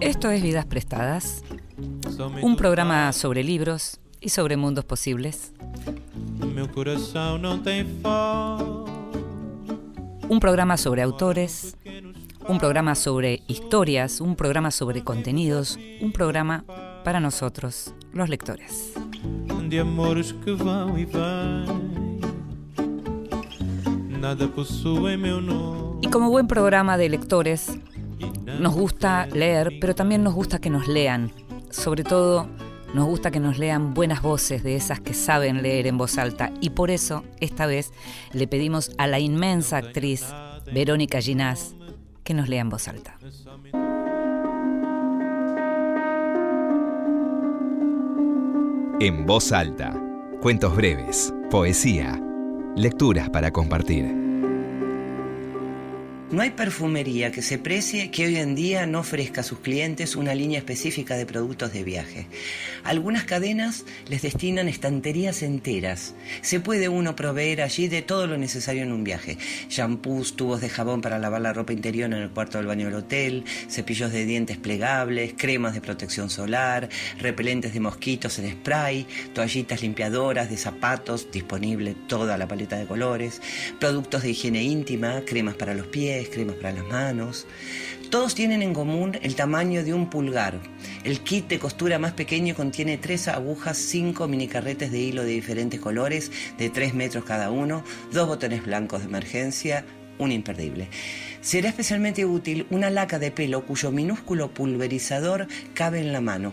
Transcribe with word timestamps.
Esto 0.00 0.30
es 0.30 0.42
Vidas 0.42 0.66
Prestadas, 0.66 1.44
un 2.42 2.56
programa 2.56 3.12
sobre 3.12 3.44
libros 3.44 4.00
y 4.20 4.30
sobre 4.30 4.56
mundos 4.56 4.84
posibles. 4.84 5.52
Un 10.28 10.40
programa 10.40 10.76
sobre 10.76 11.02
autores, 11.02 11.76
un 12.48 12.58
programa 12.58 12.96
sobre 12.96 13.42
historias, 13.46 14.20
un 14.20 14.34
programa 14.34 14.72
sobre 14.72 15.04
contenidos, 15.04 15.78
un 16.00 16.10
programa 16.10 16.64
para 17.04 17.20
nosotros, 17.20 17.94
los 18.12 18.28
lectores. 18.28 18.94
Y 26.02 26.08
como 26.08 26.30
buen 26.30 26.48
programa 26.48 26.96
de 26.96 27.08
lectores, 27.08 27.78
nos 28.60 28.74
gusta 28.74 29.26
leer, 29.26 29.78
pero 29.80 29.94
también 29.94 30.22
nos 30.22 30.34
gusta 30.34 30.60
que 30.60 30.70
nos 30.70 30.86
lean. 30.86 31.32
Sobre 31.70 32.04
todo, 32.04 32.46
nos 32.94 33.06
gusta 33.06 33.30
que 33.30 33.40
nos 33.40 33.58
lean 33.58 33.94
buenas 33.94 34.22
voces 34.22 34.62
de 34.62 34.76
esas 34.76 35.00
que 35.00 35.14
saben 35.14 35.62
leer 35.62 35.86
en 35.86 35.96
voz 35.96 36.18
alta. 36.18 36.52
Y 36.60 36.70
por 36.70 36.90
eso, 36.90 37.24
esta 37.40 37.66
vez, 37.66 37.92
le 38.32 38.46
pedimos 38.46 38.92
a 38.98 39.06
la 39.06 39.18
inmensa 39.18 39.78
actriz 39.78 40.26
Verónica 40.72 41.20
Ginás 41.20 41.74
que 42.22 42.34
nos 42.34 42.48
lea 42.48 42.60
en 42.60 42.68
voz 42.68 42.86
alta. 42.86 43.18
En 49.00 49.26
voz 49.26 49.52
alta. 49.52 49.98
Cuentos 50.42 50.76
breves, 50.76 51.32
poesía, 51.50 52.20
lecturas 52.76 53.30
para 53.30 53.50
compartir. 53.50 54.19
No 56.30 56.42
hay 56.42 56.50
perfumería 56.50 57.32
que 57.32 57.42
se 57.42 57.58
precie 57.58 58.12
que 58.12 58.24
hoy 58.24 58.36
en 58.36 58.54
día 58.54 58.86
no 58.86 59.00
ofrezca 59.00 59.40
a 59.40 59.44
sus 59.44 59.58
clientes 59.58 60.14
una 60.14 60.32
línea 60.32 60.58
específica 60.60 61.16
de 61.16 61.26
productos 61.26 61.72
de 61.72 61.82
viaje. 61.82 62.28
Algunas 62.84 63.24
cadenas 63.24 63.84
les 64.08 64.22
destinan 64.22 64.68
estanterías 64.68 65.42
enteras. 65.42 66.14
Se 66.42 66.60
puede 66.60 66.88
uno 66.88 67.16
proveer 67.16 67.62
allí 67.62 67.88
de 67.88 68.02
todo 68.02 68.28
lo 68.28 68.38
necesario 68.38 68.84
en 68.84 68.92
un 68.92 69.02
viaje. 69.02 69.38
Shampoos, 69.70 70.36
tubos 70.36 70.60
de 70.60 70.68
jabón 70.68 71.00
para 71.00 71.18
lavar 71.18 71.40
la 71.40 71.52
ropa 71.52 71.72
interior 71.72 72.06
en 72.06 72.18
el 72.18 72.30
cuarto 72.30 72.58
del 72.58 72.68
baño 72.68 72.86
del 72.86 72.94
hotel, 72.94 73.44
cepillos 73.68 74.12
de 74.12 74.24
dientes 74.24 74.56
plegables, 74.56 75.34
cremas 75.36 75.74
de 75.74 75.80
protección 75.80 76.30
solar, 76.30 76.88
repelentes 77.18 77.74
de 77.74 77.80
mosquitos 77.80 78.38
en 78.38 78.52
spray, 78.52 79.04
toallitas 79.34 79.82
limpiadoras 79.82 80.48
de 80.48 80.56
zapatos, 80.56 81.32
disponible 81.32 81.96
toda 82.06 82.38
la 82.38 82.46
paleta 82.46 82.76
de 82.76 82.86
colores, 82.86 83.42
productos 83.80 84.22
de 84.22 84.30
higiene 84.30 84.62
íntima, 84.62 85.22
cremas 85.26 85.56
para 85.56 85.74
los 85.74 85.88
pies, 85.88 86.19
cremas 86.28 86.56
para 86.56 86.72
las 86.74 86.86
manos. 86.86 87.46
Todos 88.10 88.34
tienen 88.34 88.62
en 88.62 88.74
común 88.74 89.18
el 89.22 89.34
tamaño 89.36 89.84
de 89.84 89.94
un 89.94 90.10
pulgar. 90.10 90.60
El 91.04 91.20
kit 91.20 91.48
de 91.48 91.58
costura 91.58 91.98
más 91.98 92.12
pequeño 92.12 92.54
contiene 92.54 92.98
tres 92.98 93.28
agujas, 93.28 93.78
cinco 93.78 94.28
minicarretes 94.28 94.92
de 94.92 94.98
hilo 94.98 95.22
de 95.22 95.30
diferentes 95.30 95.80
colores, 95.80 96.30
de 96.58 96.70
tres 96.70 96.92
metros 96.94 97.24
cada 97.24 97.50
uno, 97.50 97.84
dos 98.12 98.26
botones 98.26 98.64
blancos 98.64 99.00
de 99.00 99.06
emergencia, 99.06 99.84
un 100.18 100.32
imperdible. 100.32 100.88
Será 101.40 101.68
especialmente 101.70 102.26
útil 102.26 102.66
una 102.70 102.90
laca 102.90 103.18
de 103.18 103.30
pelo 103.30 103.64
cuyo 103.64 103.90
minúsculo 103.90 104.52
pulverizador 104.52 105.46
cabe 105.74 106.00
en 106.00 106.12
la 106.12 106.20
mano. 106.20 106.52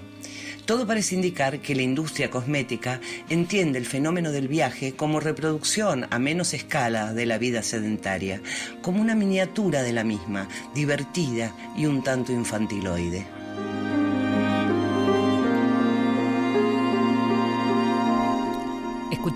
Todo 0.67 0.85
parece 0.85 1.15
indicar 1.15 1.59
que 1.61 1.75
la 1.75 1.81
industria 1.81 2.29
cosmética 2.29 2.99
entiende 3.29 3.79
el 3.79 3.85
fenómeno 3.85 4.33
del 4.33 4.49
viaje 4.49 4.97
como 4.97 5.21
reproducción 5.21 6.07
a 6.09 6.19
menos 6.19 6.53
escala 6.53 7.13
de 7.13 7.25
la 7.25 7.37
vida 7.37 7.63
sedentaria, 7.63 8.41
como 8.81 8.99
una 9.01 9.15
miniatura 9.15 9.81
de 9.81 9.93
la 9.93 10.03
misma, 10.03 10.49
divertida 10.75 11.55
y 11.77 11.85
un 11.85 12.03
tanto 12.03 12.33
infantiloide. 12.33 13.36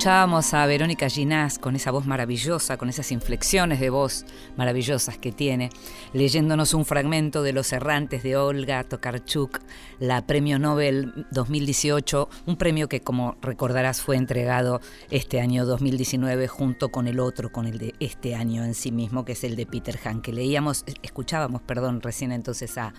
Escuchábamos 0.01 0.55
a 0.55 0.65
Verónica 0.65 1.07
Ginás 1.09 1.59
con 1.59 1.75
esa 1.75 1.91
voz 1.91 2.07
maravillosa, 2.07 2.75
con 2.75 2.89
esas 2.89 3.11
inflexiones 3.11 3.79
de 3.79 3.91
voz 3.91 4.25
maravillosas 4.57 5.19
que 5.19 5.31
tiene, 5.31 5.69
leyéndonos 6.11 6.73
un 6.73 6.85
fragmento 6.85 7.43
de 7.43 7.53
Los 7.53 7.71
Errantes 7.71 8.23
de 8.23 8.35
Olga 8.35 8.83
Tokarczuk, 8.83 9.59
la 9.99 10.25
Premio 10.25 10.57
Nobel 10.57 11.27
2018, 11.29 12.29
un 12.47 12.57
premio 12.57 12.89
que 12.89 13.01
como 13.01 13.37
recordarás 13.43 14.01
fue 14.01 14.15
entregado 14.15 14.81
este 15.11 15.39
año 15.39 15.67
2019 15.67 16.47
junto 16.47 16.89
con 16.89 17.07
el 17.07 17.19
otro, 17.19 17.51
con 17.51 17.67
el 17.67 17.77
de 17.77 17.93
este 17.99 18.33
año 18.33 18.63
en 18.63 18.73
sí 18.73 18.91
mismo, 18.91 19.23
que 19.23 19.33
es 19.33 19.43
el 19.43 19.55
de 19.55 19.67
Peter 19.67 19.99
Han, 20.03 20.23
que 20.23 20.33
leíamos, 20.33 20.83
escuchábamos, 21.03 21.61
perdón, 21.61 22.01
recién 22.01 22.31
entonces 22.31 22.75
a 22.79 22.91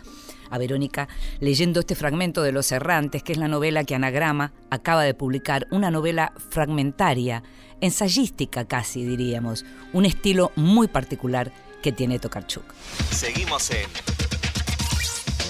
a 0.53 0.59
Verónica 0.59 1.09
leyendo 1.41 1.81
este 1.81 1.97
fragmento 1.97 2.43
de 2.43 2.53
Los 2.53 2.71
Errantes, 2.71 3.23
que 3.23 3.33
es 3.33 3.39
la 3.39 3.49
novela 3.49 3.83
que 3.85 3.97
Anagrama 3.97 4.53
acaba 4.71 5.03
de 5.03 5.15
publicar, 5.15 5.67
una 5.71 5.91
novela 5.91 6.33
fragmentaria, 6.51 7.43
ensayística 7.81 8.67
casi 8.67 9.05
diríamos, 9.05 9.65
un 9.93 10.05
estilo 10.05 10.53
muy 10.55 10.87
particular 10.87 11.51
que 11.83 11.91
tiene 11.91 12.19
Tokarczuk. 12.19 12.65
Seguimos 13.11 13.71
en 13.71 13.89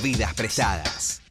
Vidas 0.03 0.33
Prestadas. 0.35 1.23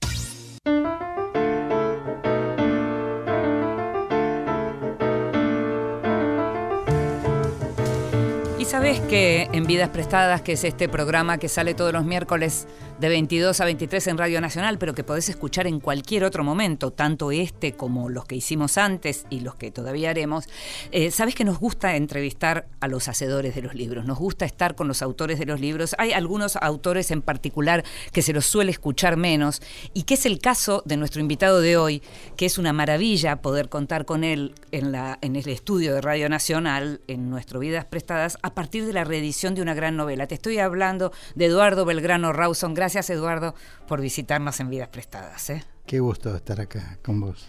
sabes 8.71 9.01
que 9.01 9.49
en 9.51 9.65
Vidas 9.65 9.89
Prestadas, 9.89 10.41
que 10.41 10.53
es 10.53 10.63
este 10.63 10.87
programa 10.87 11.37
que 11.37 11.49
sale 11.49 11.73
todos 11.73 11.91
los 11.91 12.05
miércoles 12.05 12.69
de 13.01 13.09
22 13.09 13.59
a 13.59 13.65
23 13.65 14.07
en 14.07 14.17
Radio 14.19 14.39
Nacional, 14.41 14.77
pero 14.77 14.93
que 14.93 15.03
podés 15.03 15.27
escuchar 15.27 15.65
en 15.65 15.79
cualquier 15.79 16.23
otro 16.23 16.43
momento, 16.43 16.91
tanto 16.91 17.31
este 17.31 17.73
como 17.73 18.09
los 18.09 18.25
que 18.25 18.35
hicimos 18.35 18.77
antes 18.77 19.25
y 19.31 19.39
los 19.39 19.55
que 19.55 19.71
todavía 19.71 20.11
haremos, 20.11 20.47
eh, 20.91 21.09
sabes 21.09 21.33
que 21.33 21.43
nos 21.43 21.57
gusta 21.57 21.95
entrevistar 21.95 22.67
a 22.79 22.87
los 22.87 23.07
hacedores 23.07 23.55
de 23.55 23.63
los 23.63 23.73
libros, 23.73 24.05
nos 24.05 24.19
gusta 24.19 24.45
estar 24.45 24.75
con 24.75 24.87
los 24.87 25.01
autores 25.01 25.39
de 25.39 25.47
los 25.47 25.59
libros. 25.59 25.95
Hay 25.97 26.13
algunos 26.13 26.57
autores 26.57 27.09
en 27.09 27.23
particular 27.23 27.83
que 28.11 28.21
se 28.21 28.33
los 28.33 28.45
suele 28.45 28.69
escuchar 28.69 29.17
menos 29.17 29.63
y 29.95 30.03
que 30.03 30.13
es 30.13 30.27
el 30.27 30.37
caso 30.37 30.83
de 30.85 30.97
nuestro 30.97 31.21
invitado 31.21 31.59
de 31.59 31.77
hoy, 31.77 32.03
que 32.37 32.45
es 32.45 32.59
una 32.59 32.71
maravilla 32.71 33.41
poder 33.41 33.69
contar 33.69 34.05
con 34.05 34.23
él 34.23 34.53
en, 34.71 34.91
la, 34.91 35.17
en 35.23 35.35
el 35.35 35.49
estudio 35.49 35.95
de 35.95 36.01
Radio 36.01 36.29
Nacional, 36.29 37.01
en 37.07 37.31
nuestro 37.31 37.59
Vidas 37.59 37.85
Prestadas, 37.85 38.37
a 38.43 38.53
partir 38.53 38.85
de 38.85 38.93
la 38.93 39.05
reedición 39.05 39.55
de 39.55 39.63
una 39.63 39.73
gran 39.73 39.95
novela. 39.95 40.27
Te 40.27 40.35
estoy 40.35 40.59
hablando 40.59 41.11
de 41.33 41.45
Eduardo 41.45 41.83
Belgrano 41.83 42.31
Rawson. 42.31 42.75
Gracias, 42.75 42.90
Eduardo, 43.09 43.55
por 43.87 44.01
visitarnos 44.01 44.59
en 44.59 44.69
Vidas 44.69 44.89
Prestadas. 44.89 45.49
¿eh? 45.49 45.63
Qué 45.85 45.99
gusto 45.99 46.35
estar 46.35 46.61
acá 46.61 46.97
con 47.03 47.19
vos. 47.19 47.45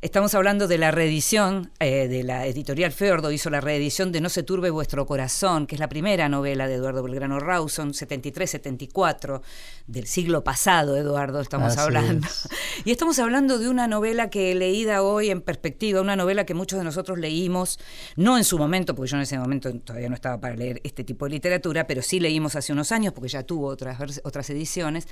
Estamos 0.00 0.32
hablando 0.36 0.68
de 0.68 0.78
la 0.78 0.92
reedición 0.92 1.72
eh, 1.80 2.06
de 2.06 2.22
la 2.22 2.46
editorial 2.46 2.92
Feordo, 2.92 3.32
hizo 3.32 3.50
la 3.50 3.60
reedición 3.60 4.12
de 4.12 4.20
No 4.20 4.28
se 4.28 4.44
turbe 4.44 4.70
vuestro 4.70 5.06
corazón, 5.06 5.66
que 5.66 5.74
es 5.74 5.80
la 5.80 5.88
primera 5.88 6.28
novela 6.28 6.68
de 6.68 6.74
Eduardo 6.74 7.02
Belgrano 7.02 7.40
Rawson, 7.40 7.92
73-74, 7.92 9.40
del 9.88 10.06
siglo 10.06 10.44
pasado, 10.44 10.96
Eduardo, 10.96 11.40
estamos 11.40 11.76
hablando. 11.76 12.28
Y 12.84 12.92
estamos 12.92 13.18
hablando 13.18 13.58
de 13.58 13.68
una 13.68 13.88
novela 13.88 14.30
que 14.30 14.54
leída 14.54 15.02
hoy 15.02 15.30
en 15.30 15.40
perspectiva, 15.40 16.00
una 16.00 16.14
novela 16.14 16.46
que 16.46 16.54
muchos 16.54 16.78
de 16.78 16.84
nosotros 16.84 17.18
leímos, 17.18 17.80
no 18.14 18.38
en 18.38 18.44
su 18.44 18.56
momento, 18.56 18.94
porque 18.94 19.10
yo 19.10 19.16
en 19.16 19.24
ese 19.24 19.36
momento 19.36 19.74
todavía 19.80 20.08
no 20.08 20.14
estaba 20.14 20.40
para 20.40 20.54
leer 20.54 20.80
este 20.84 21.02
tipo 21.02 21.24
de 21.24 21.32
literatura, 21.32 21.88
pero 21.88 22.02
sí 22.02 22.20
leímos 22.20 22.54
hace 22.54 22.72
unos 22.72 22.92
años, 22.92 23.12
porque 23.12 23.30
ya 23.30 23.42
tuvo 23.42 23.66
otras, 23.66 24.20
otras 24.22 24.48
ediciones 24.50 25.08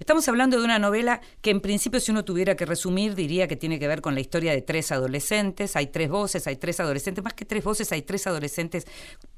Estamos 0.00 0.26
hablando 0.28 0.58
de 0.58 0.64
una 0.64 0.78
novela 0.78 1.20
que 1.42 1.50
en 1.50 1.60
principio 1.60 2.00
si 2.00 2.10
uno 2.10 2.24
tuviera 2.24 2.56
que 2.56 2.64
resumir 2.64 3.14
diría 3.14 3.46
que 3.46 3.54
tiene 3.54 3.78
que 3.78 3.86
ver 3.86 4.00
con 4.00 4.14
la 4.14 4.20
historia 4.20 4.52
de 4.52 4.62
tres 4.62 4.92
adolescentes, 4.92 5.76
hay 5.76 5.88
tres 5.88 6.08
voces, 6.08 6.46
hay 6.46 6.56
tres 6.56 6.80
adolescentes, 6.80 7.22
más 7.22 7.34
que 7.34 7.44
tres 7.44 7.62
voces, 7.62 7.92
hay 7.92 8.00
tres 8.00 8.26
adolescentes 8.26 8.86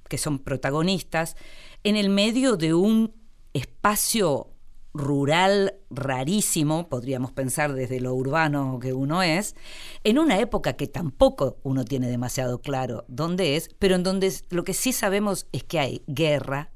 que 0.08 0.18
son 0.18 0.38
protagonistas, 0.38 1.36
en 1.82 1.96
el 1.96 2.10
medio 2.10 2.56
de 2.56 2.74
un 2.74 3.12
espacio 3.52 4.50
rural 4.94 5.74
rarísimo, 5.90 6.88
podríamos 6.88 7.32
pensar 7.32 7.72
desde 7.72 7.98
lo 7.98 8.14
urbano 8.14 8.78
que 8.80 8.92
uno 8.92 9.20
es, 9.20 9.56
en 10.04 10.20
una 10.20 10.38
época 10.38 10.74
que 10.74 10.86
tampoco 10.86 11.58
uno 11.64 11.84
tiene 11.84 12.08
demasiado 12.08 12.60
claro 12.60 13.04
dónde 13.08 13.56
es, 13.56 13.68
pero 13.80 13.96
en 13.96 14.04
donde 14.04 14.32
lo 14.50 14.62
que 14.62 14.74
sí 14.74 14.92
sabemos 14.92 15.48
es 15.50 15.64
que 15.64 15.80
hay 15.80 16.02
guerra, 16.06 16.70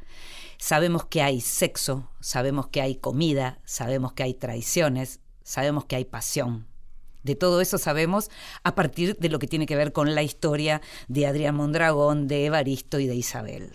Sabemos 0.58 1.04
que 1.06 1.22
hay 1.22 1.40
sexo, 1.40 2.10
sabemos 2.20 2.68
que 2.68 2.80
hay 2.80 2.96
comida, 2.96 3.60
sabemos 3.64 4.12
que 4.12 4.22
hay 4.22 4.34
traiciones, 4.34 5.20
sabemos 5.42 5.84
que 5.84 5.96
hay 5.96 6.04
pasión. 6.04 6.66
De 7.22 7.34
todo 7.34 7.60
eso 7.60 7.78
sabemos 7.78 8.30
a 8.62 8.74
partir 8.74 9.16
de 9.18 9.28
lo 9.28 9.38
que 9.38 9.48
tiene 9.48 9.66
que 9.66 9.76
ver 9.76 9.92
con 9.92 10.14
la 10.14 10.22
historia 10.22 10.80
de 11.08 11.26
Adrián 11.26 11.56
Mondragón, 11.56 12.28
de 12.28 12.46
Evaristo 12.46 13.00
y 13.00 13.06
de 13.06 13.16
Isabel. 13.16 13.72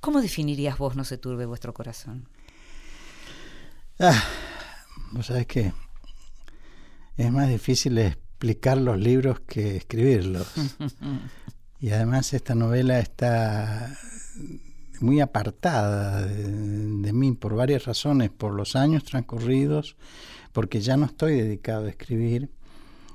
¿Cómo 0.00 0.22
definirías 0.22 0.78
vos 0.78 0.96
No 0.96 1.04
se 1.04 1.18
turbe 1.18 1.44
vuestro 1.44 1.74
corazón? 1.74 2.28
Ah, 3.98 4.24
vos 5.12 5.26
sabés 5.26 5.46
que 5.46 5.74
es 7.18 7.30
más 7.30 7.50
difícil 7.50 7.98
explicar 7.98 8.78
los 8.78 8.98
libros 8.98 9.40
que 9.40 9.76
escribirlos. 9.76 10.50
y 11.80 11.90
además 11.90 12.32
esta 12.32 12.54
novela 12.54 12.98
está 12.98 13.98
muy 15.00 15.20
apartada 15.20 16.26
de, 16.26 16.44
de, 16.44 17.12
mí 17.12 17.32
por 17.32 17.54
varias 17.54 17.84
razones, 17.84 18.30
por 18.30 18.52
los 18.52 18.76
años 18.76 19.04
transcurridos, 19.04 19.96
porque 20.52 20.80
ya 20.80 20.96
no 20.96 21.06
estoy 21.06 21.40
dedicado 21.40 21.86
a 21.86 21.90
escribir 21.90 22.50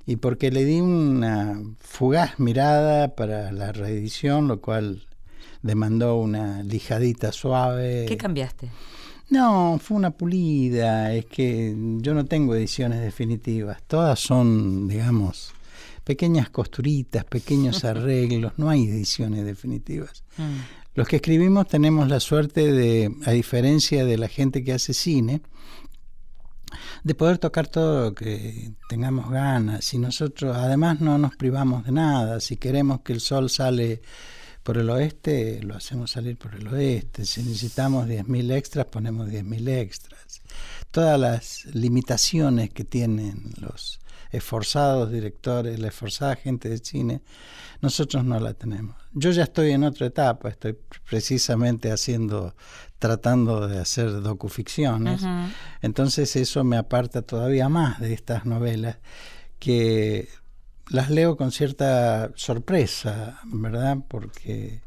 y 0.05 0.17
porque 0.17 0.51
le 0.51 0.65
di 0.65 0.81
una 0.81 1.61
fugaz 1.79 2.39
mirada 2.39 3.15
para 3.15 3.51
la 3.51 3.71
reedición, 3.71 4.47
lo 4.47 4.61
cual 4.61 5.07
demandó 5.61 6.17
una 6.17 6.61
lijadita 6.63 7.31
suave. 7.31 8.05
¿Qué 8.07 8.17
cambiaste? 8.17 8.69
No, 9.29 9.79
fue 9.81 9.97
una 9.97 10.11
pulida, 10.11 11.11
es 11.13 11.25
que 11.25 11.75
yo 11.97 12.13
no 12.13 12.25
tengo 12.25 12.53
ediciones 12.53 13.01
definitivas, 13.01 13.81
todas 13.87 14.19
son, 14.19 14.87
digamos, 14.87 15.51
pequeñas 16.03 16.51
costuritas, 16.51 17.25
pequeños 17.25 17.83
arreglos, 17.85 18.53
no 18.57 18.69
hay 18.69 18.87
ediciones 18.87 19.43
definitivas. 19.43 20.23
Mm. 20.37 20.84
Los 20.95 21.09
que 21.09 21.17
escribimos 21.17 21.67
tenemos 21.67 22.07
la 22.07 22.21
suerte 22.21 22.71
de, 22.71 23.13
a 23.25 23.31
diferencia 23.31 24.05
de 24.05 24.17
la 24.17 24.29
gente 24.29 24.63
que 24.63 24.71
hace 24.71 24.93
cine, 24.93 25.41
de 27.03 27.15
poder 27.15 27.37
tocar 27.37 27.67
todo 27.67 28.05
lo 28.05 28.15
que 28.15 28.71
tengamos 28.87 29.29
ganas. 29.29 29.93
Y 29.93 29.97
nosotros 29.97 30.55
además 30.55 31.01
no 31.01 31.17
nos 31.17 31.35
privamos 31.35 31.85
de 31.85 31.91
nada. 31.91 32.39
Si 32.39 32.55
queremos 32.55 33.01
que 33.01 33.11
el 33.11 33.19
sol 33.19 33.49
sale 33.49 34.01
por 34.63 34.77
el 34.77 34.89
oeste, 34.89 35.61
lo 35.63 35.75
hacemos 35.75 36.11
salir 36.11 36.37
por 36.37 36.55
el 36.55 36.65
oeste. 36.69 37.25
Si 37.25 37.43
necesitamos 37.43 38.07
10.000 38.07 38.53
extras, 38.53 38.85
ponemos 38.85 39.27
10.000 39.27 39.67
extras. 39.67 40.41
Todas 40.91 41.19
las 41.19 41.65
limitaciones 41.75 42.69
que 42.69 42.85
tienen 42.85 43.53
los 43.59 43.99
esforzados 44.35 45.11
directores, 45.11 45.79
la 45.79 45.87
esforzada 45.87 46.35
gente 46.35 46.69
de 46.69 46.77
cine, 46.77 47.21
nosotros 47.81 48.23
no 48.23 48.39
la 48.39 48.53
tenemos. 48.53 48.95
Yo 49.13 49.31
ya 49.31 49.43
estoy 49.43 49.71
en 49.71 49.83
otra 49.83 50.07
etapa, 50.07 50.49
estoy 50.49 50.77
precisamente 51.09 51.91
haciendo, 51.91 52.55
tratando 52.99 53.67
de 53.67 53.79
hacer 53.79 54.21
docuficciones, 54.21 55.21
entonces 55.81 56.35
eso 56.35 56.63
me 56.63 56.77
aparta 56.77 57.21
todavía 57.21 57.69
más 57.69 57.99
de 57.99 58.13
estas 58.13 58.45
novelas 58.45 58.97
que 59.59 60.29
las 60.89 61.09
leo 61.09 61.37
con 61.37 61.51
cierta 61.51 62.31
sorpresa, 62.35 63.39
¿verdad? 63.45 63.97
Porque 64.07 64.81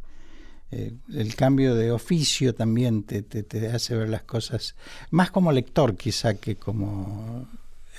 eh, 0.71 0.93
el 1.15 1.35
cambio 1.35 1.75
de 1.75 1.93
oficio 1.93 2.55
también 2.55 3.03
te, 3.03 3.23
te, 3.23 3.69
hace 3.69 3.97
ver 3.97 4.11
las 4.11 4.23
cosas 4.23 4.77
más 5.11 5.31
como 5.31 5.51
lector 5.51 5.97
quizá 5.97 6.35
que 6.35 6.57
como 6.57 7.49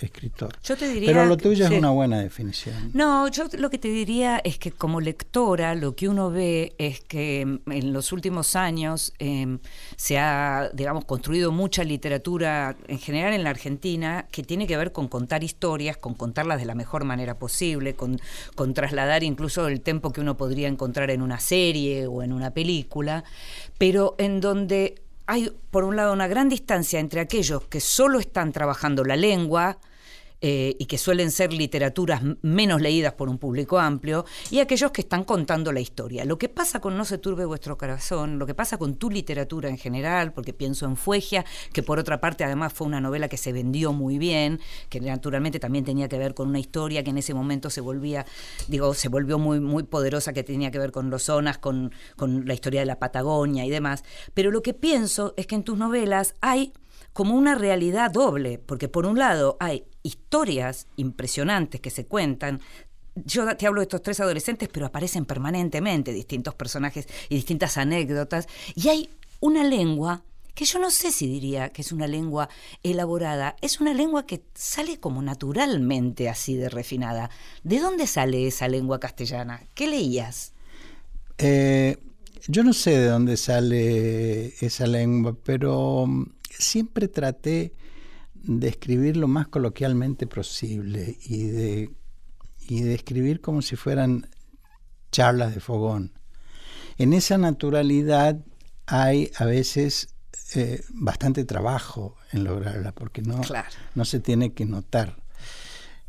escritor. 0.06 0.58
Yo 0.64 0.78
te 0.78 0.88
diría 0.88 1.12
Pero 1.12 1.26
lo 1.26 1.38
tuyo 1.38 1.66
es 1.66 1.72
una 1.72 1.90
buena 1.90 2.20
definición. 2.20 2.92
No, 2.94 3.28
yo 3.28 3.46
lo 3.58 3.70
que 3.70 3.78
te 3.78 3.90
diría 3.90 4.40
es 4.44 4.58
que 4.58 4.72
como 4.72 5.02
lectora 5.02 5.76
lo 5.76 5.96
que 5.96 6.08
uno 6.08 6.32
ve 6.32 6.74
es 6.78 7.02
que 7.02 7.46
mm, 7.46 7.72
en 7.72 7.94
los 7.94 8.12
últimos 8.12 8.56
años 8.56 9.14
em, 9.20 9.60
se 9.96 10.18
ha, 10.18 10.70
digamos, 10.74 11.06
construido 11.06 11.52
mucha 11.52 11.84
literatura 11.84 12.76
en 12.88 13.00
general 13.00 13.34
en 13.34 13.44
la 13.44 13.50
Argentina 13.50 14.28
que 14.32 14.44
tiene 14.44 14.68
que 14.68 14.78
ver 14.78 14.92
con 14.92 15.08
contar 15.08 15.44
historias, 15.44 15.98
con 15.98 16.14
contarlas 16.14 16.60
de 16.60 16.66
la 16.66 16.76
mejor 16.76 17.04
manera 17.04 17.38
posible, 17.38 17.96
con, 17.96 18.20
con 18.56 18.74
trasladar 18.74 19.24
incluso 19.24 19.68
el 19.68 19.82
tiempo 19.82 20.12
que 20.12 20.22
uno 20.22 20.38
podría 20.38 20.68
encontrar 20.68 21.12
en 21.12 21.22
una 21.22 21.40
serie 21.40 22.08
o 22.08 22.24
en 22.24 22.34
una 22.34 22.52
película, 22.52 23.24
pero 23.78 24.16
en 24.18 24.42
donde 24.42 24.96
hay, 25.30 25.56
por 25.70 25.84
un 25.84 25.96
lado, 25.96 26.12
una 26.12 26.28
gran 26.28 26.50
distancia 26.50 27.00
entre 27.00 27.22
aquellos 27.22 27.68
que 27.68 27.82
solo 27.82 28.20
están 28.20 28.52
trabajando 28.52 29.04
la 29.04 29.16
lengua, 29.16 29.78
eh, 30.42 30.76
y 30.80 30.86
que 30.86 30.98
suelen 30.98 31.32
ser 31.32 31.52
literaturas 31.52 32.22
menos 32.42 32.82
leídas 32.82 33.14
por 33.14 33.30
un 33.30 33.38
público 33.38 33.80
amplio, 33.80 34.26
y 34.50 34.60
aquellos 34.60 34.92
que 34.92 35.02
están 35.02 35.24
contando 35.24 35.72
la 35.72 35.80
historia. 35.80 36.26
Lo 36.26 36.38
que 36.38 36.50
pasa 36.50 36.80
con 36.80 36.98
No 36.98 37.06
se 37.06 37.18
turbe 37.18 37.46
vuestro 37.46 37.78
corazón, 37.78 38.40
lo 38.40 38.46
que 38.46 38.54
pasa 38.54 38.78
con 38.78 38.96
tu 38.96 39.10
literatura 39.10 39.70
en 39.70 39.78
general, 39.78 40.34
porque 40.34 40.54
pienso 40.54 40.86
en 40.86 40.96
Fuegia, 40.96 41.46
que 41.74 41.84
por 41.84 42.00
otra 42.00 42.22
parte 42.22 42.44
además 42.44 42.74
fue 42.74 42.88
una 42.88 43.02
novela 43.02 43.28
que 43.28 43.38
se 43.38 43.52
vendió 43.54 43.94
muy 43.94 44.18
bien, 44.18 44.60
que 44.90 45.00
naturalmente 45.00 45.60
también 45.60 45.86
tenía 45.86 46.08
que 46.08 46.18
ver 46.18 46.34
con 46.34 46.48
una 46.48 46.60
historia 46.60 47.04
que 47.04 47.10
en 47.10 47.18
ese 47.18 47.34
momento 47.34 47.70
se 47.70 47.82
volvía, 47.82 48.26
digo, 48.68 48.94
se 48.94 49.10
volvió 49.10 49.40
muy, 49.40 49.60
muy 49.60 49.84
poderosa, 49.84 50.34
que 50.34 50.44
tenía 50.44 50.72
que 50.72 50.80
ver 50.80 50.92
con 50.92 51.10
los 51.10 51.24
zonas, 51.24 51.58
con, 51.58 51.92
con 52.16 52.46
la 52.46 52.54
historia 52.54 52.80
de 52.82 52.86
la 52.86 53.00
Patagonia 53.00 53.66
y 53.66 53.70
demás. 53.70 54.04
Pero 54.34 54.52
lo 54.52 54.62
que 54.62 54.74
pienso 54.74 55.34
es 55.38 55.48
que 55.48 55.56
en 55.56 55.64
tus 55.64 55.78
novelas 55.78 56.36
hay 56.42 56.74
como 57.14 57.36
una 57.36 57.56
realidad 57.56 58.12
doble, 58.12 58.60
porque 58.60 58.88
por 58.88 59.06
un 59.06 59.18
lado 59.18 59.58
hay 59.60 59.84
historias 60.04 60.88
impresionantes 60.96 61.82
que 61.82 61.90
se 61.90 62.06
cuentan, 62.06 62.62
yo 63.26 63.56
te 63.58 63.68
hablo 63.68 63.82
de 63.82 63.86
estos 63.86 64.02
tres 64.02 64.20
adolescentes, 64.20 64.70
pero 64.72 64.86
aparecen 64.86 65.26
permanentemente 65.26 66.14
distintos 66.14 66.56
personajes 66.56 67.08
y 67.28 67.36
distintas 67.36 67.78
anécdotas, 67.78 68.48
y 68.76 68.90
hay 68.90 69.10
una 69.40 69.64
lengua 69.64 70.24
que 70.60 70.66
yo 70.66 70.80
no 70.80 70.92
sé 70.92 71.12
si 71.12 71.26
diría 71.26 71.70
que 71.70 71.82
es 71.82 71.94
una 71.94 72.06
lengua 72.06 72.50
elaborada, 72.84 73.56
es 73.62 73.80
una 73.80 73.94
lengua 73.94 74.26
que 74.26 74.42
sale 74.56 75.00
como 75.00 75.22
naturalmente 75.22 76.28
así 76.28 76.56
de 76.56 76.68
refinada. 76.68 77.30
¿De 77.64 77.80
dónde 77.80 78.08
sale 78.08 78.46
esa 78.46 78.68
lengua 78.68 79.00
castellana? 79.00 79.64
¿Qué 79.74 79.88
leías? 79.88 80.52
Eh, 81.38 81.98
yo 82.48 82.64
no 82.64 82.74
sé 82.74 82.92
de 82.92 83.06
dónde 83.06 83.38
sale 83.38 84.54
esa 84.60 84.86
lengua, 84.86 85.34
pero 85.46 86.06
siempre 86.50 87.08
traté 87.08 87.72
de 88.44 88.68
escribir 88.68 89.18
lo 89.18 89.28
más 89.28 89.48
coloquialmente 89.48 90.28
posible 90.28 91.18
y 91.26 91.48
de, 91.48 91.92
y 92.68 92.82
de 92.82 92.94
escribir 92.96 93.42
como 93.42 93.62
si 93.62 93.76
fueran 93.76 94.30
charlas 95.12 95.54
de 95.54 95.60
fogón. 95.60 96.14
En 96.98 97.14
esa 97.14 97.38
naturalidad 97.38 98.38
hay 98.86 99.32
a 99.38 99.46
veces 99.46 100.16
eh, 100.56 100.82
bastante 100.90 101.46
trabajo 101.46 102.16
en 102.32 102.44
lograrla, 102.44 102.92
porque 102.92 103.22
no, 103.22 103.42
no 103.96 104.06
se 104.06 104.20
tiene 104.20 104.54
que 104.54 104.66
notar. 104.66 105.18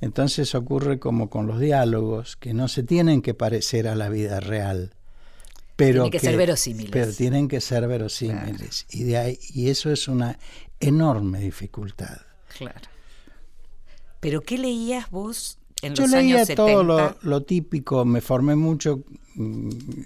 Entonces 0.00 0.54
ocurre 0.54 0.98
como 0.98 1.28
con 1.28 1.46
los 1.46 1.60
diálogos, 1.60 2.36
que 2.36 2.54
no 2.54 2.68
se 2.68 2.82
tienen 2.82 3.20
que 3.20 3.34
parecer 3.34 3.86
a 3.86 3.94
la 3.94 4.08
vida 4.08 4.40
real 4.40 4.94
pero 5.80 6.02
tienen 6.02 6.10
que, 6.10 6.18
ser 6.20 6.36
verosímiles. 6.36 6.90
Pero 6.90 7.12
tienen 7.12 7.48
que 7.48 7.60
ser 7.60 7.88
verosímiles. 7.88 8.86
Y, 8.90 9.04
de 9.04 9.16
ahí, 9.16 9.38
y 9.54 9.70
eso 9.70 9.90
es 9.90 10.08
una 10.08 10.38
enorme 10.78 11.40
dificultad. 11.40 12.18
Claro. 12.56 12.80
¿Pero 14.20 14.42
qué 14.42 14.58
leías 14.58 15.10
vos 15.10 15.58
en 15.82 15.94
yo 15.94 16.02
los 16.02 16.10
leía 16.12 16.36
años 16.36 16.46
70? 16.48 16.54
todo 16.54 17.16
lo, 17.22 17.42
típico, 17.42 18.04
me 18.04 18.20
formé 18.20 18.56
mucho. 18.56 19.02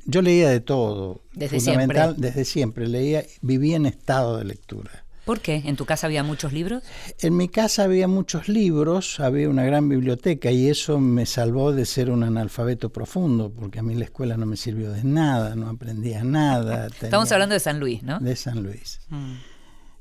Yo 0.07 0.23
leía 0.23 0.49
de 0.49 0.61
todo. 0.61 1.23
Desde 1.33 1.59
fundamental, 1.59 2.11
siempre. 2.11 2.29
Desde 2.29 2.45
siempre. 2.45 2.89
Leía, 2.89 3.25
vivía 3.43 3.77
en 3.77 3.87
estado 3.87 4.39
de 4.39 4.45
lectura. 4.45 5.04
¿Por 5.25 5.41
qué? 5.41 5.63
¿En 5.65 5.77
tu 5.77 5.87
casa 5.87 6.07
había 6.07 6.23
muchos 6.23 6.53
libros? 6.53 6.83
En 7.19 7.37
mi 7.37 7.49
casa 7.49 7.85
había 7.85 8.07
muchos 8.09 8.49
libros, 8.49 9.21
había 9.21 9.49
una 9.49 9.65
gran 9.65 9.89
biblioteca 9.89 10.51
y 10.51 10.69
eso 10.69 11.01
me 11.01 11.25
salvó 11.25 11.73
de 11.73 11.87
ser 11.87 12.11
un 12.11 12.23
analfabeto 12.23 12.91
profundo, 12.91 13.51
porque 13.51 13.79
a 13.79 13.83
mí 13.83 13.95
la 13.95 14.05
escuela 14.05 14.37
no 14.37 14.45
me 14.45 14.57
sirvió 14.57 14.93
de 14.93 15.03
nada, 15.03 15.55
no 15.55 15.71
aprendía 15.71 16.23
nada. 16.25 16.89
Estamos 17.01 17.33
hablando 17.33 17.55
de 17.55 17.61
San 17.61 17.81
Luis, 17.81 18.03
¿no? 18.03 18.21
De 18.21 18.37
San 18.37 18.63
Luis. 18.63 19.01
Mm. 19.09 19.35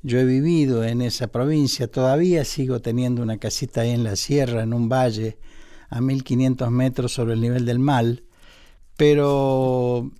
Yo 0.01 0.19
he 0.19 0.25
vivido 0.25 0.83
en 0.83 1.01
esa 1.01 1.27
provincia, 1.27 1.87
todavía 1.87 2.43
sigo 2.43 2.81
teniendo 2.81 3.21
una 3.21 3.37
casita 3.37 3.81
ahí 3.81 3.91
en 3.91 4.03
la 4.03 4.17
sierra, 4.17 4.63
en 4.63 4.73
un 4.73 4.89
valle, 4.89 5.37
a 5.89 6.01
1500 6.01 6.69
metros 6.69 7.13
sobre 7.13 7.35
el 7.35 7.39
nivel 7.39 7.65
del 7.65 7.79
mar, 7.79 8.23
pero 8.97 10.11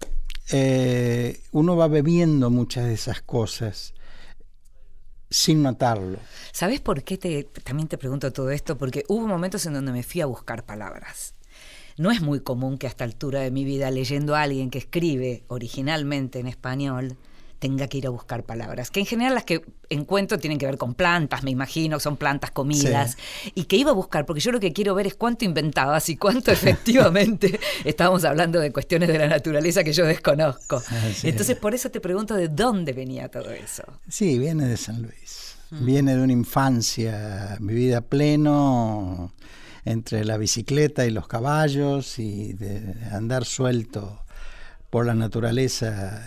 eh, 0.51 1.41
uno 1.51 1.75
va 1.75 1.89
bebiendo 1.89 2.49
muchas 2.49 2.85
de 2.85 2.93
esas 2.93 3.21
cosas 3.21 3.93
sin 5.33 5.63
notarlo. 5.63 6.19
¿Sabes 6.51 6.79
por 6.79 7.03
qué 7.03 7.17
te, 7.17 7.43
también 7.63 7.87
te 7.87 7.97
pregunto 7.97 8.31
todo 8.31 8.51
esto? 8.51 8.77
Porque 8.77 9.03
hubo 9.07 9.27
momentos 9.27 9.65
en 9.65 9.73
donde 9.73 9.91
me 9.91 10.03
fui 10.03 10.21
a 10.21 10.27
buscar 10.27 10.63
palabras. 10.63 11.33
No 11.97 12.11
es 12.11 12.21
muy 12.21 12.41
común 12.41 12.77
que 12.77 12.85
a 12.85 12.89
esta 12.89 13.03
altura 13.03 13.39
de 13.39 13.49
mi 13.49 13.63
vida, 13.65 13.89
leyendo 13.89 14.35
a 14.35 14.43
alguien 14.43 14.69
que 14.69 14.77
escribe 14.77 15.43
originalmente 15.47 16.39
en 16.39 16.45
español, 16.45 17.17
tenga 17.63 17.87
que 17.87 17.97
ir 17.97 18.07
a 18.07 18.09
buscar 18.09 18.43
palabras, 18.43 18.91
que 18.91 18.99
en 18.99 19.05
general 19.05 19.35
las 19.35 19.45
que 19.45 19.63
encuentro 19.89 20.37
tienen 20.37 20.59
que 20.59 20.65
ver 20.65 20.77
con 20.77 20.95
plantas, 20.95 21.43
me 21.43 21.51
imagino, 21.51 21.97
son 21.97 22.17
plantas 22.17 22.51
comidas, 22.51 23.15
y 23.55 23.63
que 23.63 23.77
iba 23.77 23.91
a 23.91 23.93
buscar, 23.93 24.25
porque 24.25 24.41
yo 24.41 24.51
lo 24.51 24.59
que 24.59 24.73
quiero 24.73 24.93
ver 24.95 25.07
es 25.07 25.15
cuánto 25.15 25.45
inventabas 25.45 26.09
y 26.09 26.17
cuánto 26.17 26.51
efectivamente 26.57 27.57
estábamos 27.85 28.25
hablando 28.25 28.59
de 28.59 28.73
cuestiones 28.73 29.07
de 29.07 29.17
la 29.17 29.29
naturaleza 29.29 29.81
que 29.81 29.93
yo 29.93 30.05
desconozco. 30.05 30.83
Entonces, 31.23 31.55
por 31.55 31.73
eso 31.73 31.89
te 31.89 32.01
pregunto 32.01 32.35
de 32.35 32.49
dónde 32.49 32.91
venía 32.91 33.29
todo 33.29 33.49
eso. 33.51 33.83
Sí, 34.09 34.37
viene 34.39 34.67
de 34.67 34.75
San 34.75 35.01
Luis, 35.01 35.55
mm. 35.71 35.85
viene 35.85 36.17
de 36.17 36.21
una 36.21 36.33
infancia 36.33 37.55
vivida 37.61 38.01
pleno 38.01 39.31
entre 39.85 40.25
la 40.25 40.35
bicicleta 40.35 41.05
y 41.05 41.11
los 41.11 41.29
caballos 41.29 42.19
y 42.19 42.51
de 42.51 42.93
andar 43.09 43.45
suelto 43.45 44.19
por 44.89 45.05
la 45.05 45.13
naturaleza 45.13 46.25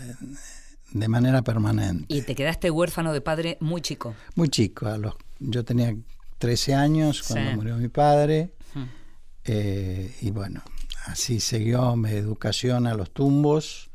de 0.99 1.09
manera 1.09 1.43
permanente. 1.43 2.07
¿Y 2.09 2.23
te 2.23 2.35
quedaste 2.35 2.71
huérfano 2.71 3.13
de 3.13 3.21
padre 3.21 3.57
muy 3.61 3.81
chico? 3.81 4.15
Muy 4.35 4.49
chico. 4.49 4.87
A 4.87 4.99
los, 4.99 5.15
yo 5.39 5.65
tenía 5.65 5.95
13 6.39 6.75
años 6.75 7.23
cuando 7.23 7.53
murió 7.53 7.77
mi 7.77 7.89
padre. 7.89 8.53
Eh, 9.45 10.15
y 10.23 10.31
bueno, 10.33 10.63
así 11.07 11.39
siguió 11.41 11.95
mi 11.97 12.11
educación 12.11 12.87
a 12.87 12.95
los 12.95 13.11
tumbos. 13.13 13.91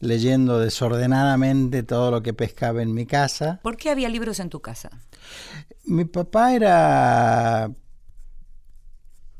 leyendo 0.00 0.58
desordenadamente 0.58 1.82
todo 1.82 2.10
lo 2.10 2.22
que 2.22 2.34
pescaba 2.34 2.82
en 2.82 2.92
mi 2.92 3.06
casa. 3.06 3.60
¿Por 3.62 3.76
qué 3.78 3.90
había 3.90 4.08
libros 4.10 4.40
en 4.40 4.50
tu 4.50 4.60
casa? 4.60 4.90
Mi 5.84 6.04
papá 6.04 6.54
era 6.54 7.70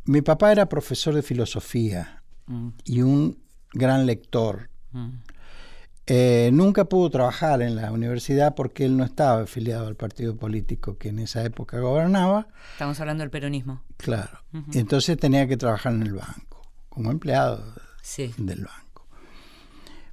mi 0.04 0.22
papá 0.22 0.52
era 0.52 0.68
profesor 0.68 1.14
de 1.14 1.22
filosofía 1.22 2.22
Mm, 2.48 2.68
y 2.84 3.02
un 3.02 3.38
gran 3.72 4.06
lector. 4.06 4.70
mm. 4.92 5.08
Eh, 6.08 6.50
nunca 6.52 6.84
pudo 6.84 7.10
trabajar 7.10 7.62
en 7.62 7.74
la 7.74 7.90
universidad 7.90 8.54
porque 8.54 8.84
él 8.84 8.96
no 8.96 9.04
estaba 9.04 9.42
afiliado 9.42 9.88
al 9.88 9.96
partido 9.96 10.36
político 10.36 10.96
que 10.98 11.08
en 11.08 11.18
esa 11.18 11.44
época 11.44 11.80
gobernaba. 11.80 12.46
Estamos 12.72 13.00
hablando 13.00 13.22
del 13.22 13.30
peronismo. 13.30 13.82
Claro. 13.96 14.38
Entonces 14.72 15.16
tenía 15.18 15.48
que 15.48 15.56
trabajar 15.56 15.92
en 15.94 16.02
el 16.02 16.14
banco, 16.14 16.62
como 16.88 17.10
empleado 17.10 17.74
Sí. 18.02 18.32
del 18.38 18.64
banco. 18.66 19.08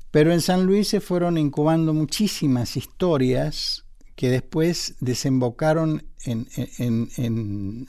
Pero 0.10 0.32
en 0.34 0.42
San 0.42 0.66
Luis 0.66 0.88
se 0.88 1.00
fueron 1.00 1.38
incubando 1.38 1.94
muchísimas 1.94 2.76
historias 2.76 3.86
que 4.16 4.30
después 4.30 4.96
desembocaron 5.00 6.04
en, 6.26 6.48
en- 6.78 7.10
en- 7.18 7.88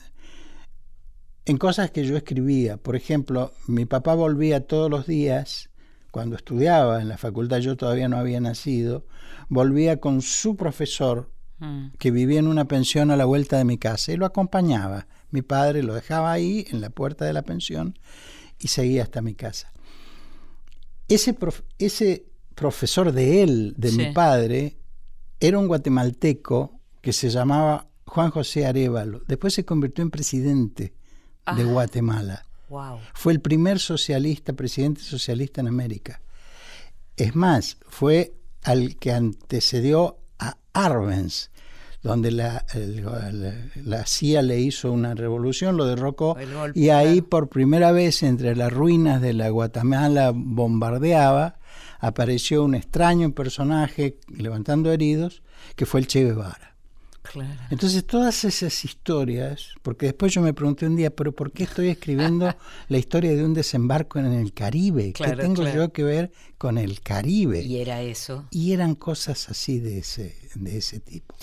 en 1.45 1.57
cosas 1.57 1.91
que 1.91 2.03
yo 2.05 2.17
escribía. 2.17 2.77
Por 2.77 2.95
ejemplo, 2.95 3.51
mi 3.67 3.85
papá 3.85 4.13
volvía 4.15 4.65
todos 4.67 4.89
los 4.89 5.05
días, 5.07 5.69
cuando 6.15 6.37
estudiaba 6.37 7.01
en 7.01 7.09
la 7.09 7.17
facultad, 7.17 7.57
yo 7.57 7.75
todavía 7.75 8.07
no 8.07 8.15
había 8.15 8.39
nacido, 8.39 9.05
volvía 9.49 9.99
con 9.99 10.21
su 10.21 10.55
profesor 10.55 11.29
Mm, 11.59 11.91
que 11.99 12.11
vivía 12.11 12.39
en 12.39 12.47
una 12.47 12.65
pensión 12.67 13.11
a 13.11 13.15
la 13.17 13.23
vuelta 13.25 13.57
de 13.57 13.63
mi 13.65 13.77
casa 13.77 14.11
y 14.11 14.17
lo 14.17 14.25
acompañaba. 14.25 15.07
Mi 15.31 15.41
padre 15.41 15.83
lo 15.83 15.93
dejaba 15.93 16.31
ahí 16.33 16.65
en 16.69 16.79
la 16.81 16.89
puerta 16.89 17.23
de 17.25 17.31
la 17.33 17.43
pensión 17.43 17.97
y 18.59 18.67
seguía 18.67 19.03
hasta 19.03 19.21
mi 19.21 19.35
casa. 19.35 19.71
Ese, 21.07 21.33
prof- 21.33 21.63
ese 21.77 22.25
profesor 22.55 23.11
de 23.13 23.43
él, 23.43 23.73
de 23.77 23.89
Sí. 23.89 23.97
mi 23.97 24.11
padre, 24.11 24.77
era 25.39 25.57
un 25.59 25.67
guatemalteco 25.67 26.79
que 27.01 27.13
se 27.13 27.29
llamaba 27.29 27.87
Juan 28.05 28.31
José 28.31 28.65
Arevalo. 28.65 29.21
Después 29.27 29.53
se 29.53 29.63
convirtió 29.65 30.01
en 30.03 30.11
presidente 30.11 30.93
de. 31.55 31.63
Guatemala. 31.63 32.44
Wow. 32.69 32.99
Fue 33.13 33.33
el 33.33 33.41
primer 33.41 33.79
socialista, 33.79 34.53
presidente 34.53 35.01
socialista 35.01 35.61
en 35.61 35.67
América. 35.67 36.21
Es 37.17 37.35
más, 37.35 37.77
fue 37.87 38.33
al 38.63 38.95
que 38.97 39.11
antecedió 39.11 40.17
a 40.39 40.57
Arbenz, 40.73 41.49
donde 42.01 42.31
la, 42.31 42.65
el- 42.73 43.03
la- 43.05 43.53
la 43.83 44.05
CIA 44.05 44.41
le 44.41 44.59
hizo 44.59 44.91
una 44.91 45.15
revolución, 45.15 45.77
lo 45.77 45.85
derrocó, 45.85 46.35
golpe, 46.53 46.79
y 46.79 46.89
ahí 46.89 47.15
claro. 47.21 47.29
por 47.29 47.49
primera 47.49 47.91
vez 47.91 48.21
entre 48.23 48.55
las 48.55 48.71
ruinas 48.71 49.21
de 49.21 49.33
la 49.33 49.49
Guatemala 49.49 50.31
bombardeaba, 50.35 51.57
apareció 51.99 52.63
un 52.63 52.75
extraño 52.75 53.31
personaje 53.33 54.19
levantando 54.27 54.91
heridos, 54.91 55.41
que 55.75 55.85
fue 55.85 55.99
el 56.01 56.07
Che 56.07 56.23
Guevara. 56.25 56.74
Claro. 57.31 57.59
Entonces 57.69 58.05
todas 58.05 58.43
esas 58.43 58.85
historias, 58.85 59.73
porque 59.81 60.07
después 60.07 60.33
yo 60.33 60.41
me 60.41 60.53
pregunté 60.53 60.85
un 60.85 60.95
día, 60.95 61.09
pero 61.09 61.33
¿por 61.33 61.51
qué 61.51 61.63
estoy 61.63 61.89
escribiendo 61.89 62.55
la 62.87 62.97
historia 62.97 63.31
de 63.35 63.43
un 63.43 63.53
desembarco 63.53 64.19
en 64.19 64.33
el 64.33 64.53
Caribe? 64.53 65.13
Claro, 65.13 65.37
¿Qué 65.37 65.41
tengo 65.41 65.61
claro. 65.61 65.75
yo 65.75 65.93
que 65.93 66.03
ver 66.03 66.31
con 66.57 66.77
el 66.77 67.01
Caribe? 67.01 67.61
Y 67.61 67.77
era 67.77 68.01
eso. 68.01 68.47
Y 68.51 68.73
eran 68.73 68.95
cosas 68.95 69.49
así 69.49 69.79
de 69.79 69.99
ese, 69.99 70.35
de 70.55 70.77
ese 70.77 70.99
tipo. 70.99 71.35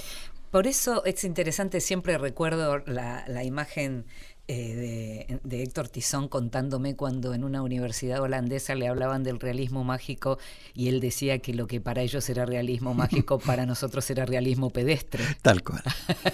Por 0.50 0.66
eso 0.66 1.02
es 1.06 1.24
interesante, 1.24 1.80
siempre 1.80 2.18
recuerdo 2.18 2.78
la, 2.84 3.24
la 3.26 3.42
imagen 3.42 4.04
eh, 4.48 5.28
de, 5.28 5.40
de 5.44 5.62
Héctor 5.62 5.88
Tizón 5.88 6.26
contándome 6.28 6.96
cuando 6.96 7.32
en 7.32 7.44
una 7.44 7.62
universidad 7.62 8.20
holandesa 8.20 8.74
le 8.74 8.88
hablaban 8.88 9.22
del 9.22 9.38
realismo 9.38 9.84
mágico 9.84 10.38
y 10.74 10.88
él 10.88 11.00
decía 11.00 11.38
que 11.38 11.54
lo 11.54 11.66
que 11.66 11.80
para 11.80 12.02
ellos 12.02 12.28
era 12.28 12.44
realismo 12.44 12.92
mágico, 12.94 13.38
para 13.38 13.66
nosotros 13.66 14.10
era 14.10 14.26
realismo 14.26 14.70
pedestre. 14.70 15.24
Tal 15.42 15.62
cual. 15.62 15.82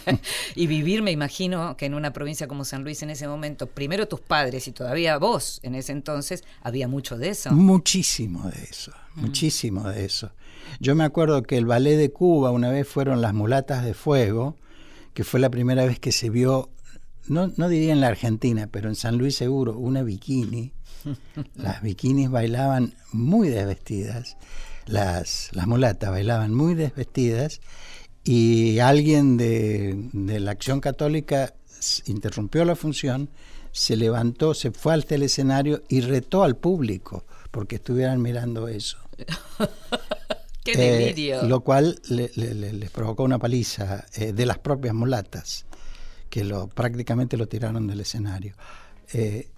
y 0.55 0.67
vivir, 0.67 1.03
me 1.03 1.13
imagino, 1.13 1.77
que 1.77 1.87
en 1.87 1.95
una 1.95 2.13
provincia 2.13 2.49
como 2.49 2.65
San 2.65 2.83
Luis 2.83 3.03
en 3.03 3.11
ese 3.11 3.29
momento, 3.29 3.67
primero 3.67 4.09
tus 4.09 4.21
padres 4.21 4.67
y 4.69 4.73
todavía 4.73 5.19
vos 5.19 5.61
en 5.63 5.75
ese 5.75 5.93
entonces, 5.93 6.45
había 6.63 6.89
mucho 6.89 7.19
de 7.19 7.29
eso. 7.29 7.53
Muchísimo 7.53 8.49
de 8.49 8.63
eso, 8.63 8.93
muchísimo 9.17 9.89
de 9.89 10.05
eso. 10.05 10.33
Yo 10.81 10.95
me 10.95 11.05
acuerdo 11.05 11.43
que 11.43 11.57
el 11.57 11.67
ballet 11.67 11.97
de 11.97 12.11
Cuba 12.11 12.51
una 12.51 12.71
vez 12.71 12.89
fueron 12.89 13.21
las 13.21 13.35
mulatas 13.35 13.85
de 13.85 13.95
fuego, 13.95 14.57
que 15.15 15.25
fue 15.25 15.41
la 15.41 15.51
primera 15.51 15.85
vez 15.85 15.99
que 15.99 16.13
se 16.13 16.31
vio, 16.31 16.71
no, 17.29 17.53
no 17.57 17.69
diría 17.69 17.93
en 17.93 18.01
la 18.01 18.09
Argentina, 18.09 18.69
pero 18.71 18.89
en 18.89 18.95
San 18.95 19.19
Luis 19.19 19.37
seguro, 19.37 19.77
una 19.79 20.03
bikini. 20.03 20.73
Las 21.55 21.81
bikinis 21.83 22.29
bailaban 22.31 22.95
muy 23.13 23.49
desvestidas, 23.49 24.37
las, 24.87 25.51
las 25.53 25.67
mulatas 25.67 26.11
bailaban 26.11 26.53
muy 26.55 26.75
desvestidas 26.75 27.61
y 28.25 28.79
alguien 28.81 29.37
de, 29.37 29.95
de 30.13 30.41
la 30.41 30.51
Acción 30.51 30.81
Católica 30.81 31.55
interrumpió 32.07 32.65
la 32.65 32.75
función, 32.75 33.31
se 33.71 33.97
levantó, 33.97 34.55
se 34.55 34.73
fue 34.73 34.93
al 34.95 35.05
escenario 35.23 35.83
y 35.89 36.01
retó 36.01 36.43
al 36.43 36.57
público 36.57 37.25
porque 37.53 37.77
estuvieran 37.77 38.21
mirando 38.21 38.67
eso. 38.69 38.99
¡Qué 40.65 40.73
Eh, 40.73 40.99
delirio! 40.99 41.43
lo 41.45 41.61
cual 41.61 42.01
le- 42.09 42.31
le- 42.35 42.55
le- 42.55 42.73
les 42.73 42.91
provocó 42.91 43.23
una 43.25 43.39
paliza 43.39 44.05
eh, 44.15 44.33
de 44.33 44.47
las 44.47 44.59
propias 44.59 44.95
mulatas, 44.95 45.65
que 46.31 46.45
lo, 46.45 46.69
prácticamente 46.69 47.37
lo 47.37 47.49
tiraron 47.49 47.87
del 47.87 48.01
escenario. 48.01 48.55
Eh, 49.13 49.51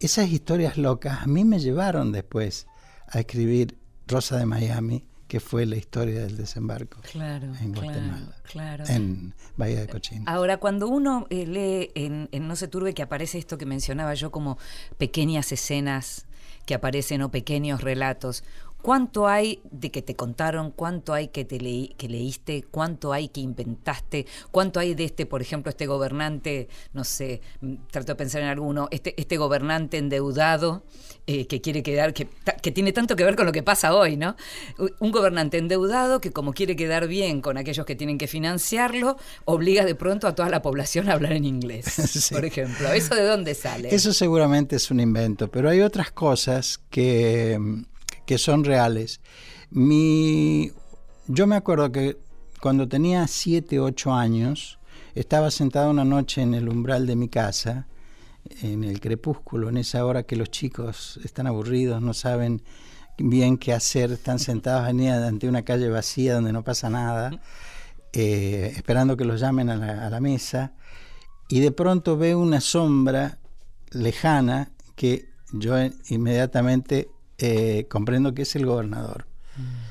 esas 0.00 0.28
historias 0.28 0.76
locas 0.76 1.22
a 1.22 1.26
mí 1.26 1.44
me 1.44 1.58
llevaron 1.58 2.12
después 2.12 2.66
a 3.08 3.20
escribir 3.20 3.78
Rosa 4.06 4.36
de 4.36 4.46
Miami, 4.46 5.04
que 5.28 5.40
fue 5.40 5.66
la 5.66 5.76
historia 5.76 6.20
del 6.20 6.36
desembarco 6.36 7.00
Claro, 7.00 7.46
en 7.60 7.72
Guatemala, 7.72 8.36
claro. 8.44 8.84
en 8.86 9.34
Bahía 9.56 9.80
de 9.80 9.88
Cochín. 9.88 10.22
Ahora, 10.26 10.58
cuando 10.58 10.88
uno 10.88 11.26
eh, 11.30 11.46
lee 11.46 11.90
en, 11.94 12.28
en 12.30 12.46
No 12.46 12.56
se 12.56 12.68
turbe 12.68 12.92
que 12.94 13.02
aparece 13.02 13.38
esto 13.38 13.56
que 13.56 13.66
mencionaba 13.66 14.14
yo 14.14 14.30
como 14.30 14.58
pequeñas 14.98 15.50
escenas 15.52 16.26
que 16.66 16.74
aparecen 16.74 17.22
o 17.22 17.30
pequeños 17.30 17.82
relatos, 17.82 18.44
¿cuánto 18.84 19.26
hay 19.26 19.62
de 19.70 19.90
que 19.90 20.02
te 20.02 20.14
contaron? 20.14 20.70
¿Cuánto 20.70 21.14
hay 21.14 21.28
que 21.28 21.46
te 21.46 21.58
leí, 21.58 21.94
que 21.96 22.06
leíste? 22.06 22.66
¿Cuánto 22.70 23.14
hay 23.14 23.28
que 23.28 23.40
inventaste? 23.40 24.26
¿Cuánto 24.50 24.78
hay 24.78 24.94
de 24.94 25.04
este, 25.04 25.24
por 25.24 25.40
ejemplo, 25.40 25.70
este 25.70 25.86
gobernante, 25.86 26.68
no 26.92 27.02
sé, 27.02 27.40
mm, 27.62 27.76
trato 27.90 28.12
de 28.12 28.16
pensar 28.16 28.42
en 28.42 28.48
alguno, 28.48 28.88
este, 28.90 29.18
este 29.18 29.38
gobernante 29.38 29.96
endeudado 29.96 30.84
eh, 31.26 31.46
que 31.46 31.62
quiere 31.62 31.82
quedar, 31.82 32.12
que, 32.12 32.26
tiene 32.72 32.92
tanto 32.92 33.16
que 33.16 33.24
ver 33.24 33.36
con 33.36 33.46
lo 33.46 33.52
que 33.52 33.62
pasa 33.62 33.94
hoy, 33.94 34.18
¿no? 34.18 34.36
Un 35.00 35.12
gobernante 35.12 35.56
endeudado 35.56 36.20
que 36.20 36.30
como 36.30 36.52
quiere 36.52 36.76
quedar 36.76 37.08
bien 37.08 37.40
con 37.40 37.56
aquellos 37.56 37.86
que 37.86 37.96
tienen 37.96 38.18
que 38.18 38.26
financiarlo, 38.26 39.16
obliga 39.46 39.86
de 39.86 39.94
pronto 39.94 40.26
a 40.26 40.34
toda 40.34 40.50
la 40.50 40.60
población 40.60 41.08
a 41.08 41.14
hablar 41.14 41.32
en 41.32 41.46
inglés, 41.46 41.86
Sí. 41.86 42.34
por 42.34 42.44
ejemplo. 42.44 42.92
¿Eso 42.92 43.14
de 43.14 43.22
dónde 43.22 43.54
sale? 43.54 43.94
Eso 43.94 44.12
seguramente 44.12 44.76
es 44.76 44.90
un 44.90 45.00
invento, 45.00 45.50
pero 45.50 45.70
hay 45.70 45.80
otras 45.80 46.10
cosas 46.10 46.82
que, 46.90 47.58
que 48.26 48.38
son 48.38 48.64
reales. 48.64 49.20
Mi, 49.70 50.70
yo 51.26 51.46
me 51.46 51.56
acuerdo 51.56 51.90
que 51.92 52.18
cuando 52.60 52.88
tenía 52.88 53.26
7, 53.26 53.80
8 53.80 54.14
años, 54.14 54.78
estaba 55.14 55.50
sentado 55.50 55.90
una 55.90 56.04
noche 56.04 56.42
en 56.42 56.54
el 56.54 56.68
umbral 56.68 57.06
de 57.06 57.16
mi 57.16 57.28
casa, 57.28 57.86
en 58.62 58.84
el 58.84 59.00
crepúsculo, 59.00 59.68
en 59.68 59.76
esa 59.76 60.04
hora 60.04 60.24
que 60.24 60.36
los 60.36 60.50
chicos 60.50 61.20
están 61.24 61.46
aburridos, 61.46 62.02
no 62.02 62.14
saben 62.14 62.62
bien 63.16 63.58
qué 63.58 63.72
hacer, 63.72 64.12
están 64.12 64.38
sentados 64.38 64.88
ante 64.88 65.48
una 65.48 65.62
calle 65.62 65.88
vacía 65.88 66.34
donde 66.34 66.52
no 66.52 66.64
pasa 66.64 66.90
nada, 66.90 67.40
eh, 68.12 68.72
esperando 68.76 69.16
que 69.16 69.24
los 69.24 69.40
llamen 69.40 69.70
a 69.70 69.76
la, 69.76 70.06
a 70.06 70.10
la 70.10 70.20
mesa, 70.20 70.72
y 71.48 71.60
de 71.60 71.70
pronto 71.70 72.16
veo 72.16 72.38
una 72.38 72.60
sombra 72.60 73.38
lejana 73.90 74.70
que 74.96 75.28
yo 75.52 75.74
inmediatamente 76.08 77.08
eh, 77.38 77.86
comprendo 77.88 78.34
que 78.34 78.42
es 78.42 78.56
el 78.56 78.66
gobernador, 78.66 79.26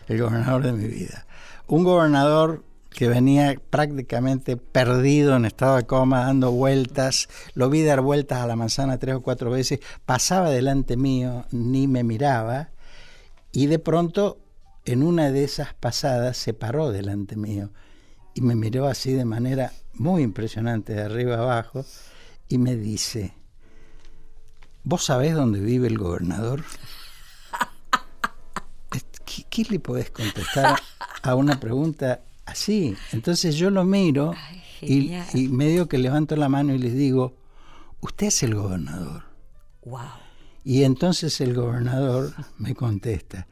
el 0.07 0.21
gobernador 0.21 0.63
de 0.63 0.73
mi 0.73 0.87
vida. 0.87 1.25
Un 1.67 1.83
gobernador 1.83 2.63
que 2.89 3.07
venía 3.07 3.55
prácticamente 3.69 4.55
perdido 4.55 5.35
en 5.35 5.45
estado 5.45 5.77
de 5.77 5.85
coma, 5.85 6.25
dando 6.25 6.51
vueltas, 6.51 7.27
lo 7.55 7.69
vi 7.69 7.83
dar 7.83 8.01
vueltas 8.01 8.39
a 8.39 8.47
la 8.47 8.55
manzana 8.55 8.99
tres 8.99 9.15
o 9.15 9.21
cuatro 9.21 9.49
veces, 9.49 9.79
pasaba 10.05 10.49
delante 10.49 10.95
mío, 10.95 11.45
ni 11.51 11.87
me 11.87 12.03
miraba, 12.03 12.69
y 13.51 13.65
de 13.65 13.79
pronto 13.79 14.37
en 14.85 15.03
una 15.03 15.31
de 15.31 15.43
esas 15.43 15.73
pasadas 15.73 16.37
se 16.37 16.53
paró 16.53 16.91
delante 16.91 17.35
mío 17.35 17.71
y 18.33 18.41
me 18.41 18.55
miró 18.55 18.87
así 18.87 19.13
de 19.13 19.25
manera 19.25 19.71
muy 19.93 20.23
impresionante, 20.23 20.93
de 20.93 21.03
arriba 21.03 21.37
abajo, 21.37 21.85
y 22.47 22.57
me 22.57 22.75
dice, 22.75 23.33
¿vos 24.83 25.05
sabés 25.05 25.33
dónde 25.33 25.59
vive 25.59 25.87
el 25.87 25.97
gobernador? 25.97 26.63
¿Qué, 29.25 29.45
qué 29.49 29.63
le 29.69 29.79
podés 29.79 30.11
contestar 30.11 30.79
a 31.21 31.35
una 31.35 31.59
pregunta 31.59 32.21
así? 32.45 32.95
Entonces 33.11 33.55
yo 33.55 33.69
lo 33.69 33.83
miro 33.83 34.33
Ay, 34.35 34.61
y, 34.81 35.13
y 35.33 35.47
medio 35.47 35.87
que 35.87 35.97
levanto 35.97 36.35
la 36.35 36.49
mano 36.49 36.73
y 36.73 36.77
les 36.77 36.93
digo, 36.93 37.35
usted 38.01 38.27
es 38.27 38.43
el 38.43 38.55
gobernador. 38.55 39.23
Wow. 39.85 40.23
Y 40.63 40.83
entonces 40.83 41.41
el 41.41 41.53
gobernador 41.53 42.33
me 42.57 42.73
contesta, 42.73 43.47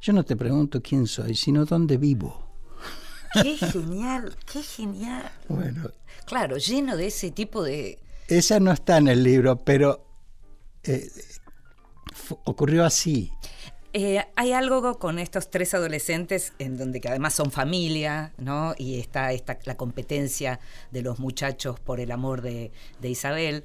Yo 0.00 0.12
no 0.12 0.24
te 0.24 0.36
pregunto 0.36 0.82
quién 0.82 1.06
soy, 1.06 1.34
sino 1.34 1.64
dónde 1.64 1.96
vivo. 1.98 2.44
Qué 3.42 3.56
genial, 3.56 4.36
qué 4.50 4.62
genial. 4.62 5.30
Bueno. 5.48 5.90
Claro, 6.26 6.56
lleno 6.56 6.96
de 6.96 7.08
ese 7.08 7.30
tipo 7.30 7.62
de... 7.62 7.98
Esa 8.28 8.60
no 8.60 8.72
está 8.72 8.98
en 8.98 9.08
el 9.08 9.22
libro, 9.22 9.56
pero 9.56 10.06
eh, 10.84 11.10
ocurrió 12.44 12.84
así. 12.84 13.30
Eh, 13.96 14.26
hay 14.34 14.50
algo 14.50 14.98
con 14.98 15.20
estos 15.20 15.50
tres 15.50 15.72
adolescentes 15.72 16.52
en 16.58 16.76
donde 16.76 17.00
que 17.00 17.08
además 17.08 17.32
son 17.32 17.52
familia, 17.52 18.32
¿no? 18.38 18.74
Y 18.76 18.98
está, 18.98 19.30
esta 19.30 19.56
la 19.66 19.76
competencia 19.76 20.58
de 20.90 21.02
los 21.02 21.20
muchachos 21.20 21.78
por 21.78 22.00
el 22.00 22.10
amor 22.10 22.42
de, 22.42 22.72
de 23.00 23.08
Isabel. 23.08 23.64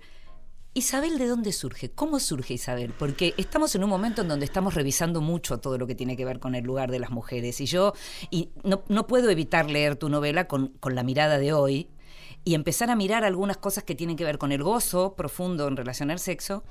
Isabel, 0.76 1.18
¿de 1.18 1.26
dónde 1.26 1.52
surge? 1.52 1.90
¿Cómo 1.90 2.20
surge 2.20 2.54
Isabel? 2.54 2.94
Porque 2.98 3.34
estamos 3.38 3.74
en 3.74 3.84
un 3.84 3.90
momento 3.90 4.22
en 4.22 4.28
donde 4.28 4.46
estamos 4.46 4.76
revisando 4.76 5.20
mucho 5.20 5.58
todo 5.58 5.80
lo 5.80 5.88
que 5.88 5.96
tiene 5.96 6.16
que 6.16 6.26
ver 6.26 6.40
con 6.40 6.54
el 6.54 6.64
lugar 6.64 6.92
de 6.92 7.00
las 7.00 7.10
mujeres. 7.10 7.60
Y 7.60 7.66
yo 7.66 7.94
y 8.30 8.52
no, 8.64 8.84
no 8.88 9.08
puedo 9.08 9.32
evitar 9.32 9.68
leer 9.68 9.96
tu 9.96 10.10
novela 10.10 10.48
con, 10.48 10.68
con 10.80 10.94
la 10.94 11.02
mirada 11.02 11.40
de 11.40 11.54
hoy, 11.54 11.90
y 12.44 12.54
empezar 12.54 12.90
a 12.90 12.96
mirar 12.96 13.26
algunas 13.26 13.58
cosas 13.58 13.84
que 13.84 13.96
tienen 13.96 14.16
que 14.16 14.24
ver 14.24 14.38
con 14.38 14.52
el 14.52 14.64
gozo 14.64 15.16
profundo 15.16 15.68
en 15.68 15.76
relación 15.76 16.10
al 16.12 16.20
sexo, 16.20 16.64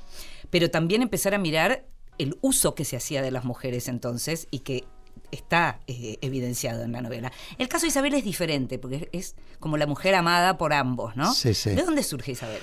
pero 0.48 0.70
también 0.70 1.02
empezar 1.02 1.34
a 1.34 1.38
mirar 1.38 1.84
el 2.18 2.38
uso 2.40 2.74
que 2.74 2.84
se 2.84 2.96
hacía 2.96 3.22
de 3.22 3.30
las 3.30 3.44
mujeres 3.44 3.88
entonces 3.88 4.48
y 4.50 4.60
que 4.60 4.84
está 5.30 5.80
eh, 5.86 6.18
evidenciado 6.20 6.82
en 6.82 6.92
la 6.92 7.00
novela. 7.00 7.32
El 7.58 7.68
caso 7.68 7.82
de 7.82 7.88
Isabel 7.88 8.14
es 8.14 8.24
diferente, 8.24 8.78
porque 8.78 9.08
es 9.12 9.34
como 9.58 9.76
la 9.76 9.86
mujer 9.86 10.14
amada 10.14 10.58
por 10.58 10.72
ambos, 10.72 11.16
¿no? 11.16 11.32
Sí, 11.34 11.54
sí. 11.54 11.70
¿De 11.70 11.82
dónde 11.82 12.02
surge 12.02 12.32
Isabel? 12.32 12.60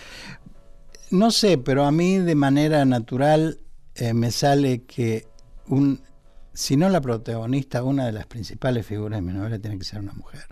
No 1.11 1.31
sé, 1.31 1.57
pero 1.57 1.85
a 1.85 1.91
mí 1.91 2.17
de 2.17 2.35
manera 2.35 2.83
natural 2.85 3.59
eh, 3.95 4.13
me 4.13 4.31
sale 4.31 4.83
que 4.83 5.27
un, 5.67 6.01
si 6.53 6.77
no 6.77 6.89
la 6.89 7.01
protagonista, 7.01 7.83
una 7.83 8.05
de 8.05 8.11
las 8.11 8.25
principales 8.25 8.85
figuras 8.85 9.17
de 9.17 9.21
mi 9.21 9.33
novela 9.33 9.59
tiene 9.59 9.77
que 9.77 9.85
ser 9.85 9.99
una 9.99 10.13
mujer, 10.13 10.47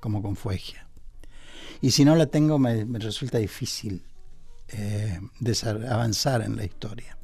como 0.00 0.22
con 0.22 0.36
Fuegia. 0.36 0.88
Y 1.80 1.90
si 1.90 2.04
no 2.04 2.16
la 2.16 2.26
tengo, 2.26 2.58
me, 2.58 2.84
me 2.84 2.98
resulta 2.98 3.38
difícil 3.38 4.02
eh, 4.68 5.20
avanzar 5.88 6.42
en 6.42 6.56
la 6.56 6.64
historia. 6.64 7.15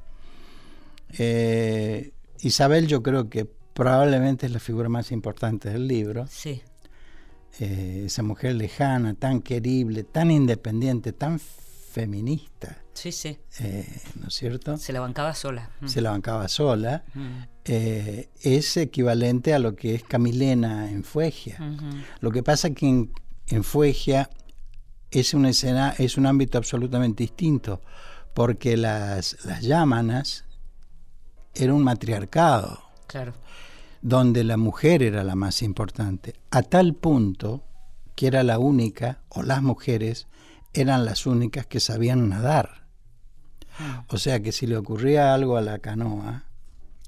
Eh, 1.19 2.13
Isabel 2.41 2.87
yo 2.87 3.03
creo 3.03 3.29
que 3.29 3.45
probablemente 3.45 4.47
es 4.47 4.53
la 4.53 4.59
figura 4.59 4.89
más 4.89 5.13
importante 5.13 5.71
del 5.71 5.87
libro. 5.87 6.27
Sí. 6.29 6.63
Eh, 7.61 8.05
esa 8.07 8.23
mujer 8.23 8.55
lejana, 8.55 9.15
tan 9.15 9.41
querible, 9.41 10.05
tan 10.05 10.31
independiente, 10.31 11.13
tan 11.13 11.39
feminista. 11.39 12.79
Sí, 12.95 13.13
sí. 13.13 13.39
Eh, 13.61 13.87
¿No 14.21 14.29
es 14.29 14.35
cierto? 14.35 14.77
Se 14.77 14.93
la 14.93 15.01
bancaba 15.01 15.35
sola. 15.35 15.71
Mm. 15.81 15.89
Se 15.89 16.01
la 16.01 16.11
bancaba 16.11 16.49
sola. 16.49 17.05
Mm. 17.15 17.43
Eh, 17.65 18.29
es 18.41 18.77
equivalente 18.77 19.55
a 19.55 19.59
lo 19.59 19.77
que 19.77 19.95
es 19.95 20.03
Camilena 20.03 20.91
en 20.91 21.05
Fuegia. 21.05 21.59
Lo 22.21 22.31
que 22.31 22.43
pasa 22.43 22.71
que 22.71 22.89
en, 22.89 23.13
en 23.49 23.65
Fuegia 23.65 24.31
es 25.11 25.35
una 25.35 25.51
escena, 25.51 25.95
es 25.99 26.17
un 26.17 26.27
ámbito 26.27 26.59
absolutamente 26.59 27.23
distinto, 27.23 27.83
porque 28.35 28.77
las, 28.77 29.45
las 29.45 29.63
llámanas 29.63 30.47
era 31.55 31.75
un 31.75 31.83
matriarcado. 31.83 32.81
Claro. 33.07 33.35
Donde 34.01 34.43
la 34.45 34.57
mujer 34.57 35.03
era 35.03 35.23
la 35.23 35.35
más 35.37 35.63
importante, 35.63 36.35
a 36.51 36.63
tal 36.63 36.95
punto 36.95 37.63
que 38.15 38.27
era 38.27 38.43
la 38.43 38.59
única, 38.59 39.21
o 39.29 39.43
las 39.43 39.63
mujeres 39.63 40.27
eran 40.75 41.05
las 41.05 41.27
únicas 41.27 41.67
que 41.67 41.81
sabían 41.81 42.29
nadar. 42.29 42.83
O 44.09 44.19
sea 44.19 44.41
que 44.41 44.53
si 44.53 44.67
le 44.67 44.77
ocurría 44.77 45.33
algo 45.35 45.57
a 45.57 45.63
la 45.63 45.79
canoa 45.79 46.45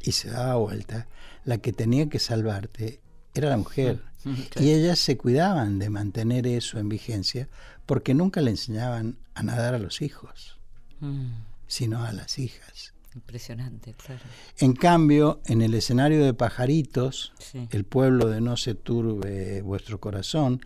y 0.00 0.12
se 0.12 0.30
daba 0.30 0.56
vuelta, 0.56 1.08
la 1.44 1.58
que 1.58 1.72
tenía 1.72 2.08
que 2.08 2.18
salvarte 2.18 3.00
era 3.34 3.50
la 3.50 3.56
mujer. 3.56 4.02
Y 4.58 4.70
ellas 4.70 4.98
se 5.00 5.18
cuidaban 5.18 5.78
de 5.78 5.90
mantener 5.90 6.46
eso 6.46 6.78
en 6.78 6.88
vigencia 6.88 7.46
porque 7.84 8.14
nunca 8.14 8.40
le 8.40 8.52
enseñaban 8.52 9.18
a 9.34 9.42
nadar 9.42 9.74
a 9.74 9.78
los 9.78 10.00
hijos, 10.00 10.58
Mm. 11.00 11.26
sino 11.66 12.02
a 12.04 12.12
las 12.12 12.38
hijas. 12.38 12.93
Impresionante, 13.14 13.94
claro. 13.94 14.20
En 14.58 14.74
cambio, 14.74 15.40
en 15.46 15.62
el 15.62 15.74
escenario 15.74 16.24
de 16.24 16.34
Pajaritos, 16.34 17.32
Sí. 17.38 17.68
el 17.70 17.84
pueblo 17.84 18.28
de 18.28 18.40
No 18.40 18.56
se 18.56 18.74
turbe 18.74 19.62
vuestro 19.62 20.00
corazón, 20.00 20.60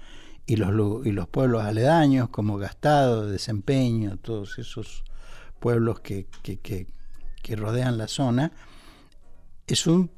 y 0.46 0.56
los, 0.56 1.06
y 1.06 1.10
los 1.12 1.28
pueblos 1.28 1.62
aledaños 1.62 2.30
como 2.30 2.56
Gastado, 2.56 3.26
Desempeño, 3.26 4.16
todos 4.16 4.58
esos 4.58 5.04
pueblos 5.60 6.00
que, 6.00 6.26
que, 6.42 6.58
que- 6.58 6.86
que 7.42 7.54
rodean 7.56 7.98
la 7.98 8.08
zona, 8.08 8.52
es 9.66 9.86
un 9.86 10.10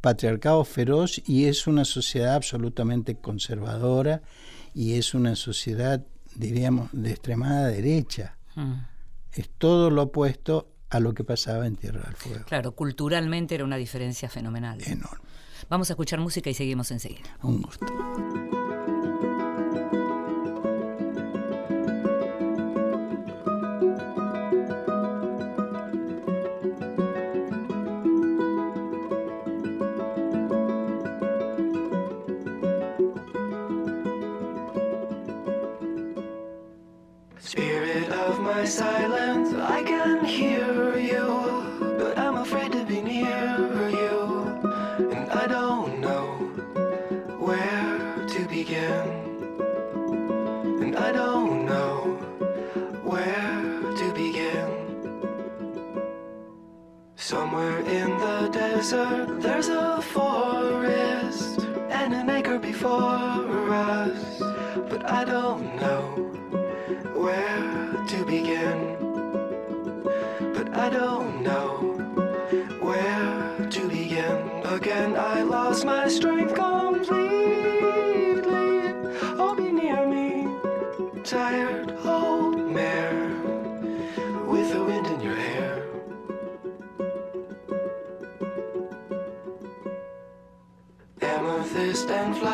patriarcado 0.00 0.64
feroz 0.64 1.20
y 1.26 1.44
es 1.44 1.66
una 1.66 1.84
sociedad 1.84 2.34
absolutamente 2.34 3.16
conservadora 3.16 4.22
y 4.74 4.94
es 4.94 5.14
una 5.14 5.36
sociedad, 5.36 6.04
diríamos, 6.34 6.88
de 6.92 7.10
extremada 7.10 7.66
derecha. 7.68 8.36
Mm. 8.54 8.74
Es 9.32 9.50
todo 9.58 9.90
lo 9.90 10.04
opuesto 10.04 10.68
a 10.90 11.00
lo 11.00 11.14
que 11.14 11.24
pasaba 11.24 11.66
en 11.66 11.76
Tierra 11.76 12.02
del 12.02 12.16
Fuego. 12.16 12.44
Claro, 12.46 12.72
culturalmente 12.72 13.54
era 13.54 13.64
una 13.64 13.76
diferencia 13.76 14.28
fenomenal. 14.28 14.78
Enorme. 14.84 15.24
Vamos 15.68 15.90
a 15.90 15.94
escuchar 15.94 16.20
música 16.20 16.50
y 16.50 16.54
seguimos 16.54 16.90
enseguida. 16.90 17.36
Un 17.42 17.62
gusto. 17.62 17.86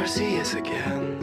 Never 0.00 0.12
see 0.12 0.40
us 0.40 0.54
again. 0.54 1.20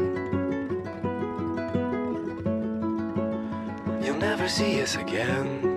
You'll 4.04 4.20
never 4.20 4.48
see 4.48 4.80
us 4.84 4.96
again. 4.98 5.77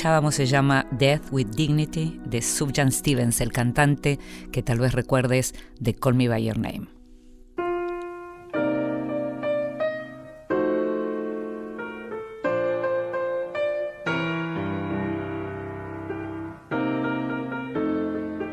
Escuchábamos 0.00 0.34
se 0.34 0.46
llama 0.46 0.86
Death 0.92 1.24
with 1.30 1.48
Dignity 1.48 2.18
de 2.24 2.40
Subjan 2.40 2.90
Stevens, 2.90 3.42
el 3.42 3.52
cantante 3.52 4.18
que 4.50 4.62
tal 4.62 4.78
vez 4.78 4.94
recuerdes 4.94 5.54
de 5.78 5.94
Call 5.94 6.14
Me 6.14 6.26
By 6.26 6.42
Your 6.42 6.56
Name. 6.56 6.88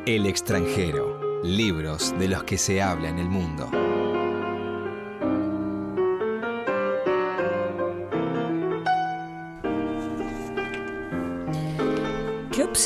El 0.05 0.25
extranjero. 0.25 1.41
Libros 1.45 2.13
de 2.19 2.27
los 2.27 2.43
que 2.43 2.57
se 2.57 2.81
habla 2.81 3.07
en 3.07 3.19
el 3.19 3.29
mundo. 3.29 3.69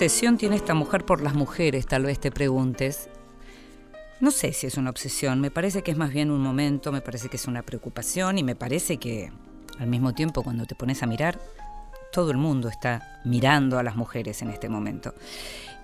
Obsesión 0.01 0.39
tiene 0.39 0.55
esta 0.55 0.73
mujer 0.73 1.05
por 1.05 1.21
las 1.21 1.35
mujeres? 1.35 1.85
Tal 1.85 2.05
vez 2.05 2.19
te 2.19 2.31
preguntes. 2.31 3.07
No 4.19 4.31
sé 4.31 4.51
si 4.51 4.65
es 4.65 4.75
una 4.77 4.89
obsesión, 4.89 5.39
me 5.39 5.51
parece 5.51 5.83
que 5.83 5.91
es 5.91 5.97
más 5.97 6.11
bien 6.11 6.31
un 6.31 6.41
momento, 6.41 6.91
me 6.91 7.01
parece 7.01 7.29
que 7.29 7.37
es 7.37 7.45
una 7.45 7.61
preocupación 7.61 8.39
y 8.39 8.43
me 8.43 8.55
parece 8.55 8.97
que 8.97 9.31
al 9.77 9.85
mismo 9.85 10.15
tiempo 10.15 10.41
cuando 10.41 10.65
te 10.65 10.73
pones 10.73 11.03
a 11.03 11.05
mirar, 11.05 11.39
todo 12.11 12.31
el 12.31 12.37
mundo 12.37 12.67
está 12.67 13.21
mirando 13.25 13.77
a 13.77 13.83
las 13.83 13.95
mujeres 13.95 14.41
en 14.41 14.49
este 14.49 14.69
momento. 14.69 15.13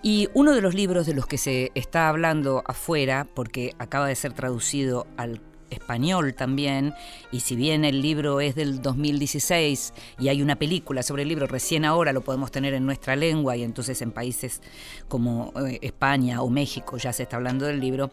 Y 0.02 0.30
uno 0.34 0.56
de 0.56 0.62
los 0.62 0.74
libros 0.74 1.06
de 1.06 1.14
los 1.14 1.28
que 1.28 1.38
se 1.38 1.72
está 1.76 2.10
hablando 2.10 2.64
afuera, 2.66 3.28
porque 3.36 3.76
acaba 3.78 4.08
de 4.08 4.16
ser 4.16 4.34
traducido 4.34 5.06
al 5.18 5.42
español 5.70 6.34
también, 6.34 6.94
y 7.32 7.42
si 7.42 7.56
bien 7.56 7.86
el 7.86 8.02
libro 8.02 8.42
es 8.42 8.56
del 8.56 8.82
2016 8.82 9.94
y 10.20 10.30
hay 10.30 10.42
una 10.42 10.56
película 10.56 11.04
sobre 11.04 11.24
el 11.24 11.30
libro, 11.30 11.48
recién 11.48 11.86
ahora 11.86 12.14
lo 12.14 12.22
podemos 12.22 12.52
tener 12.52 12.74
en 12.74 12.86
nuestra 12.86 13.16
lengua 13.16 13.56
y 13.58 13.64
entonces 13.64 14.02
en 14.02 14.12
países 14.12 14.62
como 15.08 15.54
eh, 15.68 15.80
España 15.82 16.42
o 16.42 16.50
México 16.50 16.98
ya 16.98 17.14
se 17.14 17.24
está 17.24 17.38
hablando 17.38 17.66
del 17.66 17.80
libro, 17.80 18.12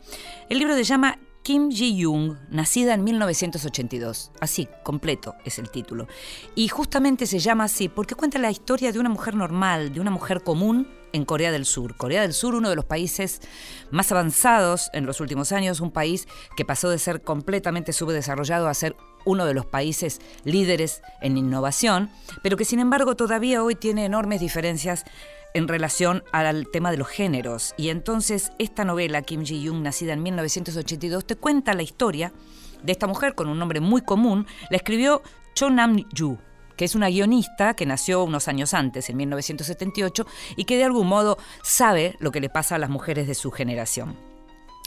el 0.48 0.58
libro 0.58 0.74
se 0.74 0.84
llama 0.84 1.18
Kim 1.44 1.70
Ji-young, 1.70 2.36
nacida 2.48 2.94
en 2.94 3.04
1982. 3.04 4.32
Así, 4.40 4.66
completo 4.82 5.34
es 5.44 5.58
el 5.58 5.70
título. 5.70 6.08
Y 6.54 6.68
justamente 6.68 7.26
se 7.26 7.38
llama 7.38 7.64
así 7.64 7.90
porque 7.90 8.14
cuenta 8.14 8.38
la 8.38 8.50
historia 8.50 8.92
de 8.92 8.98
una 8.98 9.10
mujer 9.10 9.34
normal, 9.34 9.92
de 9.92 10.00
una 10.00 10.10
mujer 10.10 10.42
común 10.42 10.88
en 11.14 11.24
Corea 11.24 11.52
del 11.52 11.64
Sur. 11.64 11.96
Corea 11.96 12.22
del 12.22 12.34
Sur, 12.34 12.54
uno 12.54 12.68
de 12.68 12.76
los 12.76 12.84
países 12.84 13.40
más 13.90 14.12
avanzados 14.12 14.90
en 14.92 15.06
los 15.06 15.20
últimos 15.20 15.52
años, 15.52 15.80
un 15.80 15.92
país 15.92 16.28
que 16.56 16.64
pasó 16.64 16.90
de 16.90 16.98
ser 16.98 17.22
completamente 17.22 17.92
subdesarrollado 17.92 18.68
a 18.68 18.74
ser 18.74 18.96
uno 19.24 19.46
de 19.46 19.54
los 19.54 19.64
países 19.64 20.20
líderes 20.44 21.00
en 21.22 21.38
innovación, 21.38 22.10
pero 22.42 22.56
que 22.56 22.64
sin 22.64 22.80
embargo 22.80 23.16
todavía 23.16 23.62
hoy 23.62 23.76
tiene 23.76 24.04
enormes 24.04 24.40
diferencias 24.40 25.04
en 25.54 25.68
relación 25.68 26.24
al 26.32 26.66
tema 26.68 26.90
de 26.90 26.96
los 26.96 27.08
géneros. 27.08 27.74
Y 27.78 27.88
entonces 27.88 28.50
esta 28.58 28.84
novela, 28.84 29.22
Kim 29.22 29.44
Ji-young, 29.44 29.82
nacida 29.82 30.12
en 30.12 30.22
1982, 30.22 31.24
te 31.24 31.36
cuenta 31.36 31.74
la 31.74 31.84
historia 31.84 32.32
de 32.82 32.92
esta 32.92 33.06
mujer 33.06 33.36
con 33.36 33.48
un 33.48 33.58
nombre 33.58 33.80
muy 33.80 34.02
común. 34.02 34.46
La 34.68 34.76
escribió 34.76 35.22
Cho 35.54 35.70
Nam-yu, 35.70 36.38
que 36.76 36.84
es 36.84 36.94
una 36.94 37.08
guionista 37.08 37.74
que 37.74 37.86
nació 37.86 38.24
unos 38.24 38.48
años 38.48 38.74
antes, 38.74 39.10
en 39.10 39.16
1978, 39.16 40.26
y 40.56 40.64
que 40.64 40.76
de 40.76 40.84
algún 40.84 41.06
modo 41.06 41.38
sabe 41.62 42.16
lo 42.18 42.30
que 42.32 42.40
le 42.40 42.48
pasa 42.48 42.76
a 42.76 42.78
las 42.78 42.90
mujeres 42.90 43.26
de 43.26 43.34
su 43.34 43.50
generación. 43.50 44.16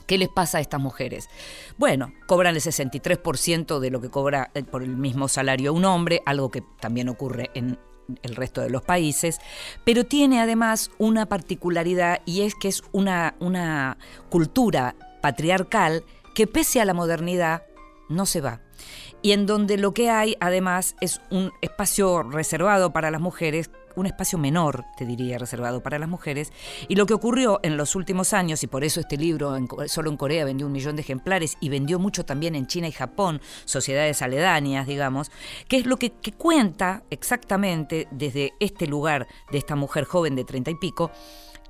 ¿Qué 0.08 0.18
les 0.18 0.30
pasa 0.30 0.60
a 0.60 0.62
estas 0.62 0.80
mujeres? 0.80 1.30
Bueno, 1.78 2.14
cobran 2.28 2.56
el 2.56 2.62
63% 2.62 3.80
de 3.80 3.92
lo 3.92 4.00
que 4.00 4.10
cobra 4.10 4.52
eh, 4.54 4.64
por 4.64 4.82
el 4.82 4.96
mismo 4.96 5.28
salario 5.28 5.74
un 5.74 5.84
hombre, 5.84 6.22
algo 6.26 6.50
que 6.50 6.64
también 6.80 7.10
ocurre 7.10 7.52
en 7.54 7.78
el 8.24 8.36
resto 8.38 8.62
de 8.62 8.70
los 8.70 8.84
países, 8.84 9.40
pero 9.84 10.06
tiene 10.06 10.40
además 10.40 10.92
una 10.98 11.26
particularidad 11.26 12.22
y 12.26 12.44
es 12.44 12.56
que 12.56 12.70
es 12.70 12.84
una, 12.94 13.36
una 13.42 13.98
cultura 14.30 14.96
patriarcal 15.22 16.06
que 16.34 16.48
pese 16.48 16.80
a 16.80 16.86
la 16.86 16.94
modernidad 16.94 17.64
no 18.08 18.26
se 18.26 18.40
va 18.40 18.62
y 19.22 19.32
en 19.32 19.46
donde 19.46 19.78
lo 19.78 19.94
que 19.94 20.10
hay 20.10 20.36
además 20.40 20.96
es 21.02 21.22
un 21.32 21.52
espacio 21.62 22.24
reservado 22.24 22.92
para 22.92 23.12
las 23.12 23.22
mujeres, 23.22 23.70
un 23.96 24.06
espacio 24.06 24.38
menor, 24.38 24.86
te 24.96 25.06
diría, 25.06 25.40
reservado 25.40 25.82
para 25.82 25.98
las 25.98 26.08
mujeres. 26.08 26.54
Y 26.88 26.96
lo 26.96 27.08
que 27.08 27.16
ocurrió 27.16 27.60
en 27.64 27.78
los 27.78 27.96
últimos 27.96 28.32
años, 28.32 28.64
y 28.64 28.68
por 28.68 28.84
eso 28.84 29.00
este 29.00 29.18
libro 29.18 29.58
solo 29.88 30.12
en 30.12 30.18
Corea 30.18 30.46
vendió 30.46 30.68
un 30.68 30.72
millón 30.72 30.96
de 30.96 31.02
ejemplares 31.02 31.58
y 31.60 31.70
vendió 31.70 31.98
mucho 31.98 32.24
también 32.24 32.54
en 32.54 32.68
China 32.68 32.88
y 32.88 32.92
Japón, 32.92 33.42
sociedades 33.66 34.22
aledañas, 34.22 34.86
digamos, 34.86 35.32
que 35.68 35.78
es 35.78 35.88
lo 35.88 35.98
que, 35.98 36.12
que 36.12 36.32
cuenta 36.32 37.04
exactamente 37.10 38.08
desde 38.12 38.54
este 38.60 38.86
lugar 38.86 39.28
de 39.52 39.58
esta 39.58 39.76
mujer 39.76 40.06
joven 40.06 40.36
de 40.36 40.44
treinta 40.44 40.70
y 40.70 40.76
pico, 40.76 41.12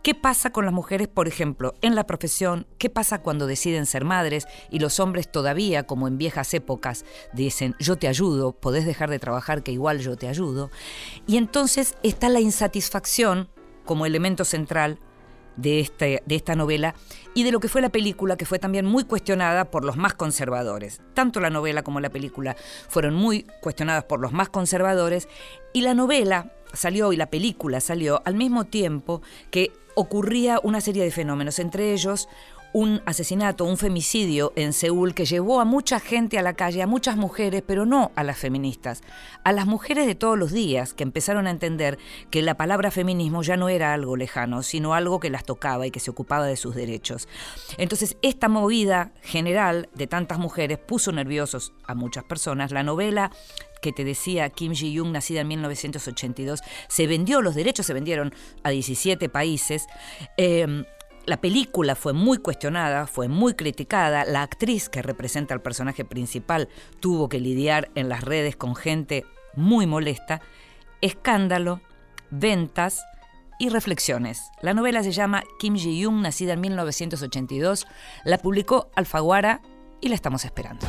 ¿Qué 0.08 0.16
pasa 0.16 0.52
con 0.52 0.64
las 0.64 0.74
mujeres, 0.74 1.10
por 1.10 1.28
ejemplo, 1.28 1.74
en 1.82 1.94
la 1.94 2.08
profesión? 2.08 2.66
¿Qué 2.78 2.90
pasa 2.90 3.22
cuando 3.22 3.46
deciden 3.46 3.86
ser 3.86 4.06
madres 4.06 4.48
y 4.72 4.80
los 4.80 5.02
hombres 5.02 5.30
todavía, 5.30 5.84
como 5.84 6.08
en 6.08 6.18
viejas 6.18 6.54
épocas, 6.54 7.04
dicen, 7.34 7.76
yo 7.78 7.98
te 7.98 8.08
ayudo, 8.08 8.54
podés 8.54 8.86
dejar 8.86 9.10
de 9.10 9.20
trabajar 9.20 9.64
que 9.64 9.74
igual 9.74 10.00
yo 10.00 10.16
te 10.16 10.30
ayudo? 10.30 10.72
Y 11.28 11.36
entonces 11.36 11.96
está 12.04 12.30
la 12.30 12.40
insatisfacción 12.40 13.50
como 13.84 14.06
elemento 14.06 14.46
central 14.46 14.98
de, 15.58 15.82
este, 15.82 16.24
de 16.26 16.36
esta 16.36 16.56
novela 16.56 16.96
y 17.34 17.44
de 17.44 17.52
lo 17.52 17.60
que 17.60 17.68
fue 17.68 17.82
la 17.82 17.90
película, 17.90 18.38
que 18.38 18.46
fue 18.46 18.60
también 18.60 18.86
muy 18.86 19.04
cuestionada 19.04 19.72
por 19.72 19.84
los 19.84 19.98
más 19.98 20.14
conservadores. 20.14 21.02
Tanto 21.16 21.42
la 21.42 21.50
novela 21.50 21.84
como 21.84 22.00
la 22.00 22.12
película 22.12 22.56
fueron 22.88 23.14
muy 23.14 23.46
cuestionadas 23.62 24.06
por 24.06 24.22
los 24.22 24.32
más 24.32 24.48
conservadores 24.48 25.28
y 25.74 25.82
la 25.82 25.94
novela 25.94 26.54
salió 26.72 27.12
y 27.12 27.18
la 27.18 27.30
película 27.30 27.82
salió 27.82 28.22
al 28.24 28.36
mismo 28.36 28.64
tiempo 28.64 29.22
que 29.52 29.74
ocurría 29.98 30.60
una 30.62 30.80
serie 30.80 31.04
de 31.04 31.10
fenómenos, 31.10 31.58
entre 31.58 31.92
ellos 31.92 32.30
un 32.74 33.02
asesinato, 33.06 33.66
un 33.66 33.78
femicidio 33.78 34.54
en 34.56 34.74
Seúl 34.74 35.14
que 35.14 35.26
llevó 35.26 35.62
a 35.62 35.66
mucha 35.66 36.00
gente 36.00 36.38
a 36.38 36.42
la 36.42 36.54
calle, 36.54 36.82
a 36.82 36.88
muchas 36.88 37.18
mujeres, 37.18 37.64
pero 37.66 37.86
no 37.86 38.12
a 38.16 38.24
las 38.24 38.38
feministas, 38.38 39.02
a 39.44 39.52
las 39.52 39.66
mujeres 39.66 40.06
de 40.06 40.16
todos 40.16 40.38
los 40.38 40.52
días 40.52 40.94
que 40.94 41.04
empezaron 41.04 41.48
a 41.48 41.52
entender 41.52 41.98
que 42.30 42.42
la 42.42 42.56
palabra 42.56 42.92
feminismo 42.92 43.42
ya 43.44 43.58
no 43.58 43.70
era 43.70 43.94
algo 43.94 44.16
lejano, 44.16 44.64
sino 44.64 44.94
algo 44.94 45.20
que 45.20 45.30
las 45.30 45.44
tocaba 45.44 45.88
y 45.88 45.92
que 45.92 46.00
se 46.00 46.12
ocupaba 46.12 46.46
de 46.46 46.58
sus 46.58 46.76
derechos. 46.76 47.28
Entonces, 47.78 48.18
esta 48.22 48.50
movida 48.50 49.12
general 49.22 49.90
de 49.96 50.08
tantas 50.08 50.40
mujeres 50.40 50.78
puso 50.78 51.12
nerviosos 51.12 51.74
a 51.86 51.96
muchas 51.96 52.24
personas. 52.26 52.72
La 52.72 52.84
novela 52.84 53.32
que 53.82 53.94
te 53.94 54.04
decía 54.04 54.50
Kim 54.50 54.74
Ji-young, 54.74 55.12
nacida 55.12 55.42
en 55.42 55.48
1982, 55.48 56.62
se 56.88 57.08
vendió, 57.08 57.42
los 57.42 57.56
derechos 57.56 57.86
se 57.86 57.94
vendieron 57.94 58.34
a 58.64 58.70
17 58.70 59.30
países. 59.30 59.88
Eh, 60.38 60.86
la 61.28 61.42
película 61.42 61.96
fue 61.96 62.14
muy 62.14 62.38
cuestionada, 62.38 63.06
fue 63.06 63.28
muy 63.28 63.54
criticada. 63.54 64.24
La 64.24 64.44
actriz 64.44 64.88
que 64.88 65.02
representa 65.02 65.54
al 65.54 65.62
personaje 65.62 66.06
principal 66.06 66.70
tuvo 67.02 67.28
que 67.28 67.42
lidiar 67.42 67.92
en 67.96 68.08
las 68.08 68.24
redes 68.24 68.56
con 68.56 68.76
gente 68.76 69.26
muy 69.54 69.86
molesta. 69.86 70.40
Escándalo, 71.02 71.82
ventas 72.32 73.04
y 73.60 73.68
reflexiones. 73.68 74.42
La 74.62 74.74
novela 74.74 75.04
se 75.04 75.12
llama 75.12 75.44
Kim 75.60 75.76
Ji-young, 75.76 76.22
nacida 76.22 76.54
en 76.54 76.62
1982. 76.62 77.88
La 78.24 78.38
publicó 78.38 78.90
Alfaguara 78.96 79.62
y 80.00 80.08
la 80.08 80.16
estamos 80.16 80.46
esperando. 80.46 80.88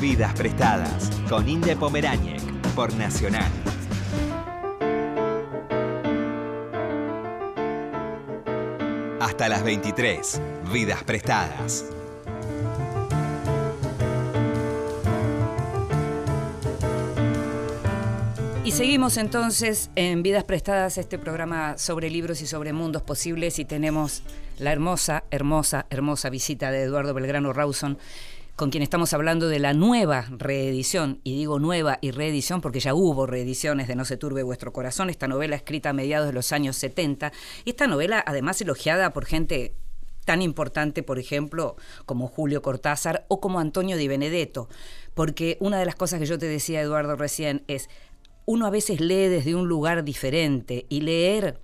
Vidas 0.00 0.32
Prestadas 0.32 1.10
con 1.28 1.46
Inde 1.46 1.76
Pomeráñez 1.76 2.42
por 2.74 2.94
Nacional. 2.94 3.52
Hasta 9.22 9.48
las 9.48 9.62
23. 9.62 10.40
Vidas 10.72 11.04
Prestadas. 11.04 11.84
Y 18.64 18.72
seguimos 18.72 19.16
entonces 19.18 19.90
en 19.94 20.24
Vidas 20.24 20.42
Prestadas, 20.42 20.98
este 20.98 21.20
programa 21.20 21.78
sobre 21.78 22.10
libros 22.10 22.42
y 22.42 22.48
sobre 22.48 22.72
mundos 22.72 23.02
posibles, 23.02 23.60
y 23.60 23.64
tenemos 23.64 24.24
la 24.58 24.72
hermosa, 24.72 25.22
hermosa, 25.30 25.86
hermosa 25.90 26.28
visita 26.28 26.72
de 26.72 26.82
Eduardo 26.82 27.14
Belgrano 27.14 27.52
Rawson, 27.52 27.98
con 28.56 28.70
quien 28.70 28.82
estamos 28.82 29.12
hablando 29.14 29.48
de 29.48 29.58
la 29.58 29.72
nueva 29.72 30.26
reedición, 30.30 31.20
y 31.24 31.36
digo 31.36 31.58
nueva 31.58 31.98
y 32.00 32.10
reedición 32.10 32.60
porque 32.60 32.80
ya 32.80 32.94
hubo 32.94 33.26
reediciones 33.26 33.88
de 33.88 33.96
No 33.96 34.04
se 34.04 34.16
turbe 34.16 34.42
vuestro 34.42 34.72
corazón, 34.72 35.10
esta 35.10 35.28
novela 35.28 35.56
escrita 35.56 35.90
a 35.90 35.94
mediados 35.94 36.26
de 36.26 36.34
los 36.34 36.52
años 36.52 36.76
70, 36.76 37.32
y 37.64 37.70
esta 37.70 37.86
novela 37.86 38.22
además 38.26 38.60
elogiada 38.60 39.12
por 39.12 39.24
gente 39.24 39.74
tan 40.24 40.42
importante, 40.42 41.02
por 41.02 41.18
ejemplo, 41.18 41.76
como 42.06 42.28
Julio 42.28 42.62
Cortázar 42.62 43.24
o 43.28 43.40
como 43.40 43.58
Antonio 43.58 43.96
Di 43.96 44.06
Benedetto, 44.06 44.68
porque 45.14 45.56
una 45.60 45.78
de 45.78 45.86
las 45.86 45.96
cosas 45.96 46.20
que 46.20 46.26
yo 46.26 46.38
te 46.38 46.46
decía, 46.46 46.80
Eduardo, 46.80 47.16
recién 47.16 47.64
es, 47.66 47.88
uno 48.44 48.66
a 48.66 48.70
veces 48.70 49.00
lee 49.00 49.28
desde 49.28 49.54
un 49.54 49.68
lugar 49.68 50.04
diferente 50.04 50.86
y 50.88 51.00
leer 51.00 51.58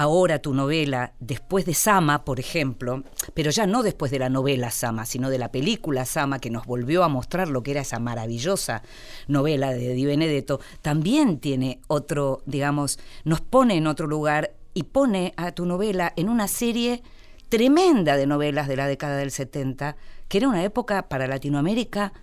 ahora 0.00 0.38
tu 0.38 0.54
novela 0.54 1.12
después 1.20 1.66
de 1.66 1.74
Sama, 1.74 2.24
por 2.24 2.40
ejemplo, 2.40 3.04
pero 3.34 3.50
ya 3.50 3.66
no 3.66 3.82
después 3.82 4.10
de 4.10 4.18
la 4.18 4.30
novela 4.30 4.70
Sama, 4.70 5.04
sino 5.04 5.28
de 5.28 5.36
la 5.36 5.52
película 5.52 6.06
Sama 6.06 6.38
que 6.38 6.48
nos 6.48 6.64
volvió 6.64 7.04
a 7.04 7.08
mostrar 7.08 7.48
lo 7.48 7.62
que 7.62 7.72
era 7.72 7.82
esa 7.82 7.98
maravillosa 7.98 8.82
novela 9.28 9.74
de 9.74 9.92
Di 9.92 10.06
Benedetto, 10.06 10.58
también 10.80 11.38
tiene 11.38 11.82
otro, 11.86 12.42
digamos, 12.46 12.98
nos 13.24 13.42
pone 13.42 13.76
en 13.76 13.86
otro 13.86 14.06
lugar 14.06 14.54
y 14.72 14.84
pone 14.84 15.34
a 15.36 15.52
tu 15.52 15.66
novela 15.66 16.14
en 16.16 16.30
una 16.30 16.48
serie 16.48 17.02
tremenda 17.50 18.16
de 18.16 18.26
novelas 18.26 18.68
de 18.68 18.76
la 18.76 18.86
década 18.86 19.18
del 19.18 19.30
70, 19.30 19.96
que 20.28 20.38
era 20.38 20.48
una 20.48 20.64
época 20.64 21.10
para 21.10 21.26
Latinoamérica 21.26 22.14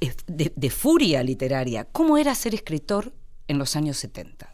eh, 0.00 0.12
de, 0.26 0.70
furia 0.70 1.22
literaria. 1.22 1.84
¿Cómo 1.84 2.18
era 2.18 2.34
ser 2.34 2.52
escritor 2.52 3.12
en 3.46 3.58
los 3.58 3.76
años 3.76 3.96
70? 3.98 4.52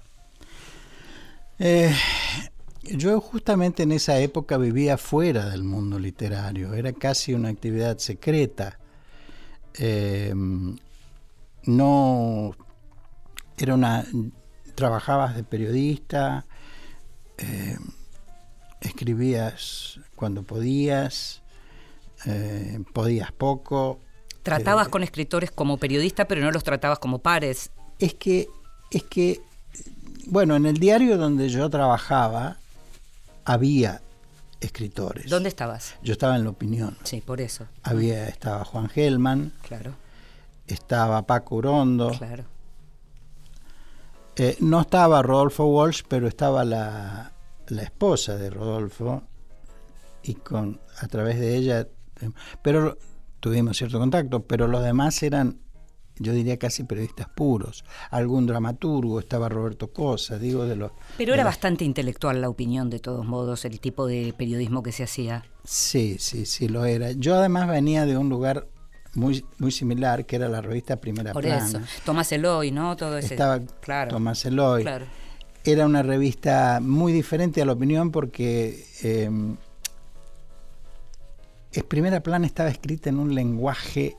Eh, 1.61 1.95
yo 2.97 3.21
justamente 3.21 3.83
en 3.83 3.93
esa 3.93 4.19
época 4.19 4.57
vivía 4.57 4.97
fuera 4.99 5.51
del 5.51 5.65
mundo 5.65 5.99
literario, 5.99 6.75
era 6.75 6.93
casi 6.93 7.35
una 7.35 7.49
actividad 7.49 7.99
secreta. 7.99 8.79
Eh, 9.75 10.33
no 11.65 12.55
era 13.57 13.75
una 13.75 14.05
trabajabas 14.75 15.35
de 15.35 15.43
periodista, 15.43 16.47
eh, 17.37 17.77
escribías 18.81 19.99
cuando 20.15 20.45
podías, 20.45 21.43
eh, 22.27 22.79
podías 22.93 23.33
poco. 23.33 23.99
Tratabas 24.45 24.87
Eh, 24.87 24.91
con 24.91 25.03
escritores 25.03 25.51
como 25.51 25.79
periodista, 25.79 26.27
pero 26.27 26.43
no 26.43 26.53
los 26.53 26.63
tratabas 26.63 27.01
como 27.01 27.19
pares. 27.19 27.73
Es 27.99 28.15
que, 28.15 28.49
es 28.93 29.03
que, 29.03 29.41
bueno, 30.27 30.55
en 30.55 30.65
el 30.65 30.79
diario 30.79 31.19
donde 31.19 31.49
yo 31.49 31.69
trabajaba 31.69 32.59
había 33.49 34.01
escritores. 34.61 35.29
¿Dónde 35.31 35.49
estabas? 35.49 35.95
Yo 36.03 36.13
estaba 36.13 36.37
en 36.37 36.45
la 36.45 36.51
opinión. 36.51 36.97
Sí, 37.05 37.21
por 37.21 37.41
eso. 37.41 37.67
Había, 37.83 38.29
estaba 38.29 38.65
Juan 38.65 38.89
Gelman, 38.89 39.53
Claro, 39.63 39.95
estaba 40.67 41.23
Paco 41.27 41.57
Urondo, 41.57 42.11
claro. 42.11 42.45
eh, 44.37 44.57
no 44.61 44.81
estaba 44.81 45.23
Rodolfo 45.23 45.67
Walsh, 45.67 46.03
pero 46.09 46.29
estaba 46.29 46.65
la, 46.65 47.33
la 47.69 47.83
esposa 47.83 48.37
de 48.37 48.51
Rodolfo 48.51 49.23
y 50.23 50.35
con 50.35 50.81
a 51.01 51.07
través 51.09 51.39
de 51.39 51.57
ella, 51.57 51.81
eh, 52.21 52.31
pero 52.63 52.99
tuvimos 53.41 53.77
cierto 53.77 53.99
contacto, 53.99 54.43
pero 54.45 54.67
los 54.67 54.83
demás 54.83 55.23
eran, 55.23 55.59
yo 56.19 56.33
diría 56.33 56.59
casi 56.59 56.85
periodistas 56.85 57.29
puros. 57.29 57.85
Algún 58.11 58.47
dramaturgo, 58.47 59.21
estaba 59.21 59.49
Roberto 59.49 59.93
Cosa, 59.93 60.39
digo 60.39 60.65
de 60.67 60.77
los. 60.77 60.93
Pero 61.17 61.35
era 61.35 61.45
bastante 61.45 61.85
intelectual 61.85 62.41
la 62.41 62.49
opinión, 62.49 62.91
de 62.91 62.99
todos 62.99 63.27
modos, 63.27 63.65
el 63.65 63.81
tipo 63.81 64.07
de 64.07 64.35
periodismo 64.37 64.83
que 64.83 64.93
se 64.93 65.05
hacía. 65.05 65.45
Sí, 65.65 66.17
sí, 66.19 66.47
sí 66.47 66.69
lo 66.69 66.85
era. 66.85 67.13
Yo 67.13 67.35
además 67.37 67.69
venía 67.69 68.07
de 68.07 68.17
un 68.17 68.29
lugar 68.29 68.67
muy, 69.15 69.45
muy 69.59 69.71
similar, 69.71 70.27
que 70.27 70.37
era 70.37 70.49
la 70.49 70.61
revista 70.61 70.97
Primera 70.97 71.33
Por 71.33 71.43
Plana. 71.43 71.67
eso. 71.67 71.81
Tomás 72.05 72.31
Eloy, 72.33 72.71
¿no? 72.71 72.97
Todo 72.97 73.19
ese. 73.19 73.35
Estaba 73.35 73.61
claro. 73.81 74.11
Tomás 74.11 74.45
Eloy. 74.45 74.83
Claro. 74.83 75.07
Era 75.65 75.87
una 75.87 76.03
revista 76.03 76.79
muy 76.81 77.13
diferente 77.13 77.61
a 77.61 77.67
la 77.67 77.73
opinión 77.73 78.11
porque 78.11 78.87
eh, 79.03 79.31
es 81.73 81.85
Primera 81.85 82.23
Plana 82.23 82.47
estaba 82.47 82.71
escrita 82.71 83.11
en 83.11 83.19
un 83.19 83.35
lenguaje 83.35 84.17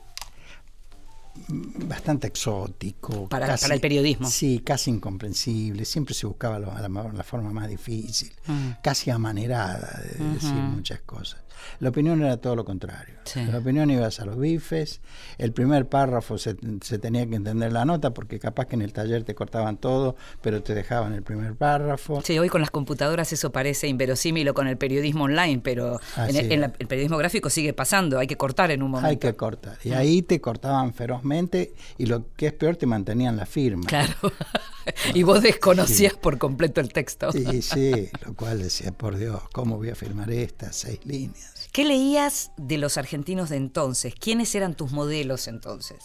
bastante 1.48 2.26
exótico. 2.28 3.28
Para- 3.28 3.56
para 3.56 3.74
el 3.74 3.80
periodismo. 3.80 4.28
Sí, 4.28 4.60
casi 4.64 4.90
incomprensible. 4.90 5.84
Siempre 5.84 6.14
se 6.14 6.26
buscaba 6.26 6.58
lo- 6.58 6.72
la, 6.72 6.88
la 6.88 7.22
forma 7.24 7.50
más 7.52 7.68
difícil, 7.68 8.32
Mm. 8.46 8.70
casi 8.82 9.10
amanerada 9.10 10.00
de 10.18 10.24
decir 10.34 10.52
muchas 10.52 11.00
cosas. 11.00 11.40
La 11.80 11.88
opinión 11.90 12.22
era 12.22 12.36
todo 12.36 12.56
lo 12.56 12.64
contrario. 12.64 13.14
Sí. 13.24 13.44
La 13.44 13.58
opinión 13.58 13.90
ibas 13.90 14.20
a 14.20 14.24
los 14.24 14.38
bifes, 14.38 15.00
el 15.38 15.52
primer 15.52 15.88
párrafo 15.88 16.38
se, 16.38 16.56
se 16.82 16.98
tenía 16.98 17.26
que 17.26 17.36
entender 17.36 17.72
la 17.72 17.84
nota 17.84 18.12
porque 18.12 18.38
capaz 18.38 18.66
que 18.66 18.74
en 18.76 18.82
el 18.82 18.92
taller 18.92 19.24
te 19.24 19.34
cortaban 19.34 19.76
todo, 19.76 20.16
pero 20.40 20.62
te 20.62 20.74
dejaban 20.74 21.12
el 21.12 21.22
primer 21.22 21.54
párrafo. 21.54 22.20
Sí, 22.22 22.38
hoy 22.38 22.48
con 22.48 22.60
las 22.60 22.70
computadoras 22.70 23.32
eso 23.32 23.50
parece 23.52 23.88
inverosímil 23.88 24.48
o 24.48 24.54
con 24.54 24.66
el 24.66 24.76
periodismo 24.76 25.24
online, 25.24 25.60
pero 25.62 25.98
en 26.16 26.60
la- 26.60 26.72
el 26.78 26.86
periodismo 26.86 27.16
gráfico 27.18 27.50
sigue 27.50 27.72
pasando, 27.72 28.18
hay 28.18 28.26
que 28.26 28.36
cortar 28.36 28.70
en 28.70 28.82
un 28.82 28.90
momento. 28.90 29.08
Hay 29.08 29.16
que 29.18 29.34
cortar. 29.34 29.76
Y 29.84 29.92
ahí 29.92 30.22
te 30.22 30.40
cortaban 30.40 30.92
ferozmente 30.94 31.72
y 31.98 32.06
lo 32.06 32.34
que 32.36 32.46
es 32.48 32.52
peor, 32.52 32.76
te 32.76 32.86
mantenían 32.86 33.36
la 33.36 33.46
firma. 33.46 33.84
Claro. 33.86 34.14
y 35.14 35.22
vos 35.22 35.42
desconocías 35.42 36.14
por 36.14 36.38
completo 36.38 36.80
el 36.80 36.92
texto. 36.92 37.32
Sí, 37.32 37.62
sí, 37.62 38.08
lo 38.26 38.34
cual 38.34 38.58
decía, 38.62 38.92
por 38.92 39.16
Dios, 39.16 39.42
¿cómo 39.52 39.76
voy 39.76 39.90
a 39.90 39.94
firmar 39.94 40.30
estas 40.30 40.76
seis 40.76 41.00
líneas? 41.04 41.68
¿Qué 41.72 41.84
leías 41.84 42.50
de 42.56 42.78
los 42.78 42.96
argentinos 42.96 43.48
de 43.50 43.56
entonces? 43.56 44.14
¿Quiénes 44.18 44.54
eran 44.54 44.74
tus 44.74 44.90
modelos 44.92 45.46
entonces? 45.48 45.98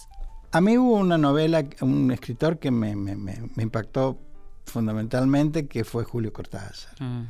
A 0.52 0.62
mí 0.62 0.78
hubo 0.78 0.96
una 0.96 1.18
novela, 1.18 1.66
un 1.82 2.12
escritor 2.12 2.60
que 2.60 2.72
me, 2.72 2.96
me- 2.96 3.16
me- 3.16 3.50
me 3.56 3.64
impactó 3.64 4.20
fundamentalmente, 4.66 5.68
que 5.68 5.84
fue 5.84 6.04
Julio 6.04 6.32
Cortázar. 6.32 6.94
Mm. 7.02 7.24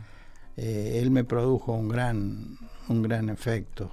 Eh, 0.58 1.00
él 1.02 1.12
me 1.12 1.24
produjo 1.24 1.74
un 1.74 1.90
gran, 1.90 2.58
un 2.88 3.02
gran 3.02 3.30
efecto. 3.30 3.92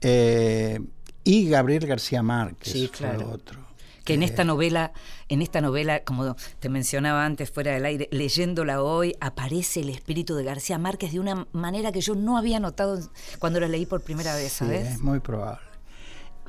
Eh, 0.00 0.80
y 1.24 1.48
Gabriel 1.48 1.86
García 1.86 2.22
Márquez 2.22 2.72
Sí, 2.72 2.90
fue 2.92 3.16
otro. 3.24 3.65
Que 4.06 4.14
en 4.14 4.22
esta 4.22 4.44
novela, 4.44 4.92
en 5.28 5.42
esta 5.42 5.60
novela, 5.60 6.02
como 6.04 6.36
te 6.60 6.68
mencionaba 6.70 7.24
antes 7.26 7.50
fuera 7.50 7.72
del 7.74 7.84
aire, 7.84 8.08
leyéndola 8.12 8.82
hoy, 8.82 9.14
aparece 9.20 9.80
el 9.80 9.90
espíritu 9.90 10.34
de 10.36 10.44
García 10.44 10.78
Márquez 10.78 11.12
de 11.12 11.20
una 11.20 11.46
manera 11.52 11.92
que 11.92 12.00
yo 12.00 12.14
no 12.14 12.38
había 12.38 12.58
notado 12.60 12.98
cuando 13.38 13.60
la 13.60 13.68
leí 13.68 13.84
por 13.84 14.00
primera 14.02 14.34
vez, 14.34 14.52
Sí, 14.52 14.58
¿sabes? 14.60 14.86
es 14.94 15.00
muy 15.00 15.20
probable. 15.20 15.60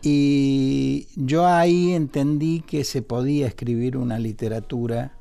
Y 0.04 1.08
yo 1.16 1.48
ahí 1.48 1.94
entendí 1.94 2.62
que 2.62 2.84
se 2.84 3.02
podía 3.02 3.48
escribir 3.48 3.98
una 3.98 4.20
literatura, 4.20 5.14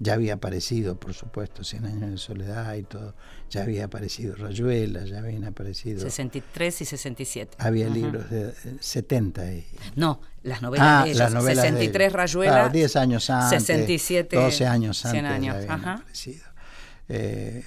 ya 0.00 0.14
había 0.14 0.34
aparecido, 0.34 0.98
por 0.98 1.14
supuesto, 1.14 1.62
Cien 1.64 1.84
años 1.86 2.10
de 2.10 2.18
soledad 2.18 2.74
y 2.74 2.82
todo, 2.82 3.14
ya 3.48 3.62
había 3.62 3.84
aparecido 3.84 4.34
Rayuela, 4.34 5.04
ya 5.04 5.18
habían 5.18 5.44
aparecido, 5.44 6.00
63 6.00 6.80
y 6.80 6.84
67. 6.84 7.56
había 7.58 7.86
Ujú. 7.86 7.94
libros 7.94 8.30
de 8.30 8.48
eh, 8.48 8.76
70 8.80 9.52
y... 9.52 9.66
No, 9.96 10.20
las 10.42 10.62
novelas 10.62 10.86
Ah, 10.88 11.02
de 11.04 11.10
ellos. 11.10 11.18
las 11.18 11.32
novelas 11.32 11.62
de 11.64 11.70
63 11.70 12.02
ellos. 12.06 12.12
Rayuela. 12.12 12.52
Claro, 12.52 12.68
10 12.72 12.96
años 12.96 13.30
antes, 13.30 13.62
67. 13.64 14.36
12 14.36 14.66
años 14.66 14.98
100 14.98 15.16
antes 15.26 15.32
años. 15.32 15.54
ya 15.66 15.72
habían 15.74 15.88
aparecido. 15.88 16.44
Eh, 17.08 17.64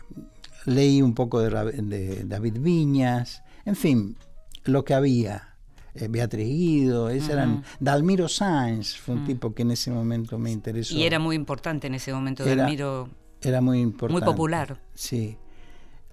leí 0.66 1.02
un 1.02 1.14
poco 1.16 1.40
de, 1.42 1.50
de 1.82 2.24
David 2.26 2.58
Viñas, 2.60 3.42
en 3.66 3.76
fin, 3.76 4.18
lo 4.66 4.84
que 4.84 4.94
había. 4.94 5.56
Eh, 5.96 6.08
Beatriz 6.10 6.48
Guido, 6.48 7.10
esos 7.10 7.30
eran 7.30 7.64
Dalmiro 7.80 8.28
Sáenz, 8.28 8.96
fue 8.98 9.16
un 9.16 9.26
tipo 9.26 9.54
que 9.54 9.64
en 9.64 9.72
ese 9.72 9.90
momento 9.92 10.38
me 10.38 10.52
interesó. 10.52 10.94
Y 10.96 11.04
era 11.04 11.18
muy 11.20 11.36
importante 11.36 11.88
en 11.88 11.96
ese 11.96 12.14
momento, 12.14 12.44
Era- 12.44 12.64
Delmiro. 12.64 13.10
Era 13.42 13.62
muy 13.62 13.80
importante. 13.80 14.24
Muy 14.24 14.32
popular. 14.34 14.80
Sí. 14.94 15.38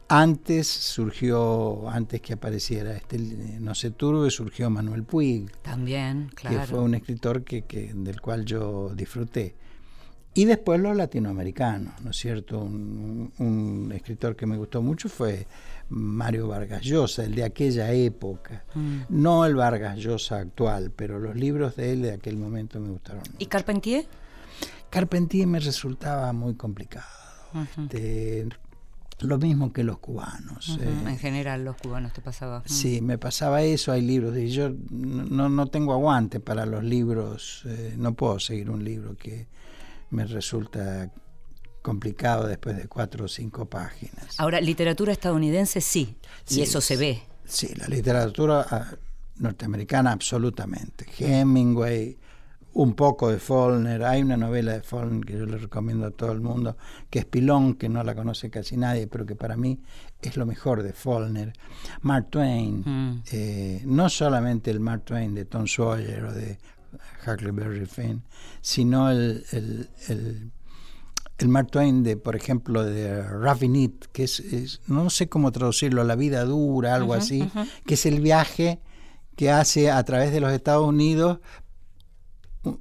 Antes 0.09 0.69
surgió, 0.69 1.89
antes 1.89 2.21
que 2.21 2.35
apareciera 2.35 2.95
este 2.95 3.19
No 3.19 3.75
se 3.75 3.91
turbe, 3.91 4.31
surgió 4.31 4.69
Manuel 4.69 5.03
Puig, 5.05 5.51
También, 5.63 6.31
claro. 6.35 6.61
que 6.61 6.67
fue 6.67 6.81
un 6.81 6.95
escritor 6.95 7.43
que, 7.43 7.63
que- 7.63 7.93
del 7.95 8.21
cual 8.21 8.45
yo 8.45 8.91
disfruté. 8.95 9.55
Y 10.35 10.45
después 10.45 10.81
los 10.81 10.97
latinoamericanos, 10.97 11.95
¿no 12.03 12.11
es 12.11 12.17
cierto? 12.17 12.59
Un, 12.59 13.33
un 13.39 13.93
escritor 13.93 14.37
que 14.37 14.47
me 14.47 14.57
gustó 14.59 14.83
mucho 14.83 15.09
fue 15.09 15.47
Mario 15.89 16.49
Vargas 16.49 16.83
Llosa, 16.83 17.25
el 17.25 17.35
de 17.35 17.45
aquella 17.45 17.93
época. 17.93 18.65
Mm. 18.75 19.01
No 19.09 19.45
el 19.47 19.55
Vargas 19.55 19.99
Llosa 19.99 20.39
actual, 20.39 20.91
pero 20.95 21.19
los 21.19 21.37
libros 21.37 21.77
de 21.77 21.93
él 21.93 22.03
de 22.03 22.13
aquel 22.13 22.37
momento 22.37 22.81
me 22.81 22.89
gustaron. 22.89 23.21
mucho. 23.21 23.33
¿Y 23.39 23.47
Carpentier? 23.47 24.07
Carpentier 24.91 25.47
me 25.47 25.61
resultaba 25.61 26.33
muy 26.33 26.55
complicado. 26.55 27.07
Este, 27.77 28.49
lo 29.21 29.39
mismo 29.39 29.73
que 29.73 29.85
los 29.85 29.99
cubanos. 29.99 30.79
Eh, 30.81 30.89
En 31.07 31.19
general, 31.19 31.65
los 31.65 31.77
cubanos 31.77 32.13
te 32.13 32.21
pasaba. 32.21 32.61
Mm. 32.61 32.69
Sí, 32.69 33.01
me 33.01 33.19
pasaba 33.19 33.63
eso, 33.63 33.93
hay 33.93 34.03
libros, 34.03 34.37
y 34.37 34.49
yo 34.49 34.71
no, 34.91 35.49
no 35.49 35.67
tengo 35.69 35.93
aguante 35.93 36.41
para 36.41 36.67
los 36.67 36.83
libros, 36.83 37.63
eh, 37.67 37.95
no 37.97 38.15
puedo 38.15 38.39
seguir 38.41 38.71
un 38.71 38.85
libro 38.85 39.17
que 39.17 39.47
me 40.11 40.27
resulta 40.27 41.11
complicado 41.85 42.47
después 42.49 42.79
de 42.79 42.89
cuatro 42.89 43.27
o 43.27 43.29
cinco 43.29 43.67
páginas. 43.67 44.41
Ahora, 44.41 44.59
literatura 44.59 45.13
estadounidense 45.13 45.83
sí, 45.83 46.17
Sí, 46.47 46.61
y 46.61 46.63
eso 46.63 46.81
se 46.81 46.97
ve. 46.97 47.23
Sí, 47.45 47.75
la 47.77 47.87
literatura 47.89 48.67
ah, 48.71 48.95
norteamericana 49.37 50.11
absolutamente. 50.13 51.05
Hemingway, 51.19 52.17
un 52.73 52.95
poco 52.95 53.29
de 53.31 53.39
Faulkner, 53.39 54.03
hay 54.03 54.23
una 54.23 54.39
novela 54.39 54.73
de 54.73 54.81
Faulkner 54.81 55.27
que 55.27 55.35
yo 55.39 55.45
le 55.45 55.59
recomiendo 55.59 56.07
a 56.07 56.11
todo 56.11 56.33
el 56.33 56.41
mundo, 56.41 56.79
que 57.11 57.19
es 57.19 57.27
Pilón, 57.27 57.75
que 57.75 57.91
no 57.91 58.03
la 58.03 58.15
conoce 58.15 58.49
casi 58.49 58.79
nadie, 58.79 59.07
pero 59.07 59.27
que 59.27 59.37
para 59.37 59.55
mí 59.59 59.79
es 60.23 60.39
lo 60.39 60.47
mejor 60.47 60.83
de 60.83 60.95
Faulkner. 60.95 61.53
Mark 62.01 62.29
Twain, 62.31 62.81
Mm. 62.81 63.23
eh, 63.31 63.83
no 63.85 64.09
solamente 64.09 64.71
el 64.71 64.81
Mark 64.81 65.03
Twain 65.05 65.35
de 65.35 65.45
Tom 65.45 65.67
Sawyer 65.67 66.25
o 66.25 66.33
de 66.33 66.59
Huckleberry 67.27 67.85
Finn, 67.85 68.23
sino 68.63 69.11
el, 69.11 69.45
el, 69.53 69.89
el- 70.09 70.51
el 71.45 71.49
Mark 71.51 71.71
Twain 71.71 72.03
de, 72.03 72.17
por 72.17 72.35
ejemplo, 72.35 72.83
de 72.85 73.23
Ravinit, 73.23 74.07
que 74.07 74.25
es, 74.25 74.41
es- 74.41 74.81
no 74.89 75.09
sé 75.11 75.29
cómo 75.29 75.53
traducirlo, 75.53 76.03
la 76.03 76.17
vida 76.17 76.45
dura, 76.45 76.95
algo 76.97 77.15
así, 77.15 77.49
que 77.87 77.95
es 77.95 78.07
el 78.07 78.21
viaje 78.21 78.81
que 79.37 79.51
hace 79.51 79.91
a 79.91 80.03
través 80.05 80.33
de 80.33 80.41
los 80.41 80.53
Estados 80.53 80.87
Unidos 80.87 81.39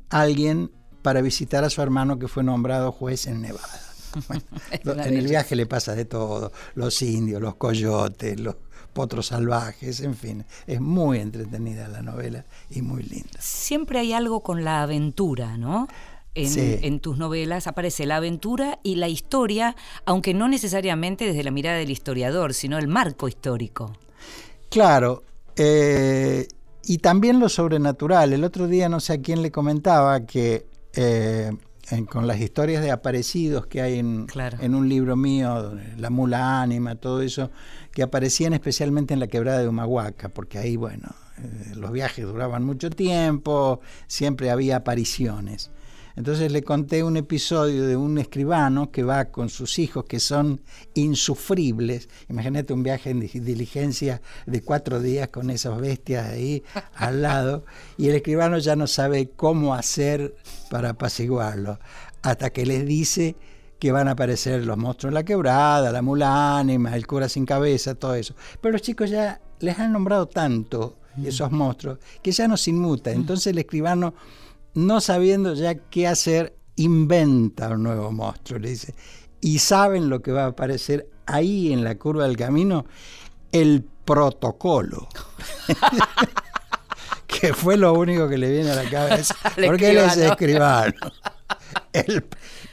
alguien 0.10 0.72
para 1.02 1.22
visitar 1.22 1.64
a 1.64 1.70
su 1.70 1.82
hermano 1.82 2.18
que 2.20 2.28
fue 2.28 2.44
nombrado 2.44 2.92
juez 2.92 3.28
en 3.28 3.42
Nevada. 3.42 3.82
Bueno, 4.28 4.44
en 5.04 5.18
el 5.18 5.28
viaje 5.28 5.56
le 5.56 5.66
pasa 5.66 5.96
de 5.96 6.06
todo, 6.06 6.52
los 6.76 7.02
indios, 7.02 7.42
los 7.42 7.56
coyotes, 7.56 8.40
los 8.40 8.56
potros 8.94 9.28
salvajes, 9.28 10.02
en 10.02 10.16
fin, 10.16 10.46
es 10.68 10.80
muy 10.80 11.18
entretenida 11.20 11.88
la 11.88 12.02
novela 12.04 12.46
y 12.70 12.82
muy 12.84 13.02
linda. 13.04 13.40
Siempre 13.40 14.00
hay 14.00 14.14
algo 14.14 14.42
con 14.42 14.64
la 14.64 14.84
aventura, 14.84 15.58
¿no? 15.58 15.88
En, 16.36 16.50
Sí. 16.50 16.80
en 16.82 17.00
tus 17.00 17.18
novelas 17.18 17.68
aparece 17.68 18.06
la 18.08 18.16
aventura 18.18 18.80
y 18.82 18.96
la 18.96 19.08
historia, 19.08 19.76
aunque 20.06 20.34
no 20.34 20.48
necesariamente 20.48 21.26
desde 21.26 21.44
la 21.44 21.52
mirada 21.52 21.78
del 21.78 21.92
historiador, 21.92 22.54
sino 22.56 22.80
el 22.80 22.88
marco 22.88 23.28
histórico. 23.28 23.94
Claro, 24.70 25.24
eh, 25.56 26.48
y 26.86 26.98
también 26.98 27.40
lo 27.40 27.50
sobrenatural. 27.50 28.34
El 28.34 28.44
otro 28.44 28.68
día 28.68 28.90
no 28.90 29.00
sé 29.00 29.14
a 29.14 29.22
quién 29.22 29.42
le 29.42 29.52
comentaba 29.52 30.26
que 30.26 30.66
eh, 30.96 31.52
en- 31.92 32.06
con 32.06 32.28
las 32.28 32.40
historias 32.40 32.82
de 32.84 32.92
aparecidos 32.92 33.66
que 33.68 33.82
hay 33.82 34.00
en, 34.00 34.26
Claro. 34.28 34.58
en 34.62 34.74
un 34.76 34.88
libro 34.90 35.16
mío, 35.16 35.74
La 35.98 36.10
mula 36.10 36.62
ánima, 36.62 36.96
todo 36.96 37.22
eso, 37.22 37.50
que 37.92 38.04
aparecían 38.04 38.54
especialmente 38.54 39.14
en 39.14 39.20
la 39.20 39.28
quebrada 39.28 39.60
de 39.60 39.68
Humahuaca, 39.68 40.30
porque 40.30 40.58
ahí, 40.60 40.76
bueno, 40.78 41.10
eh, 41.40 41.74
los 41.76 41.92
viajes 41.92 42.26
duraban 42.26 42.64
mucho 42.64 42.90
tiempo, 42.90 43.82
siempre 44.08 44.50
había 44.52 44.78
apariciones. 44.78 45.72
Entonces 46.16 46.52
le 46.52 46.62
conté 46.64 47.04
un 47.04 47.18
episodio 47.18 47.88
de 47.88 47.98
un 47.98 48.18
escribano 48.18 48.92
que 48.92 49.04
va 49.04 49.26
con 49.26 49.50
sus 49.50 49.80
hijos 49.80 50.06
que 50.06 50.20
son 50.20 50.62
insufribles. 50.94 52.10
Imagínate 52.30 52.74
un 52.74 52.84
viaje 52.84 53.10
en 53.12 53.20
di- 53.22 53.40
diligencia 53.40 54.22
de 54.46 54.62
cuatro 54.62 55.00
días 55.00 55.30
con 55.30 55.50
esas 55.50 55.80
bestias 55.80 56.28
ahí 56.30 56.64
al 56.96 57.22
lado 57.22 57.66
y 57.98 58.10
el 58.10 58.16
escribano 58.16 58.58
ya 58.60 58.76
no 58.76 58.88
sabe 58.88 59.32
cómo 59.36 59.74
hacer 59.74 60.36
para 60.70 60.90
apaciguarlo 60.90 61.80
hasta 62.22 62.50
que 62.52 62.66
les 62.66 62.86
dice 62.86 63.36
que 63.80 63.92
van 63.92 64.08
a 64.08 64.12
aparecer 64.12 64.66
los 64.66 64.78
monstruos 64.78 65.10
en 65.12 65.16
la 65.16 65.24
quebrada, 65.26 65.92
la 65.92 66.02
mula 66.02 66.58
ánima, 66.60 66.96
el 66.96 67.06
cura 67.06 67.28
sin 67.28 67.46
cabeza, 67.46 67.96
todo 67.96 68.16
eso. 68.16 68.34
Pero 68.62 68.72
los 68.74 68.82
chicos 68.82 69.10
ya 69.10 69.42
les 69.60 69.78
han 69.80 69.92
nombrado 69.92 70.26
tanto 70.28 70.98
esos 71.22 71.52
monstruos 71.52 72.00
que 72.22 72.32
ya 72.32 72.48
no 72.48 72.56
se 72.58 72.70
inmuta. 72.70 73.12
Entonces 73.12 73.48
el 73.48 73.58
escribano 73.58 74.14
no 74.74 75.02
sabiendo 75.02 75.54
ya 75.54 75.76
qué 75.76 76.08
hacer, 76.08 76.56
inventa 76.76 77.70
un 77.70 77.84
nuevo 77.84 78.12
monstruo, 78.12 78.60
le 78.60 78.70
dice. 78.70 78.96
Y 79.42 79.60
saben 79.60 80.10
lo 80.10 80.22
que 80.22 80.32
va 80.32 80.44
a 80.44 80.48
aparecer 80.48 81.10
ahí 81.26 81.72
en 81.74 81.84
la 81.84 81.96
curva 81.98 82.26
del 82.28 82.38
camino, 82.38 82.86
el 83.52 83.84
protocolo. 84.06 85.08
que 87.28 87.54
fue 87.54 87.78
lo 87.78 87.94
único 87.94 88.30
que 88.30 88.38
le 88.38 88.52
viene 88.52 88.72
a 88.72 88.76
la 88.76 88.90
cabeza. 88.90 89.36
Porque 89.66 89.92
él 89.92 89.98
es 89.98 90.18
escribano. 90.18 90.94
escribano. 90.94 91.14
El- 91.94 92.26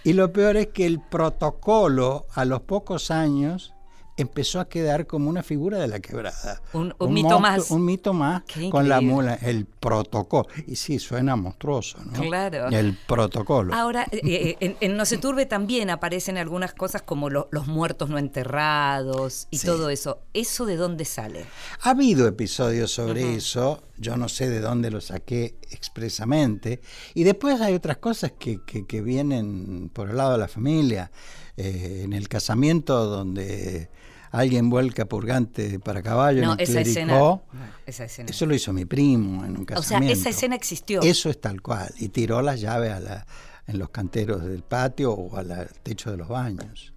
y 0.03 0.15
lo 0.15 0.33
peor 0.33 0.57
es 0.57 0.69
que 0.69 0.87
el 0.87 0.99
protocolo, 1.01 2.27
a 2.35 2.47
los 2.47 2.63
pocos 2.63 3.11
años, 3.11 3.75
empezó 4.23 4.61
a 4.61 4.69
quedar 4.69 5.07
como 5.07 5.29
una 5.31 5.43
figura 5.43 5.79
de 5.79 5.89
la 5.89 6.01
quebrada. 6.01 6.61
Un- 6.73 6.95
un 6.99 7.13
mito 7.13 7.41
más. 7.41 7.71
Un 7.71 7.85
mito 7.85 8.13
más 8.13 8.43
Qué 8.45 8.71
con 8.71 8.89
la 8.89 9.01
mula, 9.01 9.35
el 9.35 9.67
protocolo. 9.67 10.49
Y 10.67 10.77
sí, 10.77 10.99
suena 10.99 11.37
monstruoso, 11.37 11.99
¿no? 12.05 12.21
Claro. 12.21 12.69
El 12.69 12.97
protocolo. 13.07 13.75
Ahora, 13.75 14.07
eh, 14.13 14.21
eh, 14.23 14.57
en, 14.61 14.77
en 14.81 14.97
No 14.97 15.05
se 15.07 15.19
turbe 15.19 15.47
también 15.47 15.91
aparecen 15.91 16.39
algunas 16.39 16.75
cosas 16.75 17.03
como 17.03 17.31
lo- 17.31 17.49
los 17.51 17.67
muertos 17.67 18.11
no 18.11 18.19
enterrados 18.19 19.47
y 19.51 19.59
Sí. 19.59 19.67
todo 19.67 19.91
eso. 19.91 20.21
¿Eso 20.35 20.67
de 20.67 20.77
dónde 20.77 21.05
sale? 21.05 21.45
Ha 21.83 21.91
habido 21.91 22.27
episodios 22.29 22.91
sobre 22.93 23.35
eso, 23.35 23.83
yo 23.99 24.17
no 24.17 24.29
sé 24.29 24.49
de 24.49 24.61
dónde 24.61 24.91
lo 24.91 25.01
saqué 25.01 25.57
expresamente, 25.71 26.81
y 27.15 27.25
después 27.25 27.61
hay 27.61 27.75
otras 27.75 27.99
cosas 27.99 28.33
que, 28.39 28.61
que- 28.65 28.87
que 28.87 29.01
vienen 29.03 29.91
por 29.93 30.11
el 30.11 30.17
lado 30.17 30.33
de 30.33 30.39
la 30.39 30.49
familia. 30.49 31.11
Eh, 31.57 32.03
en 32.05 32.13
el 32.15 32.29
casamiento 32.29 33.05
donde 33.07 33.91
alguien 34.31 34.71
vuelca 34.71 35.05
purgante 35.07 35.79
para 35.81 36.03
caballo 36.03 36.43
No, 36.43 36.53
en 36.55 36.61
el 36.61 36.69
esa 36.69 36.81
escena. 36.81 37.19
no, 37.19 37.43
esa 37.87 38.05
escena. 38.05 38.31
eso 38.31 38.47
lo 38.47 38.55
hizo 38.55 38.73
mi 38.73 38.85
primo 38.85 39.45
en 39.45 39.53
un 39.57 39.63
o 39.63 39.67
sea, 39.67 39.77
casamiento. 39.77 40.19
esa 40.19 40.31
escena 40.31 40.55
existió. 40.57 41.01
Eso 41.03 41.31
es 41.31 41.41
tal 41.41 41.61
cual, 41.63 41.93
y 41.99 42.09
tiró 42.09 42.41
las 42.43 42.61
llaves 42.61 42.93
a 42.93 43.01
la- 43.01 43.27
en 43.67 43.79
los 43.79 43.91
canteros 43.91 44.43
del 44.45 44.63
patio 44.63 45.13
o 45.13 45.37
al 45.37 45.69
techo 45.83 46.11
de 46.11 46.17
los 46.17 46.29
baños. 46.29 46.93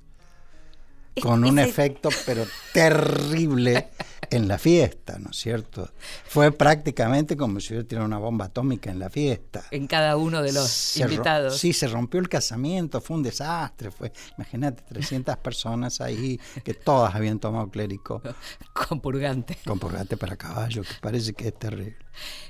Con 1.21 1.43
un 1.43 1.59
efecto 1.59 2.09
pero 2.25 2.45
terrible 2.73 3.89
en 4.29 4.47
la 4.47 4.57
fiesta, 4.57 5.19
¿no 5.19 5.29
es 5.29 5.37
cierto? 5.37 5.91
Fue 6.25 6.51
prácticamente 6.51 7.37
como 7.37 7.59
si 7.59 7.73
hubiera 7.73 7.87
tirado 7.87 8.07
una 8.07 8.17
bomba 8.17 8.45
atómica 8.45 8.89
en 8.89 8.97
la 8.97 9.09
fiesta. 9.09 9.63
En 9.69 9.85
cada 9.85 10.17
uno 10.17 10.41
de 10.41 10.51
los 10.51 10.67
Se 10.67 11.01
invitados. 11.03 11.57
Sí, 11.57 11.71
se 11.71 11.87
rompió 11.87 12.19
el 12.19 12.29
casamiento, 12.29 12.99
fue 12.99 13.17
un 13.17 13.23
desastre, 13.23 13.91
fue, 13.91 14.11
imagínate, 14.37 14.83
300 14.89 15.37
personas 15.37 16.01
ahí 16.01 16.39
que 16.63 16.73
todas 16.73 17.13
habían 17.13 17.39
tomado 17.39 17.69
clérico 17.69 18.21
Con 18.73 18.99
purgante. 18.99 19.57
con 19.65 19.77
purgante 19.77 20.17
para 20.17 20.35
caballo, 20.35 20.81
que 20.81 20.93
parece 20.99 21.33
que 21.33 21.49
es 21.49 21.59
terrible. 21.59 21.97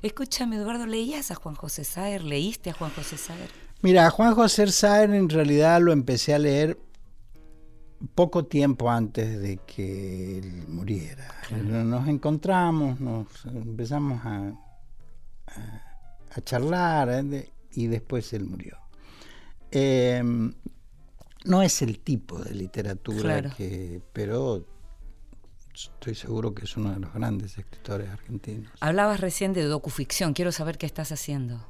Escúchame, 0.02 0.56
Eduardo, 0.56 0.86
¿leías 0.86 1.32
a 1.32 1.36
Juan 1.36 1.56
José 1.56 1.84
Saer? 1.84 2.24
¿Leíste 2.24 2.70
a 2.70 2.74
Juan 2.74 2.92
José 2.96 3.18
Saer? 3.18 3.50
Mira, 3.82 4.08
a 4.08 4.10
Juan 4.10 4.34
José 4.36 4.68
Saer 4.72 5.10
en 5.14 5.28
realidad 5.28 5.82
lo 5.82 5.92
empecé 5.92 6.34
a 6.34 6.40
leer 6.40 6.78
poco 8.16 8.46
tiempo 8.46 8.90
antes 8.90 9.40
de 9.40 9.58
que 9.66 10.40
él 10.40 10.68
muriera. 10.68 11.28
Nos 11.52 12.08
encontramos, 12.08 13.00
nos 13.00 13.28
empezamos 13.46 14.26
a, 14.26 14.54
a- 15.48 15.82
a 16.36 16.42
charlar 16.42 17.10
¿eh? 17.10 17.52
y 17.72 17.88
después 17.88 18.34
él 18.34 18.46
murió. 18.46 18.78
Eh, 19.72 20.22
no 21.46 21.62
es 21.62 21.82
el 21.82 22.00
tipo 22.00 22.40
de 22.40 22.54
literatura 22.56 23.22
Claro. 23.22 23.50
que, 23.58 24.02
pero 24.14 24.66
estoy 25.74 26.16
seguro 26.16 26.54
que 26.54 26.66
es 26.66 26.78
uno 26.78 26.92
de 26.94 27.00
los 27.00 27.14
grandes 27.14 27.58
escritores 27.58 28.10
argentinos. 28.10 28.72
Hablabas 28.80 29.20
recién 29.20 29.54
de 29.54 29.64
docuficción. 29.64 30.34
Quiero 30.34 30.52
saber 30.52 30.78
qué 30.78 30.86
estás 30.86 31.12
haciendo. 31.12 31.66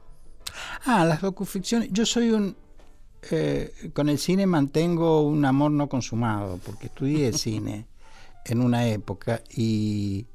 Ah, 0.86 1.06
las 1.06 1.22
docuficciones. 1.22 1.90
Yo 1.92 2.06
soy 2.06 2.30
un. 2.32 2.56
Eh, 3.32 3.92
con 3.94 4.10
el 4.10 4.20
cine 4.20 4.46
mantengo 4.48 5.22
un 5.22 5.46
amor 5.46 5.72
no 5.72 5.88
consumado, 5.90 6.60
porque 6.66 6.88
estudié 6.88 7.34
cine 7.38 7.88
en 8.46 8.62
una 8.62 8.88
época 8.88 9.42
y, 9.50 10.28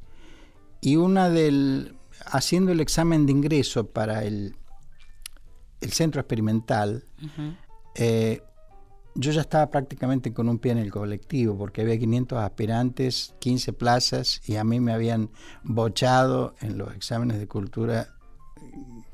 y 0.80 0.97
una 0.97 1.28
del. 1.28 1.97
haciendo 2.26 2.72
el 2.72 2.80
examen 2.80 3.26
de 3.26 3.32
ingreso 3.32 3.86
para 3.86 4.24
el, 4.24 4.57
el 5.80 5.93
centro 5.93 6.20
experimental, 6.20 7.05
eh, 7.95 8.43
yo 9.14 9.32
ya 9.32 9.41
estaba 9.41 9.70
prácticamente 9.70 10.32
con 10.32 10.49
un 10.49 10.59
pie 10.59 10.72
en 10.72 10.78
el 10.78 10.91
colectivo, 10.91 11.59
porque 11.59 11.82
había 11.82 11.99
500 11.99 12.39
aspirantes, 12.39 13.34
15 13.41 13.72
plazas, 13.72 14.41
y 14.49 14.57
a 14.57 14.64
mí 14.64 14.78
me 14.78 14.93
habían 14.93 15.30
bochado 15.64 16.55
en 16.61 16.78
los 16.78 16.95
exámenes 16.95 17.39
de 17.39 17.49
cultura 17.49 18.18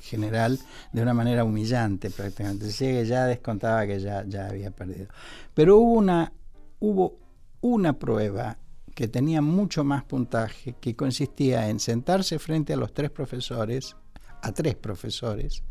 general 0.05 0.59
de 0.93 1.03
una 1.03 1.15
manera 1.15 1.45
humillante 1.45 2.11
prácticamente. 2.11 2.69
Que 2.77 3.05
ya 3.07 3.25
descontaba 3.25 3.87
que 3.87 4.01
ya, 4.01 4.25
ya 4.27 4.49
había 4.49 4.71
perdido. 4.71 5.09
Pero 5.55 5.79
hubo 5.79 5.93
una, 5.93 6.33
hubo 6.81 7.19
una 7.61 7.99
prueba 7.99 8.59
que 8.95 9.09
tenía 9.09 9.43
mucho 9.43 9.83
más 9.83 10.05
puntaje, 10.05 10.75
que 10.81 10.95
consistía 10.95 11.69
en 11.69 11.81
sentarse 11.81 12.39
frente 12.39 12.73
a 12.73 12.77
los 12.77 12.95
tres 12.95 13.11
profesores, 13.11 13.97
a 14.43 14.53
tres 14.53 14.77
profesores, 14.77 15.65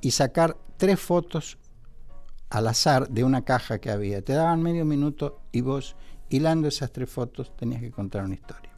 y 0.00 0.12
sacar 0.12 0.56
tres 0.78 0.98
fotos 0.98 1.58
al 2.48 2.66
azar 2.66 3.08
de 3.08 3.24
una 3.24 3.44
caja 3.44 3.78
que 3.78 3.90
había. 3.90 4.22
Te 4.22 4.32
daban 4.32 4.62
medio 4.62 4.84
minuto 4.84 5.42
y 5.52 5.60
vos, 5.60 5.96
hilando 6.30 6.68
esas 6.68 6.90
tres 6.92 7.10
fotos, 7.10 7.54
tenías 7.56 7.80
que 7.82 7.90
contar 7.90 8.24
una 8.24 8.34
historia. 8.34 8.69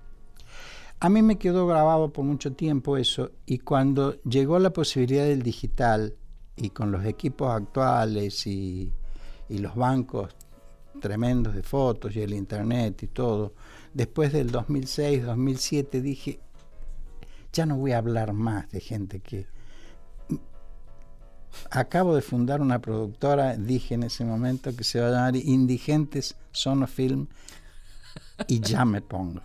A 1.04 1.08
mí 1.08 1.20
me 1.20 1.36
quedó 1.36 1.66
grabado 1.66 2.12
por 2.12 2.24
mucho 2.24 2.52
tiempo 2.52 2.96
eso 2.96 3.32
y 3.44 3.58
cuando 3.58 4.22
llegó 4.22 4.60
la 4.60 4.72
posibilidad 4.72 5.24
del 5.24 5.42
digital 5.42 6.14
y 6.54 6.70
con 6.70 6.92
los 6.92 7.04
equipos 7.04 7.50
actuales 7.50 8.46
y, 8.46 8.92
los 9.48 9.74
bancos 9.74 10.32
tremendos 11.00 11.56
de 11.56 11.64
fotos 11.64 12.14
y 12.14 12.20
el 12.20 12.32
internet 12.32 13.02
y 13.02 13.08
todo, 13.08 13.52
después 13.92 14.32
del 14.32 14.52
2006, 14.52 15.24
2007 15.24 16.00
dije, 16.00 16.38
ya 17.52 17.66
no 17.66 17.78
voy 17.78 17.90
a 17.90 17.98
hablar 17.98 18.32
más 18.32 18.70
de 18.70 18.78
gente 18.78 19.18
que... 19.18 19.48
Acabo 21.72 22.14
de 22.14 22.22
fundar 22.22 22.60
una 22.60 22.80
productora, 22.80 23.56
dije 23.56 23.94
en 23.94 24.04
ese 24.04 24.24
momento, 24.24 24.74
que 24.76 24.84
se 24.84 25.00
va 25.00 25.08
a 25.08 25.10
llamar 25.10 25.34
Indigentes 25.34 26.36
Sonofilm 26.52 27.26
y 28.46 28.60
ya 28.60 28.84
me 28.84 29.00
pongo. 29.02 29.42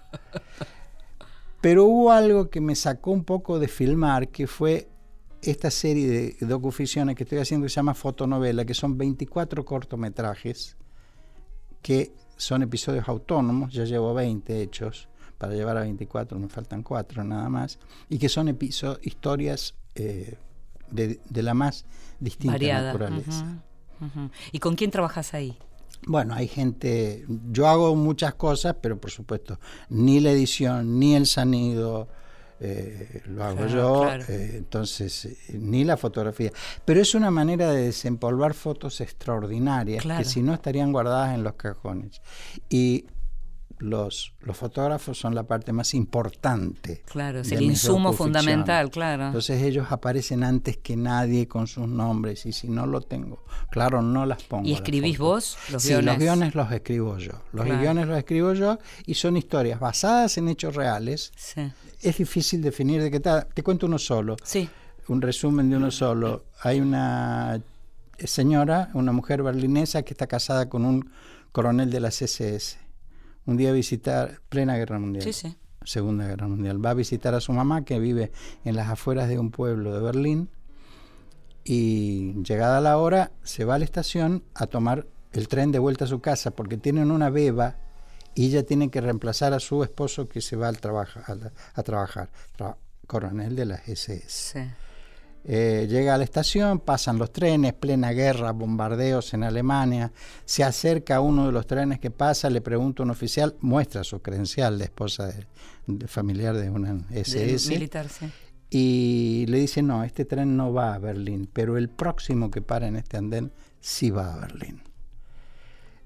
Pero 1.61 1.85
hubo 1.85 2.11
algo 2.11 2.49
que 2.49 2.61
me 2.61 2.75
sacó 2.75 3.11
un 3.11 3.23
poco 3.23 3.59
de 3.59 3.67
filmar, 3.67 4.29
que 4.29 4.47
fue 4.47 4.89
esta 5.41 5.71
serie 5.71 6.07
de 6.39 6.45
docuficciones 6.45 7.15
que 7.15 7.23
estoy 7.23 7.39
haciendo 7.39 7.65
que 7.65 7.69
se 7.69 7.75
llama 7.75 7.93
Fotonovela, 7.93 8.65
que 8.65 8.73
son 8.73 8.97
24 8.97 9.63
cortometrajes 9.65 10.77
que 11.81 12.11
son 12.35 12.63
episodios 12.63 13.07
autónomos, 13.07 13.73
ya 13.73 13.85
llevo 13.85 14.13
20 14.13 14.61
hechos, 14.61 15.07
para 15.37 15.53
llevar 15.53 15.77
a 15.77 15.81
24 15.81 16.37
me 16.39 16.49
faltan 16.49 16.83
4 16.83 17.23
nada 17.23 17.49
más, 17.49 17.79
y 18.09 18.17
que 18.17 18.29
son 18.29 18.55
historias 19.01 19.75
eh, 19.95 20.37
de, 20.91 21.19
de, 21.29 21.43
la 21.43 21.53
más 21.53 21.85
distinta 22.19 22.53
Variada. 22.55 22.91
naturaleza. 22.91 23.59
Uh 23.99 24.05
-huh, 24.05 24.07
uh 24.07 24.19
-huh. 24.19 24.31
¿Y 24.51 24.59
con 24.59 24.75
quién 24.75 24.91
trabajas 24.91 25.33
ahí? 25.33 25.57
Bueno, 26.05 26.33
hay 26.35 26.47
gente, 26.47 27.25
yo 27.51 27.67
hago 27.67 27.95
muchas 27.95 28.35
cosas, 28.35 28.75
pero 28.81 28.99
por 28.99 29.11
supuesto, 29.11 29.59
ni 29.89 30.19
la 30.19 30.31
edición, 30.31 30.99
ni 30.99 31.15
el 31.15 31.25
sonido, 31.25 32.07
eh, 32.59 33.21
lo 33.27 33.43
hago 33.43 33.57
Claro, 33.57 33.71
yo, 33.71 34.01
claro. 34.03 34.23
eh, 34.29 34.51
entonces, 34.57 35.25
eh, 35.25 35.37
ni 35.59 35.83
la 35.83 35.97
fotografía. 35.97 36.51
Pero 36.85 37.01
es 37.01 37.13
una 37.13 37.29
manera 37.29 37.71
de 37.71 37.83
desempolvar 37.83 38.53
fotos 38.53 39.01
extraordinarias 39.01 40.01
Claro. 40.03 40.19
que 40.23 40.29
si 40.29 40.41
no 40.41 40.53
estarían 40.53 40.91
guardadas 40.91 41.35
en 41.35 41.43
los 41.43 41.53
cajones. 41.53 42.21
Y 42.69 43.05
los, 43.79 44.33
los 44.41 44.57
fotógrafos 44.57 45.19
son 45.19 45.35
la 45.35 45.43
parte 45.43 45.71
más 45.71 45.93
importante. 45.93 47.03
Claro, 47.05 47.41
es 47.41 47.51
el 47.51 47.61
insumo 47.61 48.11
fundamental, 48.13 48.89
claro. 48.89 49.27
Entonces 49.27 49.61
ellos 49.61 49.87
aparecen 49.91 50.43
antes 50.43 50.77
que 50.77 50.95
nadie 50.97 51.47
con 51.47 51.67
sus 51.67 51.87
nombres 51.87 52.45
y 52.45 52.53
si 52.53 52.67
no 52.69 52.85
lo 52.87 53.01
tengo, 53.01 53.43
claro, 53.69 54.01
no 54.01 54.25
las 54.25 54.43
pongo. 54.43 54.67
¿Y 54.67 54.73
escribís 54.73 55.17
vos 55.19 55.57
los 55.71 55.83
sí, 55.83 55.89
guiones? 55.89 56.05
los 56.05 56.17
guiones 56.17 56.55
los 56.55 56.71
escribo 56.71 57.17
yo. 57.17 57.33
Los 57.53 57.65
Claro. 57.65 57.81
guiones 57.81 58.07
los 58.07 58.17
escribo 58.17 58.53
yo 58.53 58.79
y 59.05 59.13
son 59.13 59.37
historias 59.37 59.79
basadas 59.79 60.37
en 60.37 60.47
hechos 60.49 60.75
reales. 60.75 61.31
Sí. 61.35 61.61
Es 62.01 62.17
difícil 62.17 62.61
definir 62.61 63.01
de 63.01 63.11
qué 63.11 63.19
tal. 63.19 63.47
Te 63.53 63.63
cuento 63.63 63.85
uno 63.85 63.97
solo, 63.99 64.37
Sí. 64.43 64.69
un 65.07 65.21
resumen 65.21 65.69
de 65.69 65.77
uno 65.77 65.91
solo. 65.91 66.45
Hay 66.63 66.79
una 66.79 67.61
señora, 68.23 68.89
una 68.93 69.11
mujer 69.11 69.43
berlinesa 69.43 70.01
que 70.03 70.13
está 70.13 70.27
casada 70.27 70.69
con 70.69 70.85
un 70.85 71.09
coronel 71.51 71.89
de 71.91 71.99
la 71.99 72.09
CSS. 72.09 72.77
Un 73.47 73.57
día 73.57 73.71
visitar, 73.71 74.39
plena 74.49 74.75
guerra 74.77 74.99
mundial. 74.99 75.23
Sí, 75.23 75.33
sí. 75.33 75.55
Segunda 75.83 76.27
Guerra 76.27 76.47
Mundial. 76.49 76.85
Va 76.85 76.89
a 76.89 76.93
visitar 76.93 77.33
a 77.33 77.39
su 77.39 77.53
mamá 77.53 77.85
que 77.85 77.97
vive 77.97 78.31
en 78.65 78.75
las 78.75 78.89
afueras 78.89 79.29
de 79.29 79.39
un 79.39 79.51
pueblo 79.51 79.93
de 79.95 80.01
Berlín 80.01 80.49
y 81.63 82.33
llegada 82.43 82.81
la 82.81 82.97
hora 82.97 83.31
se 83.43 83.63
va 83.65 83.75
a 83.75 83.79
la 83.79 83.85
estación 83.85 84.43
a 84.53 84.67
tomar 84.67 85.05
el 85.31 85.47
tren 85.47 85.71
de 85.71 85.79
vuelta 85.79 86.05
a 86.05 86.07
su 86.07 86.19
casa 86.19 86.51
porque 86.51 86.77
tienen 86.77 87.09
una 87.11 87.29
beba 87.29 87.75
y 88.35 88.47
ella 88.47 88.65
tiene 88.65 88.89
que 88.89 89.01
reemplazar 89.01 89.53
a 89.53 89.59
su 89.59 89.81
esposo 89.83 90.27
que 90.27 90.41
se 90.41 90.55
va 90.55 90.67
al 90.67 90.79
trabaja- 90.79 91.23
a, 91.25 91.79
a 91.79 91.83
trabajar, 91.83 92.29
tra- 92.57 92.75
coronel 93.07 93.55
de 93.55 93.65
las 93.65 93.87
SS. 93.87 94.29
Sí. 94.29 94.59
Eh, 95.49 95.87
llega 95.89 96.13
a 96.13 96.17
la 96.17 96.25
estación, 96.25 96.79
pasan 96.79 97.17
los 97.17 97.31
trenes, 97.31 97.73
plena 97.73 98.11
guerra, 98.11 98.51
bombardeos 98.51 99.33
en 99.33 99.43
Alemania. 99.43 100.11
Se 100.43 100.63
acerca 100.63 101.15
a 101.15 101.21
uno 101.21 101.45
de 101.45 101.53
los 101.53 101.65
trenes 101.65 101.99
que 101.99 102.11
pasa, 102.11 102.49
le 102.49 102.59
pregunta 102.59 103.01
a 103.01 103.05
un 103.05 103.11
oficial, 103.11 103.55
muestra 103.61 104.03
su 104.03 104.21
credencial 104.21 104.77
de 104.77 104.85
esposa 104.85 105.27
de, 105.27 105.47
de 105.87 106.07
familiar 106.07 106.55
de 106.57 106.69
una 106.69 107.01
SS 107.11 107.69
militar, 107.69 108.09
sí. 108.09 108.25
y 108.69 109.45
le 109.47 109.59
dice, 109.59 109.81
no, 109.81 110.03
este 110.03 110.25
tren 110.25 110.57
no 110.57 110.73
va 110.73 110.93
a 110.93 110.99
Berlín, 110.99 111.49
pero 111.51 111.77
el 111.77 111.87
próximo 111.87 112.51
que 112.51 112.61
para 112.61 112.87
en 112.87 112.97
este 112.97 113.15
andén 113.15 113.53
sí 113.79 114.09
va 114.09 114.33
a 114.33 114.39
Berlín. 114.39 114.81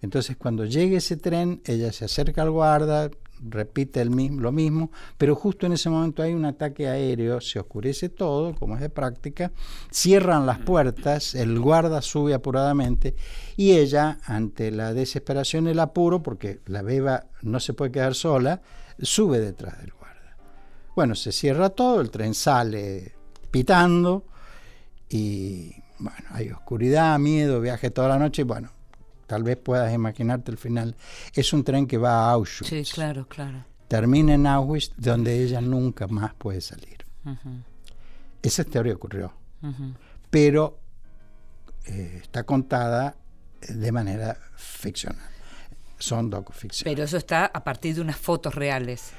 Entonces 0.03 0.37
cuando 0.37 0.65
llegue 0.65 0.97
ese 0.97 1.17
tren, 1.17 1.61
ella 1.65 1.91
se 1.91 2.05
acerca 2.05 2.43
al 2.43 2.51
guarda, 2.51 3.09
repite 3.47 4.01
el 4.01 4.09
mismo, 4.09 4.41
lo 4.41 4.51
mismo, 4.51 4.91
pero 5.17 5.35
justo 5.35 5.65
en 5.65 5.73
ese 5.73 5.89
momento 5.89 6.21
hay 6.21 6.33
un 6.33 6.45
ataque 6.45 6.87
aéreo, 6.87 7.41
se 7.41 7.59
oscurece 7.59 8.09
todo, 8.09 8.55
como 8.55 8.75
es 8.75 8.81
de 8.81 8.89
práctica, 8.89 9.51
cierran 9.91 10.45
las 10.45 10.59
puertas, 10.59 11.35
el 11.35 11.59
guarda 11.59 12.01
sube 12.01 12.33
apuradamente 12.33 13.15
y 13.57 13.71
ella, 13.71 14.19
ante 14.25 14.71
la 14.71 14.93
desesperación 14.93 15.67
el 15.67 15.79
apuro, 15.79 16.21
porque 16.21 16.59
la 16.65 16.81
beba 16.81 17.25
no 17.41 17.59
se 17.59 17.73
puede 17.73 17.91
quedar 17.91 18.15
sola, 18.15 18.61
sube 19.01 19.39
detrás 19.39 19.79
del 19.79 19.91
guarda. 19.91 20.37
Bueno, 20.95 21.15
se 21.15 21.31
cierra 21.31 21.69
todo, 21.69 22.01
el 22.01 22.11
tren 22.11 22.33
sale 22.33 23.15
pitando 23.49 24.25
y 25.09 25.73
bueno, 25.99 26.27
hay 26.31 26.49
oscuridad, 26.49 27.19
miedo, 27.19 27.61
viaje 27.61 27.91
toda 27.91 28.07
la 28.07 28.17
noche 28.17 28.41
y 28.41 28.45
bueno, 28.45 28.71
tal 29.31 29.43
vez 29.43 29.55
puedas 29.55 29.93
imaginarte 29.93 30.51
el 30.51 30.57
final. 30.57 30.93
Es 31.33 31.53
un 31.53 31.63
tren 31.63 31.87
que 31.87 31.97
va 31.97 32.25
a 32.25 32.31
Auschwitz. 32.31 32.69
Sí, 32.69 32.83
claro, 32.93 33.25
claro. 33.29 33.63
Termina 33.87 34.33
en 34.33 34.45
Auschwitz 34.45 34.91
donde 34.97 35.41
ella 35.41 35.61
nunca 35.61 36.05
más 36.07 36.33
puede 36.33 36.59
salir. 36.59 37.05
Esa 38.41 38.63
historia 38.63 38.93
ocurrió, 38.93 39.31
pero 40.29 40.81
eh, 41.85 42.19
está 42.21 42.43
contada 42.43 43.15
de 43.61 43.91
manera 43.93 44.37
ficcional. 44.57 45.29
Son 45.97 46.29
docuficciones. 46.29 46.93
Pero 46.93 47.05
eso 47.05 47.15
está 47.15 47.45
a 47.45 47.63
partir 47.63 47.95
de 47.95 48.01
unas 48.01 48.17
fotos 48.17 48.53
reales. 48.53 49.13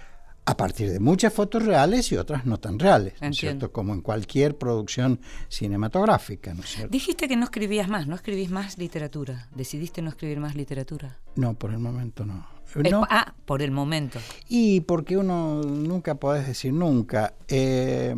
A 0.44 0.56
partir 0.56 0.90
de 0.90 0.98
muchas 0.98 1.32
fotos 1.32 1.64
reales 1.64 2.10
y 2.10 2.16
otras 2.16 2.44
no 2.46 2.58
tan 2.58 2.78
reales, 2.78 3.14
¿no 3.20 3.28
es 3.28 3.36
cierto? 3.36 3.70
Como 3.70 3.94
en 3.94 4.00
cualquier 4.00 4.58
producción 4.58 5.20
cinematográfica, 5.48 6.52
¿no 6.52 6.62
es 6.62 6.68
cierto? 6.70 6.90
Dijiste 6.90 7.28
que 7.28 7.36
no 7.36 7.44
escribías 7.44 7.88
más, 7.88 8.06
no 8.08 8.16
escribís 8.16 8.50
más 8.50 8.76
literatura. 8.76 9.48
¿Decidiste 9.54 10.02
no 10.02 10.10
escribir 10.10 10.40
más 10.40 10.54
literatura? 10.56 11.16
No, 11.36 11.54
por 11.54 11.70
el 11.70 11.78
momento 11.78 12.26
No, 12.26 12.44
ah, 13.08 13.34
por 13.44 13.62
el 13.62 13.70
momento. 13.70 14.18
y 14.48 14.80
porque 14.80 15.16
uno 15.16 15.62
nunca 15.62 16.16
podés 16.16 16.46
decir 16.46 16.72
nunca. 16.72 17.34
Eh, 17.46 18.14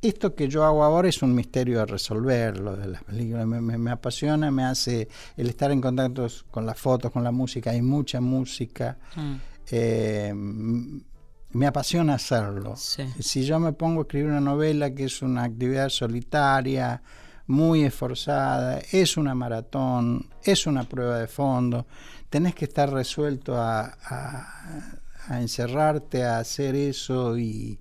esto 0.00 0.34
que 0.34 0.48
yo 0.48 0.64
hago 0.64 0.84
ahora 0.84 1.08
es 1.08 1.22
un 1.22 1.34
misterio 1.34 1.80
a 1.80 1.86
resolver, 1.86 2.58
lo 2.60 2.76
de 2.76 2.86
las 2.88 3.02
películas. 3.04 3.46
Me, 3.46 3.60
me- 3.60 3.78
me 3.78 3.90
apasiona, 3.90 4.50
me 4.50 4.62
hace 4.64 5.08
el 5.36 5.48
estar 5.48 5.70
en 5.72 5.80
contacto 5.80 6.26
con 6.50 6.66
las 6.66 6.78
fotos, 6.78 7.10
con 7.10 7.24
la 7.24 7.32
música. 7.32 7.70
Hay 7.70 7.80
mucha 7.80 8.20
música. 8.20 8.98
Mm, 9.16 9.34
eh, 9.70 10.32
me 10.34 11.66
apasiona 11.66 12.14
hacerlo. 12.14 12.74
Sí. 12.76 13.04
Si 13.20 13.44
yo 13.44 13.60
me 13.60 13.72
pongo 13.72 14.00
a 14.00 14.02
escribir 14.02 14.28
una 14.30 14.40
novela 14.40 14.92
que 14.94 15.04
es 15.04 15.22
una 15.22 15.44
actividad 15.44 15.88
solitaria, 15.88 17.02
muy 17.46 17.84
esforzada, 17.84 18.80
es 18.90 19.16
una 19.16 19.34
maratón, 19.34 20.28
es 20.42 20.66
una 20.66 20.84
prueba 20.84 21.18
de 21.18 21.28
fondo, 21.28 21.86
tenés 22.30 22.54
que 22.54 22.64
estar 22.64 22.90
resuelto 22.90 23.56
a, 23.56 23.96
a- 24.04 25.00
a 25.26 25.40
encerrarte 25.40 26.22
a 26.24 26.38
hacer 26.38 26.74
eso 26.74 27.38
y 27.38 27.78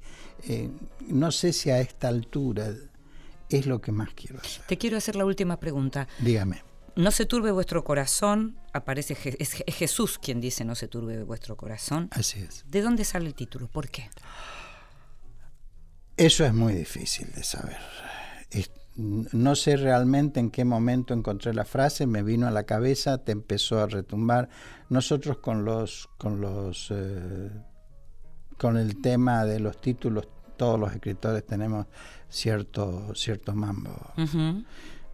eh, 0.47 0.69
no 1.07 1.29
sé 1.31 1.51
si 1.51 1.69
a 1.69 1.79
esta 1.81 2.07
altura 2.07 2.69
es 3.49 3.65
lo 3.65 3.81
que 3.81 3.91
más 3.91 4.09
quiero 4.13 4.39
hacer. 4.39 4.63
Te 4.65 4.77
quiero 4.77 4.95
hacer 4.97 5.15
la 5.17 5.25
última 5.25 5.59
pregunta. 5.59 6.07
Dígame. 6.19 6.61
No 6.95 7.09
se 7.11 7.25
turbe 7.25 7.51
vuestro 7.51 7.83
corazón, 7.83 8.57
aparece 8.71 9.15
Je- 9.15 9.35
es, 9.39 9.55
Je- 9.57 9.63
es 9.65 9.75
Jesús 9.75 10.19
quien 10.19 10.39
dice 10.41 10.63
no 10.63 10.75
se 10.75 10.87
turbe 10.87 11.23
vuestro 11.23 11.57
corazón. 11.57 12.07
Así 12.11 12.39
es. 12.39 12.63
¿De 12.67 12.81
dónde 12.81 13.03
sale 13.03 13.25
el 13.27 13.33
título? 13.33 13.67
¿Por 13.67 13.89
qué? 13.89 14.09
Eso 16.17 16.45
es 16.45 16.53
muy 16.53 16.73
difícil 16.73 17.31
de 17.33 17.43
saber. 17.43 17.77
Es- 18.51 18.69
no 18.95 19.55
sé 19.55 19.75
realmente 19.77 20.39
en 20.39 20.51
qué 20.51 20.63
momento 20.65 21.15
encontré 21.15 21.51
la 21.55 21.65
frase, 21.65 22.05
me 22.05 22.21
vino 22.21 22.45
a 22.47 22.51
la 22.51 22.63
cabeza, 22.63 23.17
te 23.17 23.31
empezó 23.31 23.79
a 23.81 23.87
retumbar. 23.87 24.49
Nosotros 24.89 25.37
con 25.39 25.65
los, 25.65 26.09
con 26.19 26.39
los, 26.41 26.89
eh, 26.91 27.49
con 28.59 28.77
el 28.77 29.01
tema 29.01 29.45
de 29.45 29.59
los 29.59 29.81
títulos 29.81 30.27
todos 30.57 30.79
los 30.79 30.93
escritores 30.93 31.43
tenemos 31.47 31.87
cierto, 32.29 33.15
cierto 33.15 33.55
mambo. 33.55 34.13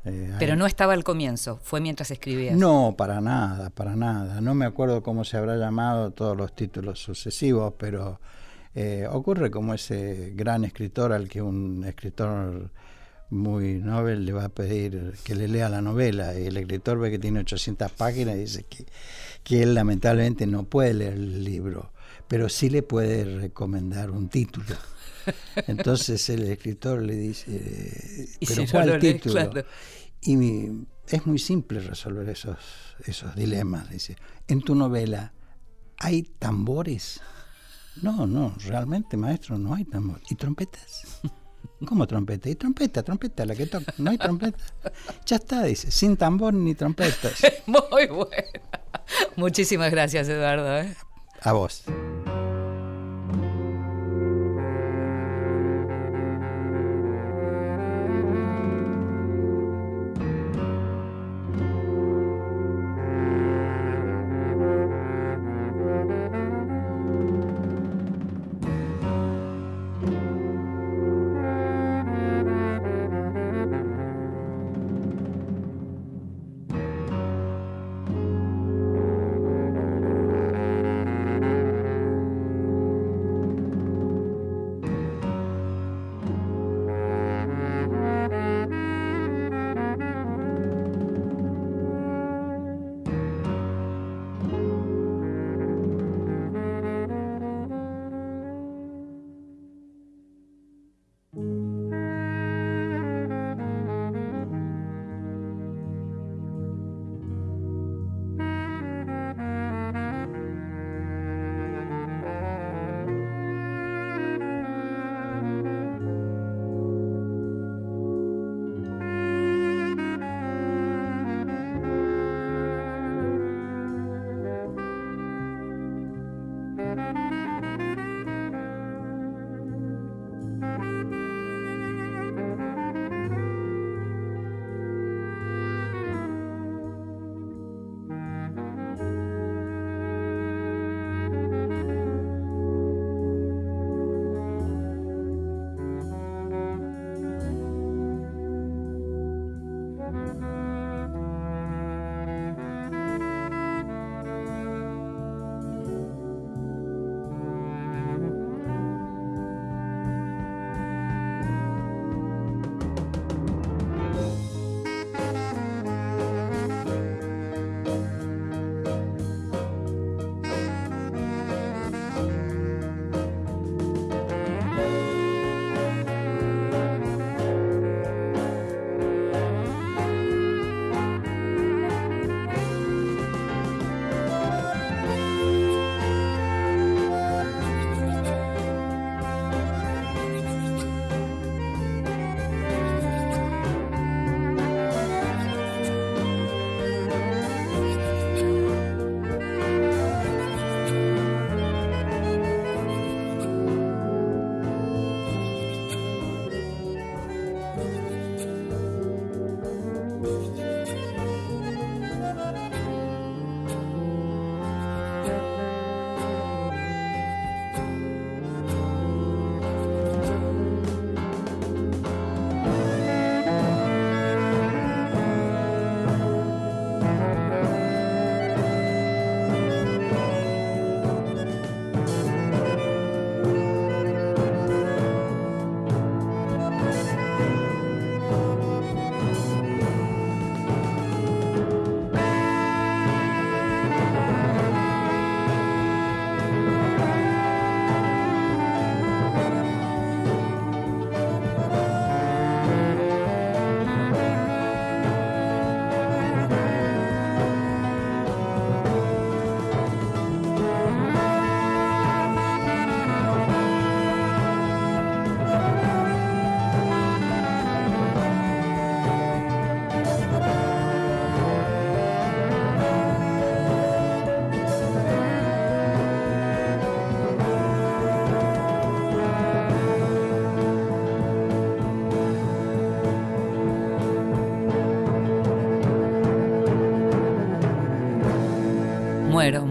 Eh, 0.05 0.33
Pero 0.39 0.55
no 0.55 0.65
estaba 0.65 0.93
al 0.93 1.03
comienzo, 1.03 1.59
fue 1.63 1.81
mientras 1.81 2.11
escribías. 2.11 2.55
No, 2.55 2.95
para 2.97 3.19
nada, 3.21 3.69
para 3.69 3.95
nada. 3.95 4.41
No 4.41 4.53
me 4.55 4.65
acuerdo 4.65 5.03
cómo 5.03 5.23
se 5.23 5.37
habrá 5.37 5.57
llamado 5.57 6.11
todos 6.11 6.37
los 6.37 6.55
títulos 6.55 6.99
sucesivos, 6.99 7.73
pero 7.77 8.19
eh, 8.75 9.07
ocurre 9.11 9.51
como 9.51 9.73
ese 9.73 10.31
gran 10.35 10.63
escritor 10.63 11.11
al 11.11 11.27
que 11.27 11.41
un 11.41 11.83
escritor 11.85 12.71
muy 13.29 13.75
novel 13.75 14.25
le 14.25 14.33
va 14.33 14.45
a 14.45 14.49
pedir 14.49 15.13
que 15.23 15.35
le 15.35 15.47
lea 15.47 15.69
la 15.69 15.81
novela 15.81 16.37
y 16.39 16.47
el 16.47 16.57
escritor 16.57 16.97
ve 16.97 17.11
que 17.11 17.19
tiene 17.19 17.41
800 17.41 17.91
páginas 17.91 18.35
y 18.35 18.39
dice 18.39 18.63
que, 18.63 18.85
que 19.43 19.61
él 19.61 19.75
lamentablemente 19.75 20.47
no 20.47 20.63
puede 20.63 20.93
leer 20.93 21.13
el 21.13 21.43
libro, 21.43 21.91
pero 22.27 22.49
sí 22.49 22.69
le 22.69 22.81
puede 22.81 23.25
recomendar 23.25 24.11
un 24.11 24.29
título. 24.29 24.75
Entonces 25.67 26.29
el 26.29 26.43
escritor 26.43 27.01
le 27.01 27.15
dice, 27.15 28.27
pero 28.39 28.55
si 28.55 28.61
no 28.65 28.71
¿cuál 28.71 28.99
lee, 28.99 29.13
título? 29.13 29.33
claro. 29.51 29.67
Y 30.21 30.35
mi- 30.35 30.85
es 31.07 31.25
muy 31.25 31.39
simple 31.39 31.79
resolver 31.79 32.27
esos, 32.29 32.57
esos 33.05 33.35
dilemas. 33.35 33.89
Dice, 33.89 34.15
en 34.47 34.61
tu 34.61 34.75
novela, 34.75 35.31
¿hay 35.97 36.23
tambores? 36.23 37.19
No, 38.01 38.27
no, 38.27 38.55
realmente, 38.65 39.17
maestro, 39.17 39.57
no 39.57 39.73
hay 39.75 39.85
tambores. 39.85 40.23
¿Y 40.31 40.35
trompetas? 40.35 41.03
¿Cómo 41.85 42.05
trompeta? 42.07 42.49
Y 42.49 42.55
trompeta, 42.55 43.03
trompeta, 43.03 43.45
la 43.45 43.55
que 43.55 43.65
toca. 43.65 43.93
No 43.97 44.11
hay 44.11 44.17
trompeta. 44.17 44.57
Ya 45.25 45.37
está, 45.37 45.63
dice, 45.63 45.91
sin 45.91 46.15
tambor 46.17 46.53
ni 46.53 46.75
trompetas. 46.75 47.41
Muy 47.65 48.07
buena. 48.07 48.43
Muchísimas 49.35 49.89
gracias, 49.91 50.27
Eduardo. 50.29 50.77
¿eh? 50.79 50.95
A 51.41 51.51
vos. 51.53 51.83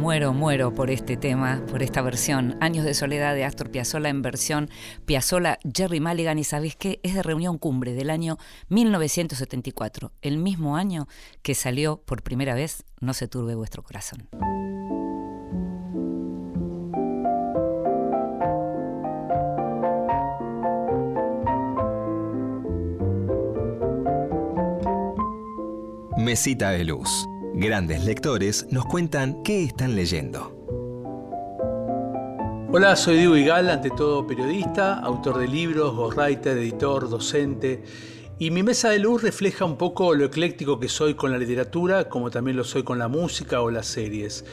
Muero, 0.08 0.32
muero, 0.32 0.72
por 0.72 0.90
este 0.90 1.18
tema, 1.18 1.62
por 1.70 1.82
esta 1.82 2.00
versión. 2.00 2.56
Años 2.62 2.86
de 2.86 2.94
soledad 2.94 3.34
de 3.34 3.44
Astor 3.44 3.70
Piazzolla 3.70 4.08
en 4.08 4.22
versión 4.22 4.70
Piazzolla 5.04 5.58
Jerry 5.76 6.00
Mulligan 6.00 6.38
y 6.38 6.44
sabéis 6.44 6.76
qué? 6.76 6.98
Es 7.02 7.12
de 7.12 7.22
Reunión 7.22 7.58
Cumbre 7.58 7.92
del 7.92 8.08
año 8.08 8.38
1974, 8.70 10.12
el 10.22 10.38
mismo 10.38 10.78
año 10.78 11.08
que 11.42 11.54
salió 11.54 11.98
por 11.98 12.22
primera 12.22 12.54
vez 12.54 12.86
No 13.00 13.12
se 13.12 13.28
turbe 13.28 13.54
vuestro 13.54 13.82
corazón. 13.82 14.26
Mesita 26.16 26.70
de 26.70 26.84
luz 26.84 27.27
Grandes 27.60 28.04
lectores 28.04 28.68
nos 28.70 28.86
cuentan 28.86 29.42
qué 29.42 29.64
están 29.64 29.96
leyendo. 29.96 30.54
Hola, 32.70 32.94
soy 32.94 33.16
Diego 33.16 33.36
Igal, 33.36 33.68
ante 33.68 33.90
todo 33.90 34.24
periodista, 34.24 35.00
autor 35.00 35.38
de 35.38 35.48
libros, 35.48 35.92
ghostwriter, 35.96 36.56
editor, 36.56 37.10
docente. 37.10 37.82
Y 38.38 38.52
mi 38.52 38.62
mesa 38.62 38.90
de 38.90 39.00
luz 39.00 39.22
refleja 39.22 39.64
un 39.64 39.76
poco 39.76 40.14
lo 40.14 40.26
ecléctico 40.26 40.78
que 40.78 40.88
soy 40.88 41.14
con 41.14 41.32
la 41.32 41.38
literatura, 41.38 42.08
como 42.08 42.30
también 42.30 42.56
lo 42.56 42.62
soy 42.62 42.84
con 42.84 42.96
la 42.96 43.08
música 43.08 43.60
o 43.60 43.72
las 43.72 43.88
series. 43.88 44.44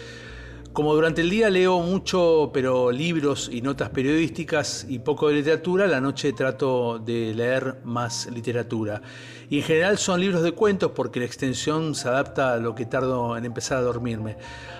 Como 0.76 0.94
durante 0.94 1.22
el 1.22 1.30
día 1.30 1.50
leo 1.50 1.80
mucho, 1.80 2.52
pero 2.54 2.92
libros 2.92 3.50
y 3.50 3.62
notas 3.62 3.92
periodísticas 3.92 4.86
y 4.90 5.00
poco 5.00 5.30
de 5.30 5.36
literatura, 5.36 5.88
la 5.88 6.02
noche 6.02 6.34
trato 6.34 7.00
de 7.00 7.34
leer 7.34 7.78
más 7.86 8.30
literatura. 8.30 9.02
Y 9.50 9.60
en 9.60 9.64
general 9.64 9.98
son 9.98 10.20
libros 10.20 10.44
de 10.44 10.52
cuentos 10.52 10.92
porque 10.94 11.22
la 11.22 11.28
extensión 11.28 11.96
se 11.96 12.10
adapta 12.10 12.52
a 12.52 12.58
lo 12.58 12.76
que 12.76 12.86
tardo 12.86 13.38
en 13.38 13.46
empezar 13.46 13.78
a 13.78 13.84
dormirme. 13.84 14.36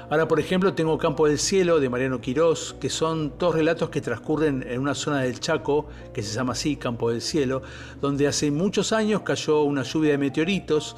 Ahora, 0.10 0.28
por 0.28 0.42
ejemplo, 0.42 0.74
tengo 0.74 0.98
Campo 0.98 1.28
del 1.28 1.40
Cielo 1.40 1.80
de 1.80 1.88
Mariano 1.88 2.20
Quirós, 2.20 2.76
que 2.78 2.90
son 2.90 3.38
dos 3.40 3.56
relatos 3.56 3.90
que 3.90 4.02
transcurren 4.02 4.66
en 4.68 4.82
una 4.82 4.96
zona 4.96 5.22
del 5.22 5.40
Chaco, 5.40 5.88
que 6.14 6.22
se 6.22 6.36
llama 6.36 6.52
así, 6.52 6.76
Campo 6.76 7.10
del 7.10 7.22
Cielo, 7.22 7.62
donde 8.02 8.28
hace 8.28 8.52
muchos 8.52 8.92
años 8.92 9.22
cayó 9.22 9.64
una 9.64 9.84
lluvia 9.84 10.12
de 10.12 10.18
meteoritos 10.18 10.98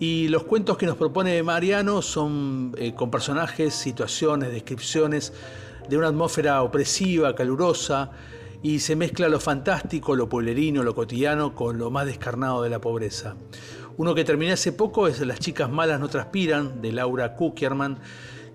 y 0.00 0.28
los 0.28 0.44
cuentos 0.44 0.78
que 0.78 0.86
nos 0.86 0.96
propone 0.96 1.42
Mariano 1.42 2.00
son 2.00 2.72
eh, 2.78 2.94
con 2.94 3.10
personajes, 3.10 3.74
situaciones, 3.74 4.50
descripciones 4.50 5.34
de 5.90 5.98
una 5.98 6.08
atmósfera 6.08 6.62
opresiva, 6.62 7.34
calurosa, 7.34 8.10
y 8.62 8.80
se 8.80 8.96
mezcla 8.96 9.28
lo 9.28 9.38
fantástico, 9.40 10.16
lo 10.16 10.26
pueblerino, 10.26 10.82
lo 10.82 10.94
cotidiano 10.94 11.54
con 11.54 11.78
lo 11.78 11.90
más 11.90 12.06
descarnado 12.06 12.62
de 12.62 12.70
la 12.70 12.80
pobreza. 12.80 13.36
Uno 13.98 14.14
que 14.14 14.24
terminé 14.24 14.52
hace 14.52 14.72
poco 14.72 15.06
es 15.06 15.20
Las 15.20 15.38
chicas 15.38 15.70
malas 15.70 16.00
no 16.00 16.08
transpiran, 16.08 16.80
de 16.80 16.92
Laura 16.92 17.36
Kuckerman, 17.36 17.98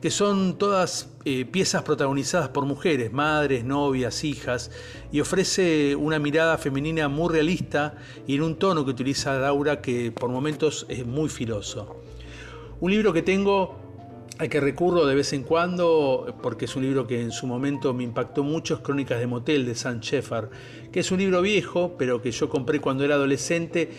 que 0.05 0.11
son 0.11 0.59
todas 0.59 1.09
eh, 1.25 1.45
piezas 1.45 1.81
protagonizadas 1.81 2.49
por 2.49 2.67
mujeres, 2.67 3.11
madres, 3.11 3.65
novias, 3.65 4.23
hijas, 4.23 4.69
y 5.11 5.19
ofrece 5.19 5.95
una 5.95 6.19
mirada 6.19 6.59
femenina 6.59 7.07
muy 7.07 7.33
realista 7.33 7.95
y 8.27 8.35
en 8.35 8.43
un 8.43 8.55
tono 8.59 8.85
que 8.85 8.91
utiliza 8.91 9.33
Laura 9.39 9.81
que 9.81 10.11
por 10.11 10.29
momentos 10.29 10.85
es 10.89 11.07
muy 11.07 11.27
filoso. 11.27 12.03
Un 12.81 12.91
libro 12.91 13.13
que 13.13 13.23
tengo 13.23 13.79
al 14.37 14.47
que 14.47 14.59
recurro 14.59 15.07
de 15.07 15.15
vez 15.15 15.33
en 15.33 15.41
cuando, 15.41 16.35
porque 16.43 16.65
es 16.65 16.75
un 16.75 16.83
libro 16.83 17.07
que 17.07 17.19
en 17.19 17.31
su 17.31 17.47
momento 17.47 17.91
me 17.95 18.03
impactó 18.03 18.43
mucho, 18.43 18.75
es 18.75 18.81
Crónicas 18.81 19.19
de 19.19 19.25
Motel 19.25 19.65
de 19.65 19.73
Sam 19.73 20.01
Shepard, 20.01 20.49
que 20.91 20.99
es 20.99 21.09
un 21.09 21.17
libro 21.17 21.41
viejo, 21.41 21.95
pero 21.97 22.21
que 22.21 22.29
yo 22.29 22.47
compré 22.47 22.79
cuando 22.79 23.03
era 23.03 23.15
adolescente 23.15 23.89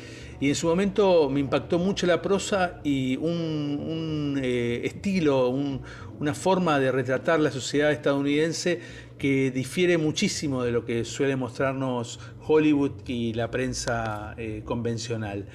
y 0.40 0.48
en 0.48 0.54
su 0.54 0.66
momento 0.66 1.30
me 1.30 1.40
impactó 1.40 1.78
mucho 1.78 2.06
la 2.06 2.20
prosa 2.20 2.80
y 2.84 3.16
un, 3.16 4.38
eh, 4.42 4.82
estilo, 4.84 5.48
una 5.48 6.34
forma 6.34 6.78
de 6.78 6.92
retratar 6.92 7.40
la 7.40 7.50
sociedad 7.50 7.90
estadounidense 7.90 8.80
que 9.18 9.50
difiere 9.50 9.96
muchísimo 9.96 10.62
de 10.62 10.72
lo 10.72 10.84
que 10.84 11.04
suele 11.04 11.36
mostrarnos 11.36 12.20
Hollywood 12.46 12.92
y 13.06 13.32
la 13.32 13.50
prensa 13.50 14.34
eh, 14.36 14.62
convencional. 14.64 15.46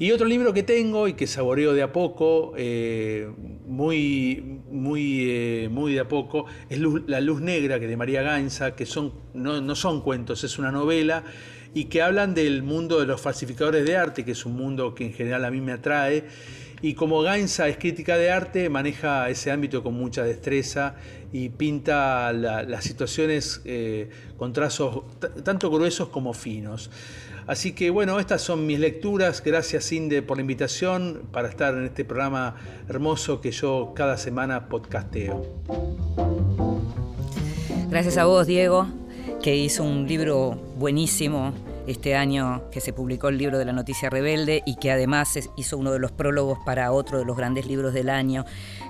Y 0.00 0.12
otro 0.12 0.26
libro 0.26 0.52
que 0.52 0.62
tengo 0.62 1.08
y 1.08 1.14
que 1.14 1.26
saboreo 1.26 1.74
de 1.74 1.82
a 1.82 1.92
poco, 1.92 2.52
eh, 2.56 3.28
muy, 3.66 4.60
muy, 4.70 5.68
muy 5.72 5.94
de 5.94 6.00
a 6.00 6.06
poco, 6.06 6.46
es 6.68 6.78
La 7.06 7.20
Luz 7.20 7.40
Negra, 7.40 7.80
que 7.80 7.88
de 7.88 7.96
María 7.96 8.22
Gainza, 8.22 8.76
que 8.76 8.86
son, 8.86 9.12
no, 9.34 9.60
no 9.60 9.74
son 9.74 10.00
cuentos, 10.00 10.44
es 10.44 10.56
una 10.56 10.70
novela 10.70 11.24
y 11.74 11.84
que 11.84 12.02
hablan 12.02 12.34
del 12.34 12.62
mundo 12.62 13.00
de 13.00 13.06
los 13.06 13.20
falsificadores 13.20 13.86
de 13.86 13.96
arte, 13.96 14.24
que 14.24 14.32
es 14.32 14.46
un 14.46 14.56
mundo 14.56 14.94
que 14.94 15.04
en 15.04 15.12
general 15.12 15.44
a 15.44 15.50
mí 15.50 15.60
me 15.60 15.72
atrae. 15.72 16.24
Y 16.80 16.94
como 16.94 17.22
Gainza 17.22 17.68
es 17.68 17.76
crítica 17.76 18.16
de 18.16 18.30
arte, 18.30 18.68
maneja 18.68 19.28
ese 19.28 19.50
ámbito 19.50 19.82
con 19.82 19.94
mucha 19.94 20.22
destreza 20.22 20.94
y 21.32 21.48
pinta 21.48 22.32
las 22.32 22.84
situaciones 22.84 23.60
eh, 23.64 24.08
con 24.36 24.52
trazos 24.52 25.02
tanto 25.42 25.70
gruesos 25.70 26.08
como 26.08 26.32
finos. 26.32 26.90
Así 27.48 27.72
que 27.72 27.90
bueno, 27.90 28.20
estas 28.20 28.42
son 28.42 28.66
mis 28.66 28.78
lecturas. 28.78 29.42
Gracias 29.42 29.90
Inde 29.90 30.22
por 30.22 30.36
la 30.36 30.42
invitación 30.42 31.22
para 31.32 31.48
estar 31.48 31.74
en 31.74 31.86
este 31.86 32.04
programa 32.04 32.56
hermoso 32.88 33.40
que 33.40 33.50
yo 33.50 33.92
cada 33.96 34.16
semana 34.16 34.68
podcasteo. 34.68 35.46
Gracias 37.90 38.18
a 38.18 38.26
vos, 38.26 38.46
Diego 38.46 38.86
que 39.42 39.56
hizo 39.56 39.84
un 39.84 40.06
libro 40.06 40.58
buenísimo 40.78 41.52
este 41.86 42.14
año 42.16 42.62
que 42.70 42.80
se 42.80 42.92
publicó 42.92 43.28
el 43.28 43.38
libro 43.38 43.58
de 43.58 43.64
la 43.64 43.72
noticia 43.72 44.10
rebelde 44.10 44.62
y 44.66 44.76
que 44.76 44.90
además 44.90 45.38
hizo 45.56 45.78
uno 45.78 45.90
de 45.90 45.98
los 45.98 46.12
prólogos 46.12 46.58
para 46.64 46.92
otro 46.92 47.18
de 47.18 47.24
los 47.24 47.36
grandes 47.36 47.66
libros 47.66 47.94
del 47.94 48.10
año, 48.10 48.44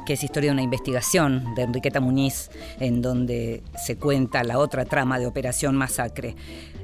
que 0.04 0.14
es 0.14 0.24
Historia 0.24 0.50
de 0.50 0.54
una 0.54 0.62
investigación 0.62 1.54
de 1.54 1.62
Enriqueta 1.62 2.00
Muñiz, 2.00 2.50
en 2.80 3.02
donde 3.02 3.62
se 3.76 3.96
cuenta 3.96 4.42
la 4.42 4.58
otra 4.58 4.84
trama 4.84 5.18
de 5.18 5.26
Operación 5.26 5.76
Masacre. 5.76 6.34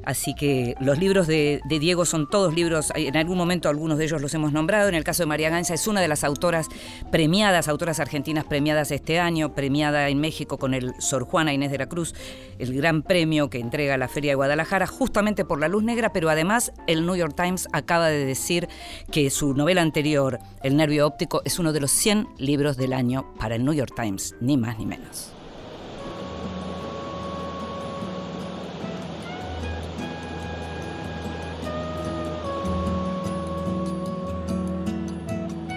Así 0.07 0.35
que 0.35 0.75
los 0.81 0.99
libros 0.99 1.27
de, 1.27 1.61
Diego 1.69 2.05
son 2.05 2.29
todos 2.29 2.55
libros, 2.55 2.93
en 2.95 3.17
algún 3.17 3.37
momento 3.37 3.69
algunos 3.69 3.99
de 3.99 4.05
ellos 4.05 4.21
los 4.21 4.33
hemos 4.35 4.53
nombrado. 4.53 4.89
En 4.89 4.95
el 4.95 5.05
caso 5.05 5.23
de 5.23 5.27
María 5.27 5.51
Ganza 5.51 5.75
es 5.75 5.87
una 5.87 6.01
de 6.01 6.09
las 6.09 6.25
autoras 6.25 6.69
premiadas, 7.11 7.69
autoras 7.69 8.01
argentinas 8.01 8.45
premiadas 8.45 8.91
este 8.91 9.19
año, 9.19 9.55
premiada 9.55 10.09
en 10.09 10.21
México 10.21 10.59
con 10.59 10.75
el 10.75 10.93
Sor 10.99 11.25
Juana 11.25 11.53
Inés 11.53 11.71
de 11.71 11.79
la 11.79 11.89
Cruz, 11.89 12.15
el 12.59 12.75
gran 12.75 13.03
premio 13.03 13.51
que 13.51 13.59
entrega 13.59 13.97
la 13.97 14.09
Feria 14.09 14.33
de 14.33 14.37
Guadalajara, 14.37 14.87
justamente 14.87 15.45
por 15.45 15.61
la 15.61 15.69
luz 15.69 15.83
negra, 15.83 16.13
pero 16.13 16.31
además 16.31 16.73
el 16.87 17.07
New 17.07 17.17
York 17.17 17.35
Times 17.37 17.69
acaba 17.73 18.09
de 18.09 18.25
decir 18.25 18.69
que 19.11 19.31
su 19.31 19.55
novela 19.55 19.83
anterior, 19.83 20.39
El 20.63 20.77
Nervio 20.77 21.07
Óptico, 21.07 21.43
es 21.45 21.59
uno 21.59 21.73
de 21.73 21.81
los 21.81 21.91
100 21.91 22.29
libros 22.39 22.77
del 22.77 22.93
año 22.93 23.35
para 23.39 23.57
el 23.57 23.65
New 23.65 23.75
York 23.75 23.93
Times, 23.95 24.35
ni 24.41 24.57
más 24.57 24.79
ni 24.79 24.87
menos. 24.87 25.34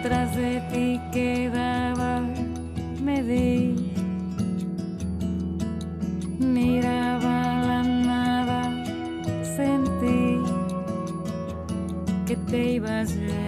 Tras 0.04 0.36
de 0.36 0.62
ti 0.72 1.02
quedaba, 1.12 2.22
me 3.04 3.24
di, 3.24 3.92
miraba 6.40 7.62
la 7.70 7.84
nada, 7.84 8.62
sentí 9.44 10.40
que 12.26 12.36
te 12.36 12.74
ibas 12.74 13.14
yendo. 13.16 13.47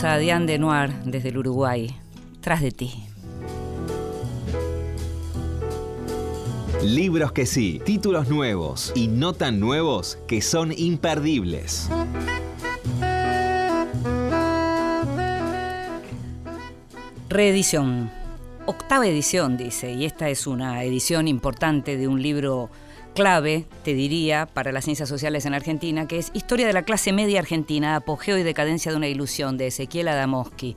Escuchamos 0.00 0.04
a 0.04 0.18
Diane 0.18 0.46
de 0.46 0.58
Noir 0.58 0.90
desde 1.04 1.28
el 1.28 1.38
Uruguay, 1.38 1.94
tras 2.40 2.62
de 2.62 2.70
ti. 2.70 3.04
Libros 6.82 7.32
que 7.32 7.44
sí, 7.44 7.82
títulos 7.84 8.28
nuevos 8.28 8.92
y 8.94 9.08
no 9.08 9.34
tan 9.34 9.60
nuevos 9.60 10.18
que 10.26 10.40
son 10.40 10.72
imperdibles. 10.74 11.90
Reedición. 17.28 18.10
Octava 18.64 19.06
edición, 19.06 19.58
dice, 19.58 19.92
y 19.92 20.06
esta 20.06 20.30
es 20.30 20.46
una 20.46 20.82
edición 20.82 21.28
importante 21.28 21.96
de 21.98 22.08
un 22.08 22.22
libro 22.22 22.70
clave, 23.20 23.66
te 23.84 23.92
diría, 23.92 24.46
para 24.46 24.72
las 24.72 24.86
ciencias 24.86 25.06
sociales 25.06 25.44
en 25.44 25.52
Argentina, 25.52 26.08
que 26.08 26.16
es 26.16 26.30
Historia 26.32 26.66
de 26.66 26.72
la 26.72 26.84
clase 26.84 27.12
media 27.12 27.40
argentina, 27.40 27.96
apogeo 27.96 28.38
y 28.38 28.42
decadencia 28.42 28.90
de 28.90 28.96
una 28.96 29.08
ilusión, 29.08 29.58
de 29.58 29.66
Ezequiel 29.66 30.08
Adamowski, 30.08 30.74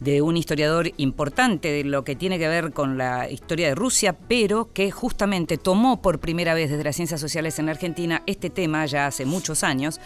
de 0.00 0.20
un 0.20 0.36
historiador 0.36 0.90
importante 0.96 1.70
de 1.70 1.84
lo 1.84 2.02
que 2.02 2.16
tiene 2.16 2.40
que 2.40 2.48
ver 2.48 2.72
con 2.72 2.98
la 2.98 3.30
historia 3.30 3.68
de 3.68 3.76
Rusia, 3.76 4.16
pero 4.26 4.72
que 4.72 4.90
justamente 4.90 5.58
tomó 5.58 6.02
por 6.02 6.18
primera 6.18 6.54
vez 6.54 6.70
desde 6.70 6.82
las 6.82 6.96
ciencias 6.96 7.20
sociales 7.20 7.56
en 7.60 7.68
Argentina 7.68 8.24
este 8.26 8.50
tema 8.50 8.84
ya 8.86 9.06
hace 9.06 9.24
muchos 9.24 9.62
años 9.62 10.00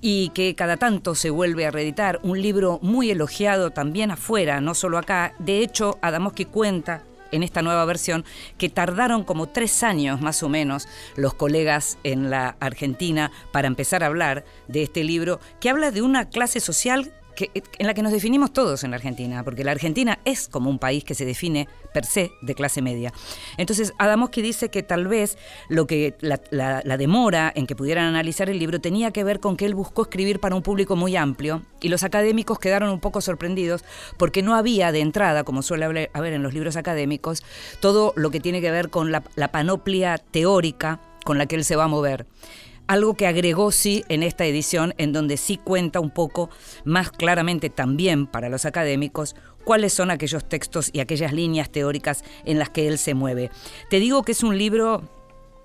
y 0.00 0.30
que 0.30 0.56
cada 0.56 0.76
tanto 0.76 1.14
se 1.14 1.30
vuelve 1.30 1.66
a 1.66 1.70
reeditar, 1.70 2.18
un 2.24 2.42
libro 2.42 2.80
muy 2.82 3.12
elogiado 3.12 3.70
también 3.70 4.10
afuera, 4.10 4.60
no 4.60 4.74
solo 4.74 4.98
acá. 4.98 5.34
De 5.38 5.60
hecho, 5.60 6.00
Adamowski 6.02 6.46
cuenta 6.46 7.04
en 7.32 7.42
esta 7.42 7.62
nueva 7.62 7.84
versión, 7.84 8.24
que 8.58 8.68
tardaron 8.68 9.24
como 9.24 9.48
tres 9.48 9.82
años 9.82 10.20
más 10.20 10.42
o 10.42 10.48
menos 10.48 10.86
los 11.16 11.34
colegas 11.34 11.98
en 12.04 12.30
la 12.30 12.56
Argentina 12.60 13.32
para 13.50 13.68
empezar 13.68 14.04
a 14.04 14.06
hablar 14.06 14.44
de 14.68 14.82
este 14.82 15.02
libro, 15.02 15.40
que 15.60 15.70
habla 15.70 15.90
de 15.90 16.02
una 16.02 16.28
clase 16.28 16.60
social 16.60 17.12
en 17.36 17.86
la 17.86 17.94
que 17.94 18.02
nos 18.02 18.12
definimos 18.12 18.52
todos 18.52 18.84
en 18.84 18.90
la 18.90 18.96
Argentina, 18.96 19.42
porque 19.44 19.64
la 19.64 19.72
Argentina 19.72 20.18
es 20.24 20.48
como 20.48 20.70
un 20.70 20.78
país 20.78 21.04
que 21.04 21.14
se 21.14 21.24
define 21.24 21.68
per 21.92 22.04
se 22.04 22.32
de 22.42 22.54
clase 22.54 22.82
media. 22.82 23.12
Entonces, 23.56 23.92
Adamowski 23.98 24.42
dice 24.42 24.70
que 24.70 24.82
tal 24.82 25.06
vez 25.06 25.38
lo 25.68 25.86
que 25.86 26.14
la, 26.20 26.40
la, 26.50 26.96
demora 26.96 27.52
en 27.54 27.66
que 27.66 27.76
pudieran 27.76 28.06
analizar 28.06 28.48
el 28.50 28.58
libro 28.58 28.80
tenía 28.80 29.10
que 29.10 29.24
ver 29.24 29.40
con 29.40 29.56
que 29.56 29.66
él 29.66 29.74
buscó 29.74 30.02
escribir 30.02 30.40
para 30.40 30.54
un 30.54 30.62
público 30.62 30.96
muy 30.96 31.16
amplio 31.16 31.62
y 31.80 31.88
los 31.88 32.02
académicos 32.02 32.58
quedaron 32.58 32.90
un 32.90 33.00
poco 33.00 33.20
sorprendidos 33.20 33.84
porque 34.18 34.42
no 34.42 34.54
había 34.54 34.92
de 34.92 35.00
entrada, 35.00 35.44
como 35.44 35.62
suele 35.62 36.10
haber 36.12 36.32
en 36.32 36.42
los 36.42 36.54
libros 36.54 36.76
académicos, 36.76 37.42
todo 37.80 38.12
lo 38.16 38.30
que 38.30 38.40
tiene 38.40 38.60
que 38.60 38.70
ver 38.70 38.90
con 38.90 39.12
la, 39.12 39.22
la 39.34 39.48
panoplia 39.48 40.18
teórica 40.18 41.00
con 41.24 41.38
la 41.38 41.46
que 41.46 41.56
él 41.56 41.64
se 41.64 41.76
va 41.76 41.84
a 41.84 41.88
mover 41.88 42.26
algo 42.86 43.14
que 43.14 43.26
agregó 43.26 43.70
sí 43.72 44.04
en 44.08 44.22
esta 44.22 44.44
edición, 44.44 44.94
en 44.98 45.12
donde 45.12 45.36
sí 45.36 45.56
cuenta 45.56 46.00
un 46.00 46.10
poco 46.10 46.50
más 46.84 47.10
claramente 47.10 47.70
también 47.70 48.26
para 48.26 48.48
los 48.48 48.64
académicos 48.64 49.34
cuáles 49.64 49.92
son 49.92 50.10
aquellos 50.10 50.48
textos 50.48 50.90
y 50.92 51.00
aquellas 51.00 51.32
líneas 51.32 51.70
teóricas 51.70 52.24
en 52.44 52.58
las 52.58 52.70
que 52.70 52.88
él 52.88 52.98
se 52.98 53.14
mueve. 53.14 53.50
Te 53.90 54.00
digo 54.00 54.22
que 54.22 54.32
es 54.32 54.42
un 54.42 54.58
libro 54.58 55.02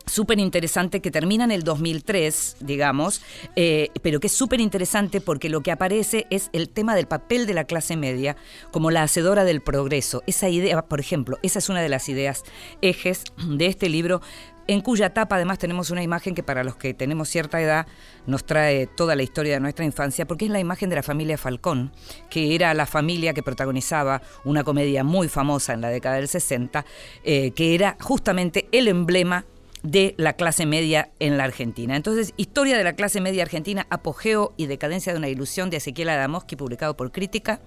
súper 0.08 0.40
interesante 0.40 1.02
que 1.02 1.12
termina 1.12 1.44
en 1.44 1.52
el 1.52 1.64
2003, 1.64 2.58
digamos, 2.62 3.22
eh, 3.56 3.90
pero 4.02 4.20
que 4.20 4.28
es 4.28 4.34
súper 4.34 4.62
interesante 4.62 5.22
porque 5.22 5.50
lo 5.50 5.62
que 5.62 5.72
aparece 5.72 6.26
es 6.30 6.50
el 6.54 6.70
tema 6.70 6.96
del 6.96 7.08
papel 7.08 7.46
de 7.46 7.54
la 7.54 7.66
clase 7.66 7.96
media 7.98 8.38
como 8.72 8.90
la 8.92 9.04
hacedora 9.04 9.44
del 9.44 9.62
progreso. 9.62 10.24
Esa 10.26 10.50
idea, 10.50 10.82
por 10.84 11.00
ejemplo, 11.00 11.38
esa 11.44 11.60
es 11.60 11.70
una 11.70 11.82
de 11.82 11.90
las 11.90 12.10
ideas 12.10 12.44
ejes 12.82 13.24
de 13.48 13.66
este 13.68 13.90
libro 13.90 14.22
en 14.68 14.82
cuya 14.82 15.14
tapa 15.14 15.36
además 15.36 15.60
tenemos 15.60 15.90
una 15.90 16.04
imagen 16.04 16.36
que 16.36 16.44
para 16.44 16.64
los 16.64 16.76
que 16.76 16.94
tenemos 16.94 17.30
cierta 17.30 17.62
edad 17.62 17.88
nos 18.26 18.46
trae 18.46 18.88
toda 18.88 19.16
la 19.16 19.24
historia 19.24 19.54
de 19.54 19.60
nuestra 19.60 19.86
infancia, 19.86 20.26
porque 20.26 20.46
es 20.46 20.52
la 20.52 20.60
imagen 20.60 20.90
de 20.90 20.98
la 20.98 21.04
familia 21.04 21.38
Falcón, 21.38 21.92
que 22.30 22.56
era 22.56 22.74
la 22.74 22.86
familia 22.86 23.34
que 23.34 23.44
protagonizaba 23.44 24.22
una 24.44 24.64
comedia 24.64 25.04
muy 25.04 25.28
famosa 25.30 25.74
en 25.74 25.82
la 25.82 25.90
década 25.90 26.16
del 26.16 26.28
60, 26.28 26.86
eh, 27.24 27.52
que 27.52 27.76
era 27.76 27.98
justamente 28.00 28.68
el 28.72 28.88
emblema 28.88 29.46
de 29.84 30.16
la 30.18 30.34
clase 30.34 30.66
media 30.66 31.12
en 31.20 31.38
la 31.38 31.46
Argentina. 31.46 31.96
Entonces, 31.96 32.34
Historia 32.36 32.78
de 32.78 32.84
la 32.84 32.94
clase 32.94 33.22
media 33.22 33.44
argentina, 33.44 33.88
apogeo 33.90 34.54
y 34.58 34.66
decadencia 34.66 35.14
de 35.14 35.20
una 35.20 35.30
ilusión 35.30 35.70
de 35.70 35.78
Ezequiel 35.78 36.10
Adamowski, 36.10 36.56
publicado 36.56 36.98
por 36.98 37.12
Crítica, 37.12 37.62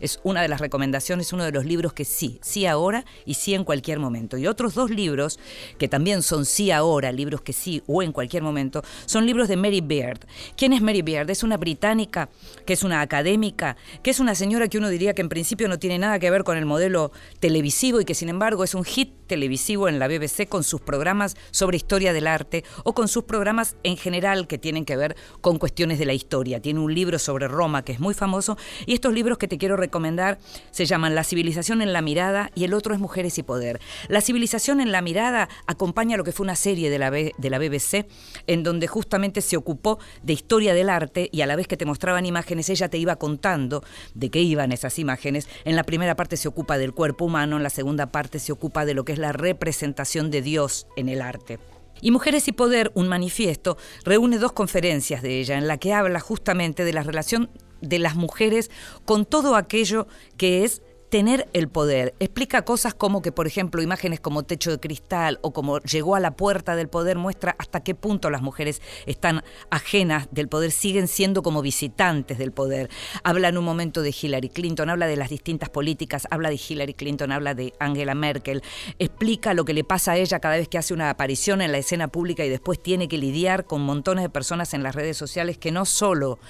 es 0.00 0.20
una 0.22 0.42
de 0.42 0.48
las 0.48 0.60
recomendaciones, 0.60 1.32
uno 1.32 1.44
de 1.44 1.52
los 1.52 1.64
libros 1.64 1.92
que 1.92 2.04
sí, 2.04 2.38
sí 2.42 2.66
ahora 2.66 3.04
y 3.24 3.34
sí 3.34 3.54
en 3.54 3.64
cualquier 3.64 3.98
momento. 3.98 4.36
Y 4.36 4.46
otros 4.46 4.74
dos 4.74 4.90
libros 4.90 5.38
que 5.78 5.88
también 5.88 6.22
son 6.22 6.44
sí 6.44 6.70
ahora, 6.70 7.12
libros 7.12 7.40
que 7.40 7.52
sí 7.52 7.82
o 7.86 8.02
en 8.02 8.12
cualquier 8.12 8.42
momento, 8.42 8.82
son 9.06 9.26
libros 9.26 9.48
de 9.48 9.56
Mary 9.56 9.80
Beard. 9.80 10.20
¿Quién 10.56 10.72
es 10.72 10.82
Mary 10.82 11.02
Beard? 11.02 11.30
Es 11.30 11.42
una 11.42 11.56
británica, 11.56 12.28
que 12.66 12.72
es 12.72 12.82
una 12.82 13.00
académica, 13.00 13.76
que 14.02 14.10
es 14.10 14.20
una 14.20 14.34
señora 14.34 14.68
que 14.68 14.78
uno 14.78 14.88
diría 14.88 15.14
que 15.14 15.22
en 15.22 15.28
principio 15.28 15.68
no 15.68 15.78
tiene 15.78 15.98
nada 15.98 16.18
que 16.18 16.30
ver 16.30 16.44
con 16.44 16.56
el 16.56 16.66
modelo 16.66 17.12
televisivo 17.40 18.00
y 18.00 18.04
que 18.04 18.14
sin 18.14 18.28
embargo 18.28 18.64
es 18.64 18.74
un 18.74 18.84
hit 18.84 19.12
televisivo 19.26 19.88
en 19.88 19.98
la 19.98 20.08
BBC 20.08 20.48
con 20.48 20.64
sus 20.64 20.80
programas 20.80 21.36
sobre 21.50 21.76
historia 21.76 22.12
del 22.12 22.26
arte 22.26 22.64
o 22.84 22.94
con 22.94 23.08
sus 23.08 23.24
programas 23.24 23.76
en 23.82 23.96
general 23.96 24.46
que 24.46 24.58
tienen 24.58 24.84
que 24.84 24.96
ver 24.96 25.16
con 25.40 25.58
cuestiones 25.58 25.98
de 25.98 26.06
la 26.06 26.12
historia. 26.12 26.60
Tiene 26.60 26.80
un 26.80 26.94
libro 26.94 27.18
sobre 27.18 27.48
Roma 27.48 27.84
que 27.84 27.92
es 27.92 28.00
muy 28.00 28.14
famoso 28.14 28.56
y 28.86 28.94
estos 28.94 29.12
libros 29.12 29.38
que 29.38 29.48
te 29.48 29.58
quiero 29.64 29.76
recomendar 29.78 30.38
se 30.72 30.84
llaman 30.84 31.14
La 31.14 31.24
civilización 31.24 31.80
en 31.80 31.94
la 31.94 32.02
mirada 32.02 32.50
y 32.54 32.64
el 32.64 32.74
otro 32.74 32.92
es 32.92 33.00
Mujeres 33.00 33.38
y 33.38 33.42
Poder. 33.42 33.80
La 34.08 34.20
civilización 34.20 34.78
en 34.78 34.92
la 34.92 35.00
mirada 35.00 35.48
acompaña 35.66 36.18
lo 36.18 36.24
que 36.24 36.32
fue 36.32 36.44
una 36.44 36.54
serie 36.54 36.90
de 36.90 36.98
la, 36.98 37.10
de 37.10 37.32
la 37.38 37.58
BBC 37.58 38.06
en 38.46 38.62
donde 38.62 38.88
justamente 38.88 39.40
se 39.40 39.56
ocupó 39.56 39.98
de 40.22 40.34
historia 40.34 40.74
del 40.74 40.90
arte 40.90 41.30
y 41.32 41.40
a 41.40 41.46
la 41.46 41.56
vez 41.56 41.66
que 41.66 41.78
te 41.78 41.86
mostraban 41.86 42.26
imágenes 42.26 42.68
ella 42.68 42.90
te 42.90 42.98
iba 42.98 43.16
contando 43.16 43.82
de 44.12 44.28
qué 44.28 44.42
iban 44.42 44.70
esas 44.70 44.98
imágenes. 44.98 45.48
En 45.64 45.76
la 45.76 45.84
primera 45.84 46.14
parte 46.14 46.36
se 46.36 46.48
ocupa 46.48 46.76
del 46.76 46.92
cuerpo 46.92 47.24
humano, 47.24 47.56
en 47.56 47.62
la 47.62 47.70
segunda 47.70 48.12
parte 48.12 48.40
se 48.40 48.52
ocupa 48.52 48.84
de 48.84 48.92
lo 48.92 49.06
que 49.06 49.14
es 49.14 49.18
la 49.18 49.32
representación 49.32 50.30
de 50.30 50.42
Dios 50.42 50.86
en 50.96 51.08
el 51.08 51.22
arte. 51.22 51.58
Y 52.02 52.10
Mujeres 52.10 52.48
y 52.48 52.52
Poder, 52.52 52.92
un 52.94 53.08
manifiesto, 53.08 53.78
reúne 54.04 54.38
dos 54.38 54.52
conferencias 54.52 55.22
de 55.22 55.40
ella 55.40 55.56
en 55.56 55.66
la 55.66 55.78
que 55.78 55.94
habla 55.94 56.20
justamente 56.20 56.84
de 56.84 56.92
la 56.92 57.02
relación 57.02 57.48
de 57.88 57.98
las 57.98 58.16
mujeres 58.16 58.70
con 59.04 59.24
todo 59.24 59.56
aquello 59.56 60.06
que 60.36 60.64
es 60.64 60.82
tener 61.14 61.48
el 61.52 61.68
poder. 61.68 62.12
Explica 62.18 62.64
cosas 62.64 62.92
como 62.92 63.22
que, 63.22 63.30
por 63.30 63.46
ejemplo, 63.46 63.80
imágenes 63.80 64.18
como 64.18 64.42
techo 64.42 64.72
de 64.72 64.80
cristal 64.80 65.38
o 65.42 65.52
como 65.52 65.78
llegó 65.78 66.16
a 66.16 66.20
la 66.20 66.32
puerta 66.32 66.74
del 66.74 66.88
poder 66.88 67.18
muestra 67.18 67.54
hasta 67.60 67.84
qué 67.84 67.94
punto 67.94 68.30
las 68.30 68.42
mujeres 68.42 68.82
están 69.06 69.44
ajenas 69.70 70.26
del 70.32 70.48
poder, 70.48 70.72
siguen 70.72 71.06
siendo 71.06 71.44
como 71.44 71.62
visitantes 71.62 72.36
del 72.36 72.50
poder. 72.50 72.90
Habla 73.22 73.46
en 73.46 73.58
un 73.58 73.64
momento 73.64 74.02
de 74.02 74.12
Hillary 74.20 74.48
Clinton, 74.48 74.90
habla 74.90 75.06
de 75.06 75.14
las 75.14 75.30
distintas 75.30 75.68
políticas, 75.68 76.26
habla 76.32 76.48
de 76.48 76.60
Hillary 76.68 76.94
Clinton, 76.94 77.30
habla 77.30 77.54
de 77.54 77.74
Angela 77.78 78.16
Merkel, 78.16 78.62
explica 78.98 79.54
lo 79.54 79.64
que 79.64 79.72
le 79.72 79.84
pasa 79.84 80.12
a 80.12 80.16
ella 80.16 80.40
cada 80.40 80.56
vez 80.56 80.66
que 80.66 80.78
hace 80.78 80.94
una 80.94 81.10
aparición 81.10 81.62
en 81.62 81.70
la 81.70 81.78
escena 81.78 82.08
pública 82.08 82.44
y 82.44 82.48
después 82.48 82.82
tiene 82.82 83.06
que 83.06 83.18
lidiar 83.18 83.66
con 83.66 83.82
montones 83.82 84.24
de 84.24 84.30
personas 84.30 84.74
en 84.74 84.82
las 84.82 84.96
redes 84.96 85.16
sociales 85.16 85.58
que 85.58 85.70
no 85.70 85.84
solo 85.84 86.40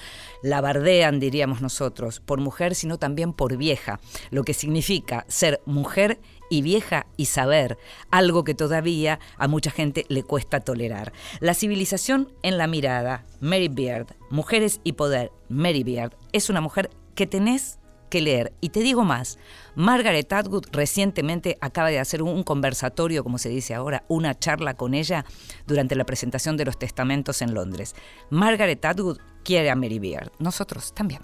la 0.41 0.61
bardean, 0.61 1.19
diríamos 1.19 1.61
nosotros, 1.61 2.19
por 2.19 2.39
mujer, 2.39 2.75
sino 2.75 2.97
también 2.97 3.33
por 3.33 3.57
vieja, 3.57 3.99
lo 4.31 4.43
que 4.43 4.53
significa 4.53 5.25
ser 5.27 5.61
mujer 5.65 6.19
y 6.49 6.61
vieja 6.61 7.07
y 7.17 7.25
saber, 7.25 7.77
algo 8.11 8.43
que 8.43 8.55
todavía 8.55 9.19
a 9.37 9.47
mucha 9.47 9.71
gente 9.71 10.05
le 10.09 10.23
cuesta 10.23 10.59
tolerar. 10.59 11.13
La 11.39 11.53
civilización 11.53 12.31
en 12.43 12.57
la 12.57 12.67
mirada, 12.67 13.25
Mary 13.39 13.67
Beard, 13.67 14.15
Mujeres 14.29 14.79
y 14.83 14.93
Poder, 14.93 15.31
Mary 15.49 15.83
Beard, 15.83 16.15
es 16.31 16.49
una 16.49 16.61
mujer 16.61 16.89
que 17.15 17.27
tenés 17.27 17.79
que 18.09 18.21
leer. 18.21 18.53
Y 18.61 18.69
te 18.69 18.81
digo 18.81 19.03
más, 19.03 19.37
Margaret 19.75 20.31
Atwood 20.31 20.67
recientemente 20.71 21.57
acaba 21.61 21.89
de 21.89 21.99
hacer 21.99 22.21
un 22.21 22.43
conversatorio, 22.43 23.23
como 23.23 23.37
se 23.37 23.49
dice 23.49 23.73
ahora, 23.73 24.03
una 24.07 24.37
charla 24.37 24.75
con 24.75 24.93
ella 24.93 25.25
durante 25.65 25.95
la 25.95 26.05
presentación 26.05 26.57
de 26.57 26.65
los 26.65 26.77
testamentos 26.77 27.41
en 27.41 27.53
Londres. 27.53 27.95
Margaret 28.29 28.83
Atwood 28.85 29.17
quiere 29.45 29.69
a 29.69 29.75
Mary 29.75 29.99
Beard, 29.99 30.31
nosotros 30.39 30.91
también. 30.93 31.21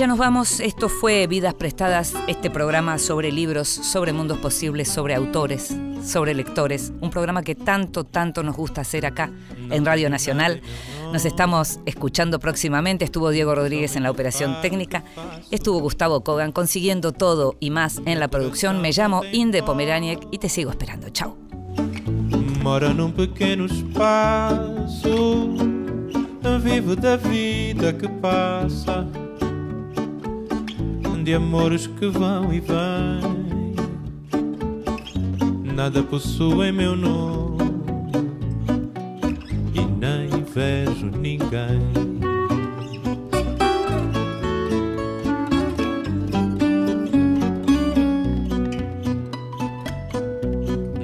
Ya 0.00 0.06
nos 0.06 0.16
vamos, 0.16 0.60
esto 0.60 0.88
fue 0.88 1.26
Vidas 1.26 1.52
Prestadas, 1.52 2.14
este 2.26 2.48
programa 2.48 2.96
sobre 2.96 3.30
libros, 3.30 3.68
sobre 3.68 4.14
mundos 4.14 4.38
posibles, 4.38 4.88
sobre 4.88 5.14
autores, 5.14 5.76
sobre 6.02 6.32
lectores, 6.32 6.90
un 7.02 7.10
programa 7.10 7.42
que 7.42 7.54
tanto, 7.54 8.04
tanto 8.04 8.42
nos 8.42 8.56
gusta 8.56 8.80
hacer 8.80 9.04
acá 9.04 9.30
en 9.68 9.84
Radio 9.84 10.08
Nacional. 10.08 10.62
Nos 11.12 11.26
estamos 11.26 11.80
escuchando 11.84 12.38
próximamente, 12.38 13.04
estuvo 13.04 13.28
Diego 13.28 13.54
Rodríguez 13.54 13.94
en 13.94 14.02
la 14.02 14.10
operación 14.10 14.62
técnica, 14.62 15.04
estuvo 15.50 15.80
Gustavo 15.80 16.24
Kogan 16.24 16.52
consiguiendo 16.52 17.12
todo 17.12 17.56
y 17.60 17.68
más 17.68 18.00
en 18.06 18.20
la 18.20 18.28
producción. 18.28 18.80
Me 18.80 18.92
llamo 18.92 19.20
Inde 19.32 19.62
Pomeraniec 19.62 20.26
y 20.30 20.38
te 20.38 20.48
sigo 20.48 20.70
esperando. 20.70 21.10
Chao. 21.10 21.36
Vida 27.28 27.98
que. 27.98 29.29
De 31.22 31.34
amores 31.34 31.86
que 31.86 32.06
vão 32.08 32.52
e 32.52 32.60
vêm. 32.60 33.74
Nada 35.74 36.02
possui 36.02 36.72
meu 36.72 36.96
nome. 36.96 37.40
vejo 40.54 41.06
ninguém. 41.06 41.80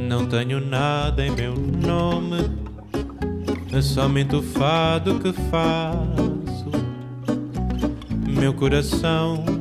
Não 0.08 0.26
tenho 0.26 0.60
nada 0.60 1.24
em 1.24 1.30
meu 1.30 1.54
nome, 1.54 2.50
é 3.72 3.80
somente 3.80 4.34
o 4.34 4.42
fado 4.42 5.20
que 5.20 5.32
faço. 5.50 6.66
Meu 8.26 8.52
coração 8.52 9.55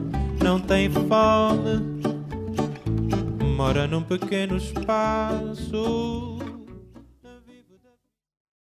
não 0.46 0.60
tem 0.60 0.88
fome, 0.92 1.82
mora 3.58 3.88
num 3.88 4.04
pequeno 4.04 4.58
espaço 4.58 6.35